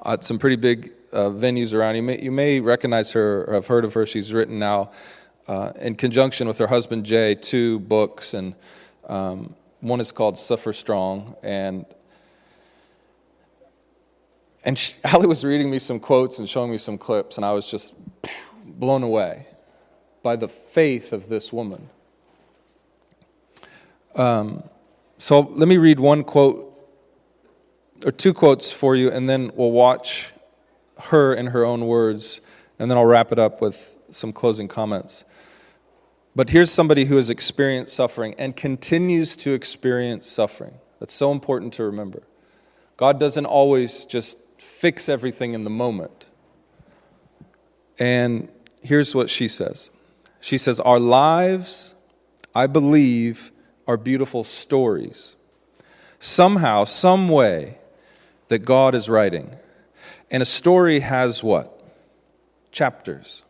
at 0.06 0.24
some 0.24 0.38
pretty 0.38 0.56
big 0.58 0.94
uh, 1.12 1.30
venues 1.30 1.74
around. 1.74 1.96
You 1.96 2.04
may, 2.04 2.22
you 2.22 2.32
may 2.32 2.60
recognize 2.60 3.14
her 3.14 3.46
or 3.46 3.54
have 3.56 3.68
heard 3.68 3.86
of 3.86 3.94
her. 3.94 4.06
She's 4.06 4.34
written 4.34 4.60
now, 4.60 4.92
uh, 5.48 5.72
in 5.80 5.96
conjunction 5.96 6.48
with 6.48 6.58
her 6.58 6.68
husband 6.68 7.06
Jay, 7.06 7.36
two 7.36 7.80
books. 7.80 8.34
And 8.34 8.56
um, 9.08 9.56
one 9.82 10.00
is 10.00 10.12
called 10.12 10.38
Suffer 10.38 10.74
Strong. 10.74 11.36
And 11.44 11.86
and 14.66 14.78
she, 14.78 14.96
Allie 15.04 15.28
was 15.28 15.46
reading 15.46 15.70
me 15.70 15.80
some 15.80 16.00
quotes 16.00 16.40
and 16.40 16.50
showing 16.50 16.72
me 16.72 16.78
some 16.78 16.98
clips, 16.98 17.38
and 17.38 17.46
I 17.46 17.54
was 17.54 17.70
just 17.70 17.94
blown 18.66 19.04
away 19.04 19.48
by 20.24 20.36
the 20.36 20.48
faith 20.48 21.14
of 21.14 21.30
this 21.30 21.54
woman. 21.54 21.88
Um, 24.16 24.64
so 25.18 25.42
let 25.42 25.68
me 25.68 25.78
read 25.78 26.00
one 26.00 26.24
quote 26.24 26.72
or 28.06 28.12
two 28.12 28.34
quotes 28.34 28.72
for 28.72 28.96
you, 28.96 29.12
and 29.12 29.30
then 29.30 29.52
we'll 29.56 29.72
watch 29.72 30.32
her 31.00 31.34
in 31.34 31.48
her 31.48 31.64
own 31.64 31.86
words, 31.86 32.42
and 32.80 32.90
then 32.90 32.98
I'll 32.98 33.06
wrap 33.06 33.32
it 33.32 33.40
up 33.40 33.62
with 33.62 33.96
some 34.10 34.34
closing 34.34 34.68
comments. 34.68 35.26
But 36.36 36.50
here's 36.50 36.72
somebody 36.72 37.06
who 37.06 37.16
has 37.16 37.30
experienced 37.30 37.96
suffering 37.96 38.36
and 38.38 38.56
continues 38.56 39.36
to 39.38 39.54
experience 39.54 40.30
suffering. 40.30 40.76
That's 41.00 41.14
so 41.14 41.32
important 41.32 41.74
to 41.74 41.84
remember. 41.84 42.24
God 42.98 43.20
doesn't 43.20 43.46
always 43.46 44.06
just 44.06 44.38
fix 44.58 45.08
everything 45.08 45.54
in 45.54 45.64
the 45.64 45.70
moment. 45.70 46.26
And 47.98 48.50
here's 48.82 49.16
what 49.16 49.30
she 49.30 49.48
says 49.48 49.92
She 50.42 50.58
says, 50.58 50.80
Our 50.82 51.00
lives, 51.00 51.96
I 52.54 52.68
believe, 52.68 53.52
are 53.88 53.98
beautiful 53.98 54.44
stories. 54.44 55.38
Somehow, 56.20 56.86
some 56.86 57.30
way 57.30 57.78
that 58.48 58.60
God 58.60 58.96
is 58.96 59.08
writing. 59.08 59.56
And 60.32 60.42
a 60.42 60.46
story 60.46 61.02
has 61.02 61.44
what? 61.44 61.72
Chapters. 62.72 63.44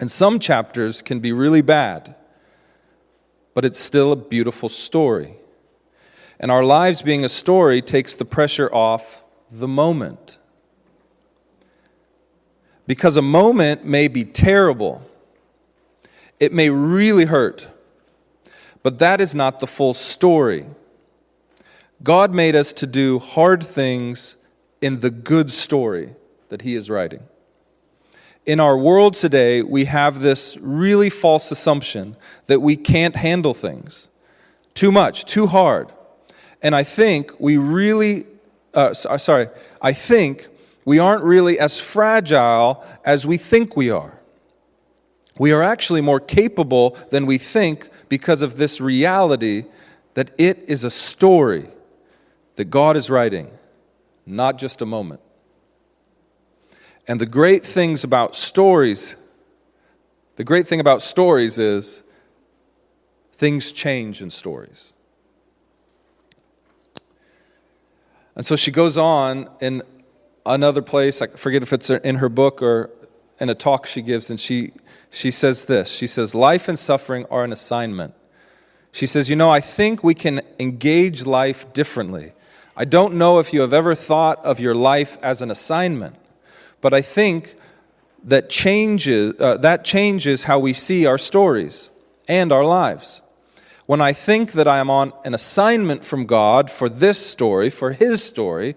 And 0.00 0.10
some 0.10 0.38
chapters 0.38 1.02
can 1.02 1.20
be 1.20 1.32
really 1.32 1.62
bad, 1.62 2.14
but 3.54 3.64
it's 3.64 3.78
still 3.78 4.12
a 4.12 4.16
beautiful 4.16 4.68
story. 4.68 5.36
And 6.40 6.50
our 6.50 6.64
lives 6.64 7.02
being 7.02 7.24
a 7.24 7.28
story 7.28 7.80
takes 7.80 8.16
the 8.16 8.24
pressure 8.24 8.72
off 8.74 9.22
the 9.50 9.68
moment. 9.68 10.38
Because 12.86 13.16
a 13.16 13.22
moment 13.22 13.84
may 13.84 14.08
be 14.08 14.24
terrible, 14.24 15.02
it 16.40 16.52
may 16.52 16.70
really 16.70 17.24
hurt. 17.24 17.68
But 18.82 18.98
that 18.98 19.20
is 19.20 19.34
not 19.34 19.60
the 19.60 19.66
full 19.66 19.94
story. 19.94 20.66
God 22.02 22.34
made 22.34 22.54
us 22.54 22.72
to 22.74 22.86
do 22.86 23.18
hard 23.18 23.62
things 23.62 24.36
in 24.82 25.00
the 25.00 25.10
good 25.10 25.50
story 25.50 26.14
that 26.50 26.62
He 26.62 26.74
is 26.74 26.90
writing. 26.90 27.22
In 28.46 28.60
our 28.60 28.76
world 28.76 29.14
today, 29.14 29.62
we 29.62 29.86
have 29.86 30.20
this 30.20 30.56
really 30.58 31.08
false 31.08 31.50
assumption 31.50 32.16
that 32.46 32.60
we 32.60 32.76
can't 32.76 33.16
handle 33.16 33.54
things 33.54 34.10
too 34.74 34.92
much, 34.92 35.24
too 35.24 35.46
hard. 35.46 35.90
And 36.60 36.74
I 36.74 36.82
think 36.82 37.38
we 37.40 37.56
really, 37.56 38.26
uh, 38.74 38.94
uh 39.08 39.18
sorry, 39.18 39.48
I 39.80 39.92
think 39.92 40.48
we 40.84 40.98
aren't 40.98 41.22
really 41.22 41.58
as 41.58 41.80
fragile 41.80 42.84
as 43.04 43.26
we 43.26 43.38
think 43.38 43.76
we 43.76 43.90
are. 43.90 44.18
We 45.38 45.52
are 45.52 45.62
actually 45.62 46.00
more 46.00 46.20
capable 46.20 46.96
than 47.10 47.26
we 47.26 47.38
think 47.38 47.88
because 48.08 48.42
of 48.42 48.56
this 48.56 48.80
reality 48.80 49.64
that 50.14 50.30
it 50.38 50.64
is 50.68 50.84
a 50.84 50.90
story 50.90 51.68
that 52.56 52.66
God 52.66 52.96
is 52.96 53.10
writing, 53.10 53.50
not 54.26 54.58
just 54.58 54.82
a 54.82 54.86
moment. 54.86 55.20
And 57.06 57.20
the 57.20 57.26
great 57.26 57.64
things 57.64 58.04
about 58.04 58.34
stories, 58.34 59.16
the 60.36 60.44
great 60.44 60.66
thing 60.66 60.80
about 60.80 61.02
stories 61.02 61.58
is 61.58 62.02
things 63.32 63.72
change 63.72 64.22
in 64.22 64.30
stories. 64.30 64.94
And 68.34 68.44
so 68.44 68.56
she 68.56 68.70
goes 68.70 68.96
on 68.96 69.48
in 69.60 69.82
another 70.46 70.82
place, 70.82 71.22
I 71.22 71.28
forget 71.28 71.62
if 71.62 71.72
it's 71.72 71.90
in 71.90 72.16
her 72.16 72.28
book 72.28 72.62
or 72.62 72.90
in 73.40 73.48
a 73.48 73.54
talk 73.54 73.86
she 73.86 74.02
gives, 74.02 74.30
and 74.30 74.38
she, 74.38 74.72
she 75.10 75.30
says 75.30 75.64
this 75.66 75.90
She 75.90 76.06
says, 76.06 76.34
Life 76.34 76.68
and 76.68 76.78
suffering 76.78 77.26
are 77.30 77.44
an 77.44 77.52
assignment. 77.52 78.14
She 78.92 79.06
says, 79.06 79.28
You 79.28 79.36
know, 79.36 79.50
I 79.50 79.60
think 79.60 80.02
we 80.02 80.14
can 80.14 80.40
engage 80.58 81.26
life 81.26 81.72
differently. 81.72 82.32
I 82.76 82.84
don't 82.84 83.14
know 83.14 83.38
if 83.38 83.52
you 83.52 83.60
have 83.60 83.72
ever 83.72 83.94
thought 83.94 84.44
of 84.44 84.58
your 84.58 84.74
life 84.74 85.16
as 85.22 85.42
an 85.42 85.50
assignment, 85.50 86.16
but 86.84 86.92
I 86.92 87.00
think 87.00 87.54
that 88.24 88.50
changes, 88.50 89.40
uh, 89.40 89.56
that 89.56 89.86
changes 89.86 90.42
how 90.42 90.58
we 90.58 90.74
see 90.74 91.06
our 91.06 91.16
stories 91.16 91.88
and 92.28 92.52
our 92.52 92.62
lives. 92.62 93.22
When 93.86 94.02
I 94.02 94.12
think 94.12 94.52
that 94.52 94.68
I 94.68 94.80
am 94.80 94.90
on 94.90 95.14
an 95.24 95.32
assignment 95.32 96.04
from 96.04 96.26
God 96.26 96.70
for 96.70 96.90
this 96.90 97.18
story, 97.18 97.70
for 97.70 97.92
His 97.92 98.22
story, 98.22 98.76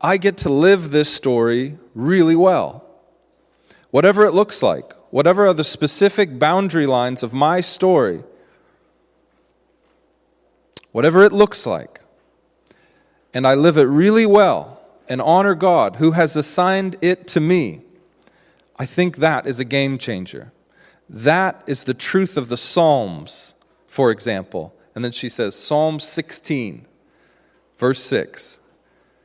I 0.00 0.16
get 0.16 0.38
to 0.38 0.48
live 0.48 0.92
this 0.92 1.12
story 1.12 1.76
really 1.94 2.36
well. 2.36 2.86
Whatever 3.90 4.24
it 4.24 4.32
looks 4.32 4.62
like, 4.62 4.94
whatever 5.10 5.46
are 5.46 5.52
the 5.52 5.62
specific 5.62 6.38
boundary 6.38 6.86
lines 6.86 7.22
of 7.22 7.34
my 7.34 7.60
story, 7.60 8.24
whatever 10.90 11.22
it 11.22 11.34
looks 11.34 11.66
like, 11.66 12.00
and 13.34 13.46
I 13.46 13.56
live 13.56 13.76
it 13.76 13.82
really 13.82 14.24
well 14.24 14.78
and 15.12 15.20
honor 15.20 15.54
God 15.54 15.96
who 15.96 16.12
has 16.12 16.36
assigned 16.36 16.96
it 17.02 17.28
to 17.28 17.38
me, 17.38 17.82
I 18.78 18.86
think 18.86 19.18
that 19.18 19.46
is 19.46 19.60
a 19.60 19.64
game 19.64 19.98
changer. 19.98 20.52
That 21.06 21.62
is 21.66 21.84
the 21.84 21.92
truth 21.92 22.38
of 22.38 22.48
the 22.48 22.56
Psalms, 22.56 23.54
for 23.86 24.10
example. 24.10 24.74
And 24.94 25.04
then 25.04 25.12
she 25.12 25.28
says, 25.28 25.54
Psalm 25.54 26.00
16, 26.00 26.86
verse 27.76 28.02
6. 28.02 28.60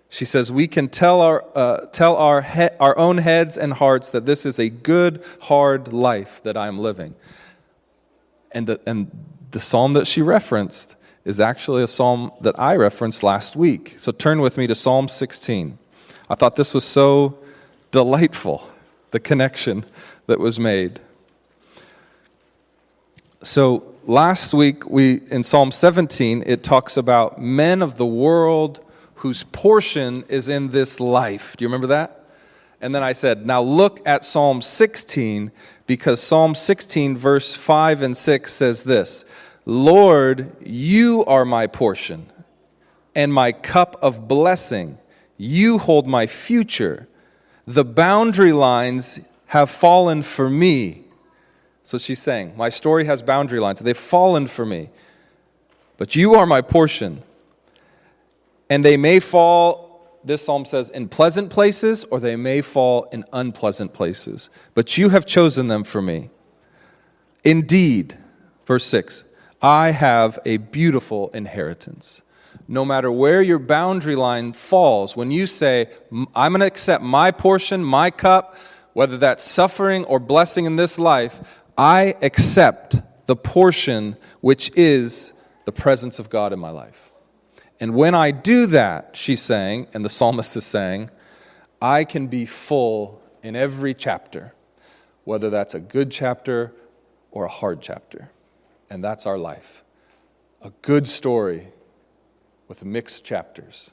She 0.09 0.25
says, 0.25 0.51
We 0.51 0.67
can 0.67 0.89
tell 0.89 1.21
our, 1.21 1.45
uh, 1.55 1.85
tell 1.85 2.17
our, 2.17 2.41
he- 2.41 2.75
our 2.81 2.97
own 2.97 3.19
heads 3.19 3.57
and 3.57 3.71
hearts 3.71 4.09
that 4.09 4.25
this 4.25 4.45
is 4.45 4.59
a 4.59 4.67
good, 4.67 5.23
hard 5.43 5.93
life 5.93 6.43
that 6.43 6.57
I 6.57 6.67
am 6.67 6.79
living. 6.79 7.15
And 8.51 8.67
the, 8.67 8.81
and 8.85 9.09
the 9.51 9.61
psalm 9.61 9.93
that 9.93 10.05
she 10.05 10.21
referenced 10.21 10.96
is 11.27 11.41
actually 11.41 11.83
a 11.83 11.87
psalm 11.87 12.31
that 12.39 12.57
I 12.57 12.77
referenced 12.77 13.21
last 13.21 13.57
week. 13.57 13.97
So 13.99 14.13
turn 14.13 14.39
with 14.39 14.57
me 14.57 14.65
to 14.65 14.73
Psalm 14.73 15.09
16. 15.09 15.77
I 16.29 16.35
thought 16.35 16.55
this 16.55 16.73
was 16.73 16.85
so 16.85 17.37
delightful, 17.91 18.69
the 19.11 19.19
connection 19.19 19.85
that 20.27 20.39
was 20.39 20.57
made. 20.57 21.01
So 23.43 23.93
last 24.05 24.53
week 24.53 24.89
we 24.89 25.19
in 25.29 25.43
Psalm 25.43 25.69
17 25.69 26.43
it 26.45 26.63
talks 26.63 26.95
about 26.95 27.41
men 27.41 27.81
of 27.81 27.97
the 27.97 28.05
world 28.05 28.79
whose 29.15 29.43
portion 29.43 30.23
is 30.29 30.47
in 30.47 30.69
this 30.69 31.01
life. 31.01 31.57
Do 31.57 31.65
you 31.65 31.67
remember 31.67 31.87
that? 31.87 32.23
And 32.79 32.95
then 32.95 33.03
I 33.03 33.11
said, 33.11 33.45
now 33.45 33.61
look 33.61 33.99
at 34.07 34.23
Psalm 34.23 34.61
16 34.61 35.51
because 35.87 36.23
Psalm 36.23 36.55
16 36.55 37.17
verse 37.17 37.53
5 37.53 38.01
and 38.01 38.15
6 38.15 38.53
says 38.53 38.85
this. 38.85 39.25
Lord, 39.69 40.55
you 40.65 41.25
are 41.25 41.43
my 41.43 41.67
portion 41.67 42.31
and 43.13 43.33
my 43.33 43.51
cup 43.51 43.97
of 44.01 44.25
blessing. 44.25 44.97
You 45.35 45.77
hold 45.77 46.07
my 46.07 46.25
future. 46.25 47.05
The 47.65 47.83
boundary 47.83 48.53
lines 48.53 49.19
have 49.47 49.69
fallen 49.69 50.21
for 50.21 50.49
me. 50.49 51.03
So 51.83 51.97
she's 51.97 52.21
saying, 52.21 52.53
My 52.55 52.69
story 52.69 53.03
has 53.07 53.21
boundary 53.21 53.59
lines. 53.59 53.81
They've 53.81 53.95
fallen 53.95 54.47
for 54.47 54.65
me. 54.65 54.89
But 55.97 56.15
you 56.15 56.35
are 56.35 56.45
my 56.45 56.61
portion. 56.61 57.21
And 58.69 58.85
they 58.85 58.95
may 58.95 59.19
fall, 59.19 60.17
this 60.23 60.45
psalm 60.45 60.63
says, 60.63 60.89
in 60.89 61.09
pleasant 61.09 61.49
places, 61.49 62.05
or 62.05 62.21
they 62.21 62.37
may 62.37 62.61
fall 62.61 63.09
in 63.11 63.25
unpleasant 63.33 63.93
places. 63.93 64.49
But 64.75 64.97
you 64.97 65.09
have 65.09 65.25
chosen 65.25 65.67
them 65.67 65.83
for 65.83 66.01
me. 66.01 66.29
Indeed, 67.43 68.17
verse 68.65 68.85
6 68.85 69.25
I 69.61 69.91
have 69.91 70.37
a 70.45 70.57
beautiful 70.57 71.29
inheritance. 71.29 72.21
No 72.67 72.85
matter 72.85 73.11
where 73.11 73.41
your 73.41 73.59
boundary 73.59 74.15
line 74.15 74.53
falls, 74.53 75.15
when 75.15 75.31
you 75.31 75.47
say, 75.47 75.87
I'm 76.35 76.51
going 76.51 76.59
to 76.59 76.67
accept 76.67 77.03
my 77.03 77.31
portion, 77.31 77.83
my 77.83 78.11
cup, 78.11 78.55
whether 78.93 79.17
that's 79.17 79.43
suffering 79.43 80.05
or 80.05 80.19
blessing 80.19 80.65
in 80.65 80.75
this 80.75 80.99
life, 80.99 81.39
I 81.77 82.15
accept 82.21 83.01
the 83.25 83.35
portion 83.35 84.17
which 84.41 84.71
is 84.75 85.33
the 85.65 85.71
presence 85.71 86.19
of 86.19 86.29
God 86.29 86.53
in 86.53 86.59
my 86.59 86.69
life. 86.69 87.11
And 87.79 87.93
when 87.93 88.15
I 88.15 88.31
do 88.31 88.67
that, 88.67 89.15
she's 89.15 89.41
saying, 89.41 89.87
and 89.93 90.03
the 90.03 90.09
psalmist 90.09 90.55
is 90.55 90.65
saying, 90.65 91.09
I 91.81 92.03
can 92.03 92.27
be 92.27 92.45
full 92.45 93.21
in 93.43 93.55
every 93.55 93.93
chapter, 93.93 94.53
whether 95.23 95.49
that's 95.49 95.73
a 95.73 95.79
good 95.79 96.11
chapter 96.11 96.73
or 97.31 97.45
a 97.45 97.49
hard 97.49 97.81
chapter 97.81 98.29
and 98.89 99.03
that's 99.03 99.25
our 99.25 99.37
life. 99.37 99.83
A 100.61 100.71
good 100.81 101.07
story 101.07 101.67
with 102.67 102.83
mixed 102.83 103.23
chapters. 103.23 103.91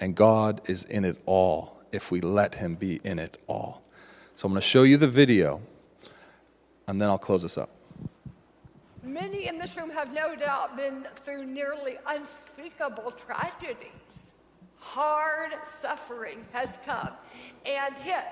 And 0.00 0.14
God 0.14 0.60
is 0.66 0.84
in 0.84 1.04
it 1.04 1.20
all 1.26 1.80
if 1.92 2.10
we 2.10 2.20
let 2.20 2.56
Him 2.56 2.74
be 2.74 3.00
in 3.04 3.18
it 3.18 3.38
all. 3.46 3.82
So 4.34 4.46
I'm 4.46 4.52
going 4.52 4.60
to 4.60 4.66
show 4.66 4.82
you 4.82 4.96
the 4.96 5.08
video, 5.08 5.60
and 6.88 7.00
then 7.00 7.08
I'll 7.08 7.18
close 7.18 7.42
this 7.42 7.58
up. 7.58 7.70
Many 9.02 9.46
in 9.46 9.58
this 9.58 9.76
room 9.76 9.90
have 9.90 10.12
no 10.12 10.34
doubt 10.34 10.76
been 10.76 11.06
through 11.16 11.44
nearly 11.44 11.98
unspeakable 12.06 13.12
tragedies. 13.12 13.90
Hard 14.78 15.52
suffering 15.80 16.44
has 16.52 16.78
come 16.84 17.10
and 17.66 17.96
hit 17.98 18.24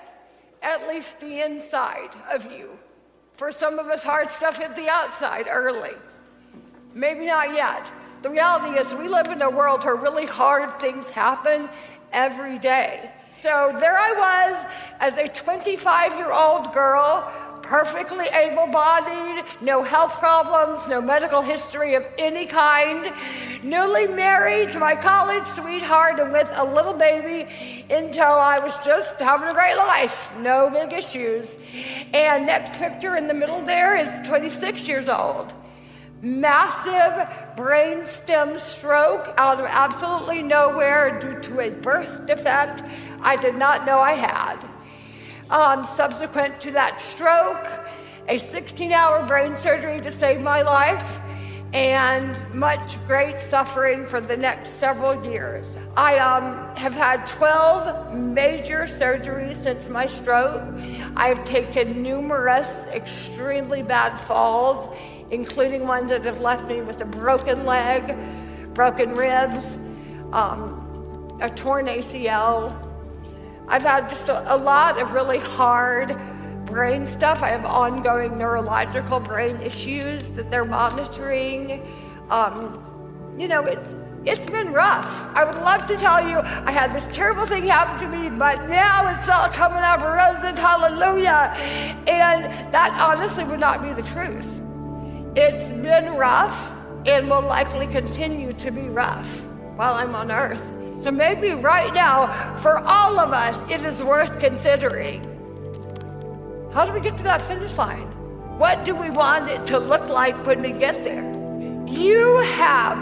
at 0.63 0.89
least 0.89 1.21
the 1.21 1.45
inside 1.45 2.11
of 2.33 2.51
you. 2.51 2.71
For 3.41 3.51
some 3.51 3.79
of 3.79 3.87
us, 3.87 4.03
hard 4.03 4.31
stuff 4.31 4.59
hit 4.59 4.77
the 4.77 4.91
outside 4.91 5.47
early. 5.49 5.95
Maybe 6.93 7.25
not 7.25 7.55
yet. 7.55 7.91
The 8.21 8.29
reality 8.29 8.79
is, 8.79 8.95
we 8.95 9.09
live 9.09 9.29
in 9.29 9.41
a 9.41 9.49
world 9.49 9.83
where 9.83 9.97
really 9.97 10.27
hard 10.27 10.79
things 10.79 11.09
happen 11.09 11.71
every 12.13 12.59
day. 12.59 13.11
So 13.41 13.75
there 13.81 13.97
I 13.97 14.51
was 14.53 14.67
as 14.99 15.17
a 15.17 15.27
25 15.27 16.17
year 16.19 16.31
old 16.31 16.75
girl 16.75 17.33
perfectly 17.71 18.27
able 18.33 18.67
bodied, 18.67 19.45
no 19.61 19.81
health 19.85 20.19
problems, 20.19 20.89
no 20.89 21.01
medical 21.01 21.41
history 21.41 21.95
of 21.95 22.05
any 22.19 22.45
kind, 22.45 23.13
newly 23.63 24.09
married 24.09 24.73
to 24.73 24.81
my 24.81 24.97
college 24.97 25.47
sweetheart, 25.47 26.19
and 26.19 26.33
with 26.33 26.51
a 26.55 26.65
little 26.65 26.93
baby 26.93 27.49
in 27.89 28.11
tow. 28.11 28.23
I 28.23 28.59
was 28.59 28.77
just 28.79 29.21
having 29.21 29.49
a 29.49 29.53
great 29.53 29.77
life, 29.77 30.37
no 30.39 30.69
big 30.69 30.93
issues. 30.93 31.57
And 32.13 32.45
next 32.45 32.73
picture 32.73 33.17
in 33.17 33.29
the 33.29 33.35
middle 33.35 33.65
there 33.65 33.95
is 33.95 34.27
26 34.27 34.89
years 34.89 35.09
old. 35.09 35.55
Massive 36.23 37.29
brainstem 37.57 38.59
stroke 38.59 39.33
out 39.37 39.61
of 39.61 39.67
absolutely 39.67 40.43
nowhere 40.43 41.21
due 41.21 41.41
to 41.49 41.61
a 41.61 41.71
birth 41.71 42.27
defect 42.27 42.83
I 43.23 43.37
did 43.37 43.55
not 43.55 43.87
know 43.87 44.01
I 44.01 44.15
had. 44.15 44.70
Um, 45.51 45.85
subsequent 45.85 46.61
to 46.61 46.71
that 46.71 47.01
stroke, 47.01 47.67
a 48.29 48.39
16 48.39 48.93
hour 48.93 49.27
brain 49.27 49.57
surgery 49.57 50.01
to 50.01 50.11
save 50.13 50.41
my 50.41 50.63
life, 50.63 51.19
and 51.73 52.37
much 52.55 53.05
great 53.09 53.39
suffering 53.41 54.07
for 54.07 54.21
the 54.21 54.37
next 54.37 54.75
several 54.75 55.25
years. 55.29 55.67
I 55.97 56.19
um, 56.19 56.77
have 56.77 56.95
had 56.95 57.27
12 57.27 58.15
major 58.15 58.83
surgeries 58.83 59.61
since 59.63 59.89
my 59.89 60.07
stroke. 60.07 60.63
I've 61.17 61.45
taken 61.45 62.01
numerous 62.01 62.85
extremely 62.93 63.83
bad 63.83 64.17
falls, 64.21 64.95
including 65.33 65.85
ones 65.87 66.11
that 66.11 66.25
have 66.25 66.41
left 66.41 66.69
me 66.69 66.81
with 66.81 67.01
a 67.01 67.05
broken 67.05 67.67
leg, 67.67 68.17
broken 68.73 69.17
ribs, 69.17 69.79
um, 70.33 71.39
a 71.41 71.51
torn 71.51 71.87
ACL, 71.87 72.90
I've 73.71 73.83
had 73.83 74.11
just 74.11 74.29
a, 74.29 74.55
a 74.55 74.57
lot 74.57 74.99
of 74.99 75.13
really 75.13 75.39
hard 75.39 76.19
brain 76.67 77.07
stuff. 77.07 77.41
I 77.43 77.51
have 77.51 77.65
ongoing 77.65 78.37
neurological 78.37 79.21
brain 79.21 79.61
issues 79.61 80.29
that 80.31 80.51
they're 80.51 80.65
monitoring. 80.65 81.81
Um, 82.31 82.85
you 83.39 83.47
know, 83.47 83.65
it's 83.65 83.95
it's 84.27 84.45
been 84.45 84.73
rough. 84.73 85.09
I 85.35 85.45
would 85.45 85.63
love 85.63 85.87
to 85.87 85.97
tell 85.97 86.29
you 86.29 86.39
I 86.41 86.73
had 86.73 86.93
this 86.93 87.07
terrible 87.15 87.47
thing 87.47 87.63
happen 87.63 87.99
to 88.01 88.17
me, 88.17 88.29
but 88.29 88.69
now 88.69 89.17
it's 89.17 89.29
all 89.29 89.49
coming 89.49 89.79
out 89.79 90.03
roses, 90.03 90.59
hallelujah. 90.59 91.55
And 92.07 92.45
that 92.75 92.91
honestly 93.01 93.45
would 93.45 93.61
not 93.61 93.83
be 93.83 93.95
the 93.95 94.07
truth. 94.09 94.61
It's 95.37 95.71
been 95.71 96.17
rough 96.17 96.73
and 97.07 97.31
will 97.31 97.43
likely 97.43 97.87
continue 97.87 98.53
to 98.55 98.71
be 98.73 98.83
rough 98.83 99.43
while 99.77 99.95
I'm 99.95 100.15
on 100.15 100.33
earth. 100.33 100.80
So 101.01 101.11
maybe 101.11 101.53
right 101.53 101.95
now, 101.95 102.57
for 102.59 102.77
all 102.81 103.19
of 103.19 103.33
us, 103.33 103.57
it 103.71 103.81
is 103.87 104.03
worth 104.03 104.39
considering. 104.39 105.25
How 106.75 106.85
do 106.85 106.93
we 106.93 107.01
get 107.01 107.17
to 107.17 107.23
that 107.23 107.41
finish 107.41 107.75
line? 107.79 108.07
What 108.59 108.85
do 108.85 108.95
we 108.95 109.09
want 109.09 109.49
it 109.49 109.65
to 109.69 109.79
look 109.79 110.11
like 110.11 110.37
when 110.45 110.61
we 110.61 110.73
get 110.73 111.03
there? 111.03 111.25
You 111.89 112.37
have 112.37 112.99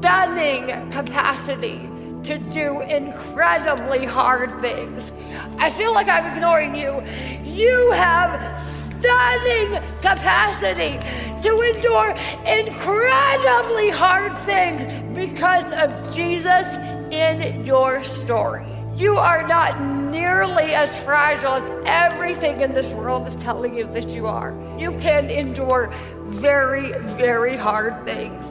stunning 0.00 0.90
capacity 0.92 1.90
to 2.24 2.38
do 2.38 2.80
incredibly 2.80 4.06
hard 4.06 4.58
things. 4.62 5.12
I 5.58 5.70
feel 5.70 5.92
like 5.92 6.08
I'm 6.08 6.24
ignoring 6.32 6.74
you. 6.74 7.02
You 7.44 7.90
have 7.90 8.62
stunning 8.62 9.78
capacity 10.00 10.98
to 11.42 11.60
endure 11.60 12.14
incredibly 12.46 13.90
hard 13.90 14.38
things 14.38 14.86
because 15.14 15.70
of 15.74 16.14
Jesus 16.14 16.78
in 17.10 17.64
your 17.64 18.04
story. 18.04 18.66
You 18.96 19.16
are 19.16 19.46
not 19.46 19.80
nearly 19.80 20.74
as 20.74 20.94
fragile 21.04 21.52
as 21.54 21.70
everything 21.86 22.60
in 22.60 22.74
this 22.74 22.92
world 22.92 23.26
is 23.26 23.36
telling 23.36 23.74
you 23.74 23.86
that 23.88 24.10
you 24.10 24.26
are. 24.26 24.54
You 24.78 24.92
can 24.98 25.30
endure 25.30 25.92
very, 26.26 26.92
very 27.16 27.56
hard 27.56 28.04
things. 28.04 28.46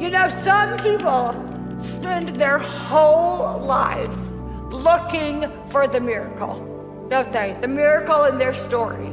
You 0.00 0.10
know, 0.10 0.28
some 0.28 0.76
people 0.78 1.32
spend 1.78 2.30
their 2.30 2.58
whole 2.58 3.60
lives 3.60 4.30
looking 4.72 5.50
for 5.68 5.86
the 5.86 6.00
miracle, 6.00 7.06
don't 7.08 7.32
they? 7.32 7.56
The 7.60 7.68
miracle 7.68 8.24
in 8.24 8.38
their 8.38 8.54
story. 8.54 9.10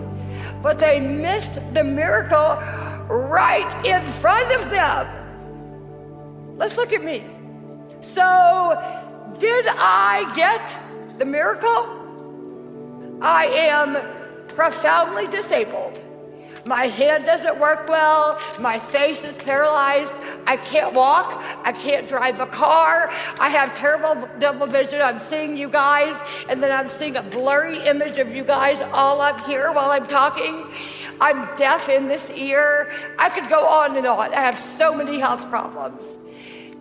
But 0.63 0.79
they 0.79 0.99
miss 0.99 1.59
the 1.73 1.83
miracle 1.83 2.57
right 3.07 3.85
in 3.85 4.05
front 4.13 4.51
of 4.53 4.69
them. 4.69 5.07
Let's 6.57 6.77
look 6.77 6.93
at 6.93 7.03
me. 7.03 7.23
So, 8.01 8.77
did 9.39 9.65
I 9.67 10.31
get 10.35 11.19
the 11.19 11.25
miracle? 11.25 11.97
I 13.21 13.45
am 13.47 14.47
profoundly 14.47 15.27
disabled. 15.27 16.01
My 16.65 16.87
hand 16.87 17.25
doesn't 17.25 17.57
work 17.59 17.87
well. 17.87 18.39
My 18.59 18.79
face 18.79 19.23
is 19.23 19.35
paralyzed. 19.35 20.13
I 20.45 20.57
can't 20.57 20.93
walk. 20.93 21.41
I 21.63 21.71
can't 21.71 22.07
drive 22.07 22.39
a 22.39 22.45
car. 22.45 23.09
I 23.39 23.49
have 23.49 23.75
terrible 23.77 24.29
double 24.39 24.67
vision. 24.67 25.01
I'm 25.01 25.19
seeing 25.19 25.57
you 25.57 25.69
guys, 25.69 26.19
and 26.49 26.61
then 26.61 26.71
I'm 26.71 26.89
seeing 26.89 27.15
a 27.15 27.23
blurry 27.23 27.79
image 27.87 28.17
of 28.17 28.35
you 28.35 28.43
guys 28.43 28.81
all 28.81 29.21
up 29.21 29.45
here 29.45 29.71
while 29.71 29.91
I'm 29.91 30.07
talking. 30.07 30.65
I'm 31.21 31.53
deaf 31.55 31.89
in 31.89 32.07
this 32.07 32.29
ear. 32.31 32.91
I 33.17 33.29
could 33.29 33.49
go 33.49 33.65
on 33.65 33.97
and 33.97 34.07
on. 34.07 34.33
I 34.33 34.39
have 34.41 34.59
so 34.59 34.93
many 34.93 35.19
health 35.19 35.49
problems. 35.49 36.05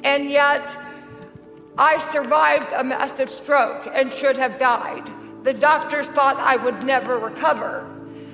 And 0.04 0.30
yet, 0.30 0.76
I 1.79 1.99
survived 1.99 2.72
a 2.72 2.83
massive 2.83 3.31
stroke 3.31 3.89
and 3.93 4.12
should 4.12 4.37
have 4.37 4.59
died. 4.59 5.09
The 5.45 5.53
doctors 5.53 6.09
thought 6.09 6.37
I 6.37 6.57
would 6.57 6.83
never 6.83 7.18
recover. 7.18 7.87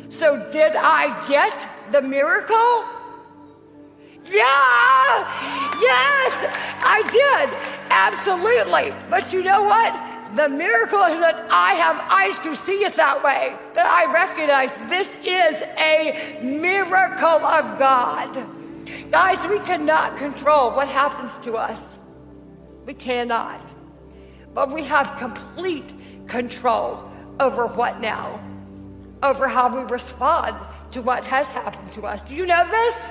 So, 0.09 0.51
did 0.51 0.73
I 0.75 1.13
get 1.29 1.69
the 1.93 2.01
miracle? 2.01 2.85
Yeah! 4.25 5.29
Yes, 5.79 6.33
I 6.81 7.03
did. 7.13 7.55
Absolutely. 7.91 8.95
But 9.11 9.33
you 9.35 9.43
know 9.43 9.63
what? 9.63 9.93
The 10.37 10.49
miracle 10.49 11.03
is 11.03 11.21
that 11.21 11.47
I 11.51 11.75
have 11.75 12.03
eyes 12.11 12.39
to 12.41 12.57
see 12.57 12.85
it 12.85 12.95
that 12.95 13.23
way, 13.23 13.55
that 13.75 13.87
I 13.87 14.11
recognize 14.11 14.77
this 14.89 15.15
is 15.23 15.63
a 15.79 16.41
miracle 16.43 17.45
of 17.45 17.79
God. 17.79 18.33
Guys, 19.11 19.47
we 19.47 19.59
cannot 19.61 20.17
control 20.17 20.75
what 20.75 20.89
happens 20.89 21.37
to 21.45 21.57
us. 21.57 21.94
We 22.87 22.95
cannot. 22.95 23.61
But 24.55 24.71
we 24.71 24.85
have 24.85 25.19
complete 25.19 25.93
control 26.27 27.11
over 27.41 27.67
what 27.67 28.01
now? 28.01 28.41
over 29.25 29.49
how 29.49 29.75
we 29.75 29.91
respond 29.91 30.55
to 30.91 31.03
what 31.03 31.27
has 31.27 31.47
happened 31.49 31.93
to 31.95 32.03
us. 32.03 32.23
Do 32.23 32.37
you 32.37 32.47
know 32.47 32.69
this? 32.69 33.11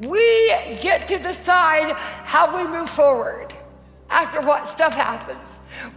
We 0.00 0.48
get 0.80 1.06
to 1.08 1.18
decide 1.18 1.92
how 2.24 2.56
we 2.56 2.68
move 2.68 2.90
forward 2.90 3.54
after 4.10 4.40
what 4.40 4.66
stuff 4.66 4.94
happens. 4.94 5.38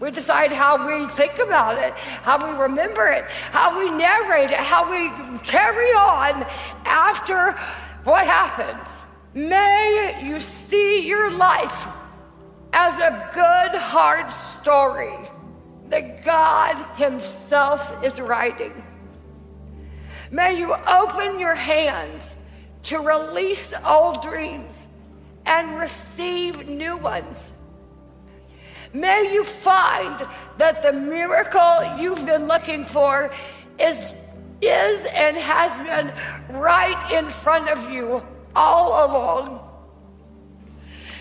We 0.01 0.11
decide 0.11 0.51
how 0.51 0.85
we 0.85 1.07
think 1.13 1.39
about 1.39 1.81
it, 1.81 1.93
how 1.93 2.37
we 2.37 2.61
remember 2.61 3.07
it, 3.07 3.23
how 3.51 3.79
we 3.79 3.89
narrate 3.91 4.51
it, 4.51 4.57
how 4.57 4.89
we 4.91 5.37
carry 5.39 5.89
on 5.91 6.45
after 6.85 7.53
what 8.03 8.25
happens. 8.25 8.87
May 9.33 10.19
you 10.21 10.39
see 10.41 11.07
your 11.07 11.31
life 11.31 11.87
as 12.73 12.97
a 12.97 13.29
good, 13.33 13.79
hard 13.79 14.31
story 14.31 15.17
that 15.89 16.23
God 16.23 16.75
Himself 16.95 18.03
is 18.03 18.19
writing. 18.19 18.83
May 20.31 20.59
you 20.59 20.75
open 20.87 21.39
your 21.39 21.55
hands 21.55 22.35
to 22.83 22.99
release 22.99 23.73
old 23.85 24.21
dreams 24.21 24.87
and 25.45 25.77
receive 25.79 26.67
new 26.67 26.97
ones. 26.97 27.51
May 28.93 29.33
you 29.33 29.43
find 29.43 30.27
that 30.57 30.81
the 30.83 30.93
miracle 30.93 31.97
you've 31.99 32.25
been 32.25 32.47
looking 32.47 32.85
for 32.85 33.31
is, 33.79 34.13
is 34.61 35.05
and 35.05 35.37
has 35.37 35.71
been 35.85 36.59
right 36.59 37.11
in 37.11 37.29
front 37.29 37.69
of 37.69 37.91
you 37.91 38.23
all 38.55 39.09
along. 39.09 39.68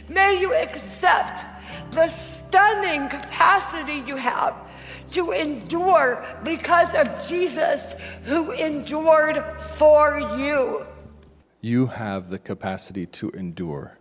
May 0.08 0.40
you 0.40 0.54
accept 0.54 1.44
the 1.92 2.08
stunning 2.08 3.08
capacity 3.08 4.02
you 4.06 4.16
have 4.16 4.54
to 5.12 5.32
endure 5.32 6.24
because 6.44 6.94
of 6.94 7.26
Jesus 7.26 7.94
who 8.24 8.52
endured 8.52 9.42
for 9.60 10.18
you. 10.38 10.86
You 11.60 11.86
have 11.86 12.30
the 12.30 12.38
capacity 12.38 13.06
to 13.06 13.30
endure 13.30 13.98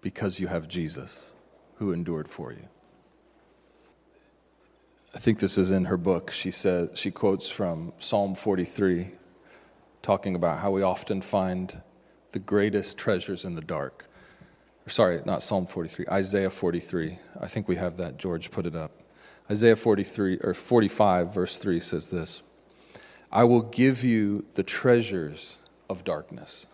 because 0.00 0.40
you 0.40 0.48
have 0.48 0.68
Jesus 0.68 1.34
who 1.76 1.92
endured 1.92 2.28
for 2.28 2.52
you. 2.52 2.68
I 5.14 5.18
think 5.18 5.38
this 5.38 5.56
is 5.56 5.70
in 5.70 5.86
her 5.86 5.96
book. 5.96 6.30
She 6.30 6.50
says 6.50 6.90
she 6.94 7.10
quotes 7.10 7.50
from 7.50 7.92
Psalm 7.98 8.34
43 8.34 9.12
talking 10.02 10.34
about 10.34 10.58
how 10.58 10.70
we 10.70 10.82
often 10.82 11.22
find 11.22 11.82
the 12.32 12.38
greatest 12.38 12.98
treasures 12.98 13.44
in 13.44 13.54
the 13.54 13.60
dark. 13.60 14.07
Sorry, 14.88 15.20
not 15.24 15.42
Psalm 15.42 15.66
43, 15.66 16.06
Isaiah 16.10 16.50
43. 16.50 17.18
I 17.40 17.46
think 17.46 17.68
we 17.68 17.76
have 17.76 17.96
that. 17.98 18.16
George 18.16 18.50
put 18.50 18.66
it 18.66 18.74
up. 18.74 18.92
Isaiah 19.50 19.76
43 19.76 20.38
or 20.42 20.54
45 20.54 21.32
verse 21.32 21.58
3 21.58 21.80
says 21.80 22.10
this. 22.10 22.42
I 23.30 23.44
will 23.44 23.62
give 23.62 24.04
you 24.04 24.44
the 24.54 24.62
treasures 24.62 25.58
of 25.88 26.04
darkness 26.04 26.66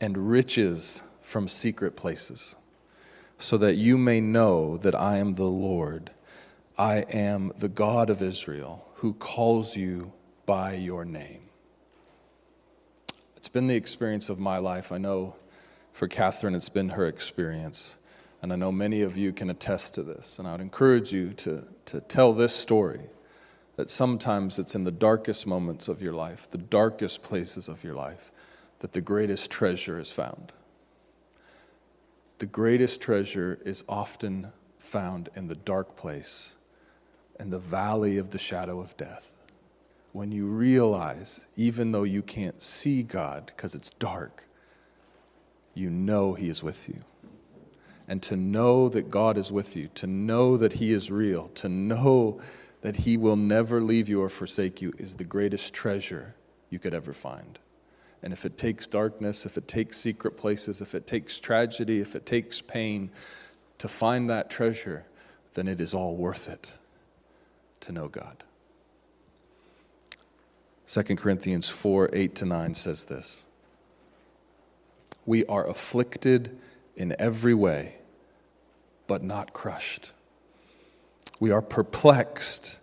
and 0.00 0.30
riches 0.30 1.02
from 1.20 1.48
secret 1.48 1.96
places 1.96 2.56
so 3.38 3.56
that 3.58 3.76
you 3.76 3.96
may 3.98 4.20
know 4.20 4.76
that 4.78 4.94
I 4.94 5.16
am 5.18 5.34
the 5.34 5.44
Lord. 5.44 6.10
I 6.76 6.98
am 7.10 7.52
the 7.58 7.68
God 7.68 8.10
of 8.10 8.22
Israel 8.22 8.86
who 8.94 9.14
calls 9.14 9.76
you 9.76 10.12
by 10.46 10.74
your 10.74 11.04
name. 11.04 11.42
It's 13.36 13.48
been 13.48 13.68
the 13.68 13.76
experience 13.76 14.28
of 14.28 14.38
my 14.38 14.58
life. 14.58 14.90
I 14.90 14.98
know 14.98 15.36
for 15.98 16.06
Katherine, 16.06 16.54
it's 16.54 16.68
been 16.68 16.90
her 16.90 17.08
experience. 17.08 17.96
And 18.40 18.52
I 18.52 18.56
know 18.56 18.70
many 18.70 19.02
of 19.02 19.16
you 19.16 19.32
can 19.32 19.50
attest 19.50 19.94
to 19.94 20.04
this. 20.04 20.38
And 20.38 20.46
I 20.46 20.52
would 20.52 20.60
encourage 20.60 21.12
you 21.12 21.32
to, 21.32 21.64
to 21.86 22.00
tell 22.02 22.32
this 22.32 22.54
story 22.54 23.00
that 23.74 23.90
sometimes 23.90 24.60
it's 24.60 24.76
in 24.76 24.84
the 24.84 24.92
darkest 24.92 25.44
moments 25.44 25.88
of 25.88 26.00
your 26.00 26.12
life, 26.12 26.48
the 26.48 26.56
darkest 26.56 27.24
places 27.24 27.66
of 27.66 27.82
your 27.82 27.96
life, 27.96 28.30
that 28.78 28.92
the 28.92 29.00
greatest 29.00 29.50
treasure 29.50 29.98
is 29.98 30.12
found. 30.12 30.52
The 32.38 32.46
greatest 32.46 33.00
treasure 33.00 33.58
is 33.64 33.82
often 33.88 34.52
found 34.78 35.30
in 35.34 35.48
the 35.48 35.56
dark 35.56 35.96
place, 35.96 36.54
in 37.40 37.50
the 37.50 37.58
valley 37.58 38.18
of 38.18 38.30
the 38.30 38.38
shadow 38.38 38.78
of 38.78 38.96
death. 38.96 39.32
When 40.12 40.30
you 40.30 40.46
realize, 40.46 41.46
even 41.56 41.90
though 41.90 42.04
you 42.04 42.22
can't 42.22 42.62
see 42.62 43.02
God 43.02 43.46
because 43.46 43.74
it's 43.74 43.90
dark, 43.90 44.44
you 45.78 45.90
know 45.90 46.34
He 46.34 46.48
is 46.48 46.62
with 46.62 46.88
you 46.88 47.02
and 48.08 48.22
to 48.22 48.36
know 48.36 48.88
that 48.88 49.10
God 49.10 49.36
is 49.36 49.52
with 49.52 49.76
you, 49.76 49.88
to 49.94 50.06
know 50.06 50.56
that 50.56 50.74
He 50.74 50.92
is 50.92 51.10
real, 51.10 51.48
to 51.56 51.68
know 51.68 52.40
that 52.80 52.96
He 52.96 53.18
will 53.18 53.36
never 53.36 53.82
leave 53.82 54.08
you 54.08 54.22
or 54.22 54.30
forsake 54.30 54.80
you 54.80 54.94
is 54.98 55.16
the 55.16 55.24
greatest 55.24 55.74
treasure 55.74 56.34
you 56.70 56.78
could 56.78 56.94
ever 56.94 57.12
find. 57.12 57.58
And 58.22 58.32
if 58.32 58.44
it 58.44 58.56
takes 58.56 58.86
darkness, 58.86 59.44
if 59.44 59.58
it 59.58 59.68
takes 59.68 59.98
secret 59.98 60.36
places, 60.36 60.80
if 60.80 60.94
it 60.94 61.06
takes 61.06 61.38
tragedy, 61.38 62.00
if 62.00 62.16
it 62.16 62.24
takes 62.24 62.62
pain 62.62 63.10
to 63.76 63.88
find 63.88 64.28
that 64.30 64.50
treasure, 64.50 65.04
then 65.52 65.68
it 65.68 65.80
is 65.80 65.92
all 65.92 66.16
worth 66.16 66.48
it 66.48 66.72
to 67.80 67.92
know 67.92 68.08
God. 68.08 68.42
2 70.88 71.02
Corinthians 71.16 71.68
4 71.68 72.10
8 72.12 72.34
to 72.36 72.46
9 72.46 72.74
says 72.74 73.04
this 73.04 73.44
We 75.28 75.44
are 75.44 75.68
afflicted 75.68 76.58
in 76.96 77.14
every 77.18 77.52
way 77.52 77.96
but 79.06 79.22
not 79.22 79.52
crushed. 79.52 80.12
We 81.38 81.50
are 81.50 81.60
perplexed, 81.60 82.78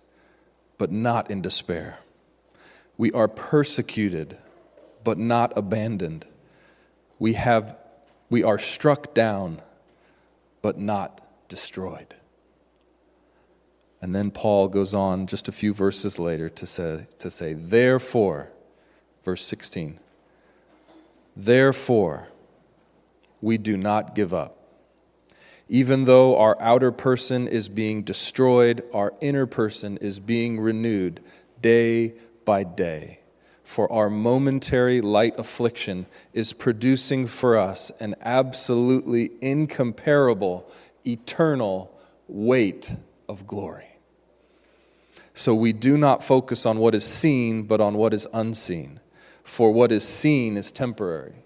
but 0.78 0.92
not 0.92 1.32
in 1.32 1.42
despair. 1.42 1.98
We 3.00 3.12
are 3.14 3.28
persecuted, 3.28 4.38
but 5.04 5.18
not 5.18 5.58
abandoned. 5.58 6.28
We, 7.18 7.34
have, 7.34 7.78
we 8.30 8.44
are 8.44 8.60
struck 8.60 9.16
down, 9.16 9.60
but 10.62 10.78
not 10.78 11.28
destroyed. 11.50 12.14
And 14.04 14.14
then 14.14 14.30
Paul 14.30 14.68
goes 14.68 14.94
on 14.94 15.26
just 15.26 15.48
a 15.48 15.52
few 15.52 15.74
verses 15.74 16.20
later 16.20 16.50
to 16.50 16.68
say, 16.68 17.08
to 17.18 17.32
say 17.32 17.54
Therefore, 17.54 18.52
verse 19.24 19.44
16, 19.44 20.00
therefore, 21.36 22.28
we 23.46 23.60
do 23.60 23.78
not 23.78 24.16
give 24.16 24.34
up. 24.34 24.58
Even 25.70 26.06
though 26.06 26.36
our 26.36 26.60
outer 26.60 26.92
person 26.92 27.48
is 27.48 27.70
being 27.70 28.02
destroyed, 28.02 28.84
our 28.92 29.14
inner 29.22 29.46
person 29.46 29.98
is 29.98 30.20
being 30.20 30.60
renewed 30.60 31.22
day 31.62 32.16
by 32.44 32.64
day. 32.64 33.20
For 33.64 33.92
our 33.92 34.10
momentary 34.10 35.00
light 35.00 35.38
affliction 35.38 36.08
is 36.34 36.54
producing 36.54 37.28
for 37.28 37.56
us 37.56 37.92
an 38.00 38.16
absolutely 38.22 39.30
incomparable, 39.42 40.68
eternal 41.06 41.96
weight 42.28 42.96
of 43.30 43.46
glory. 43.46 44.00
So 45.36 45.54
we 45.54 45.72
do 45.72 45.98
not 45.98 46.24
focus 46.24 46.66
on 46.66 46.80
what 46.80 46.96
is 46.96 47.06
seen, 47.06 47.64
but 47.64 47.80
on 47.80 47.94
what 47.94 48.12
is 48.12 48.26
unseen. 48.34 49.00
For 49.44 49.72
what 49.72 49.92
is 49.92 50.04
seen 50.04 50.58
is 50.58 50.72
temporary, 50.72 51.44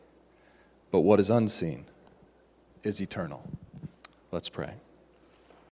but 0.92 1.02
what 1.02 1.20
is 1.20 1.30
unseen 1.30 1.88
is 2.84 3.02
eternal. 3.02 3.44
Let's 4.32 4.50
pray. 4.50 4.74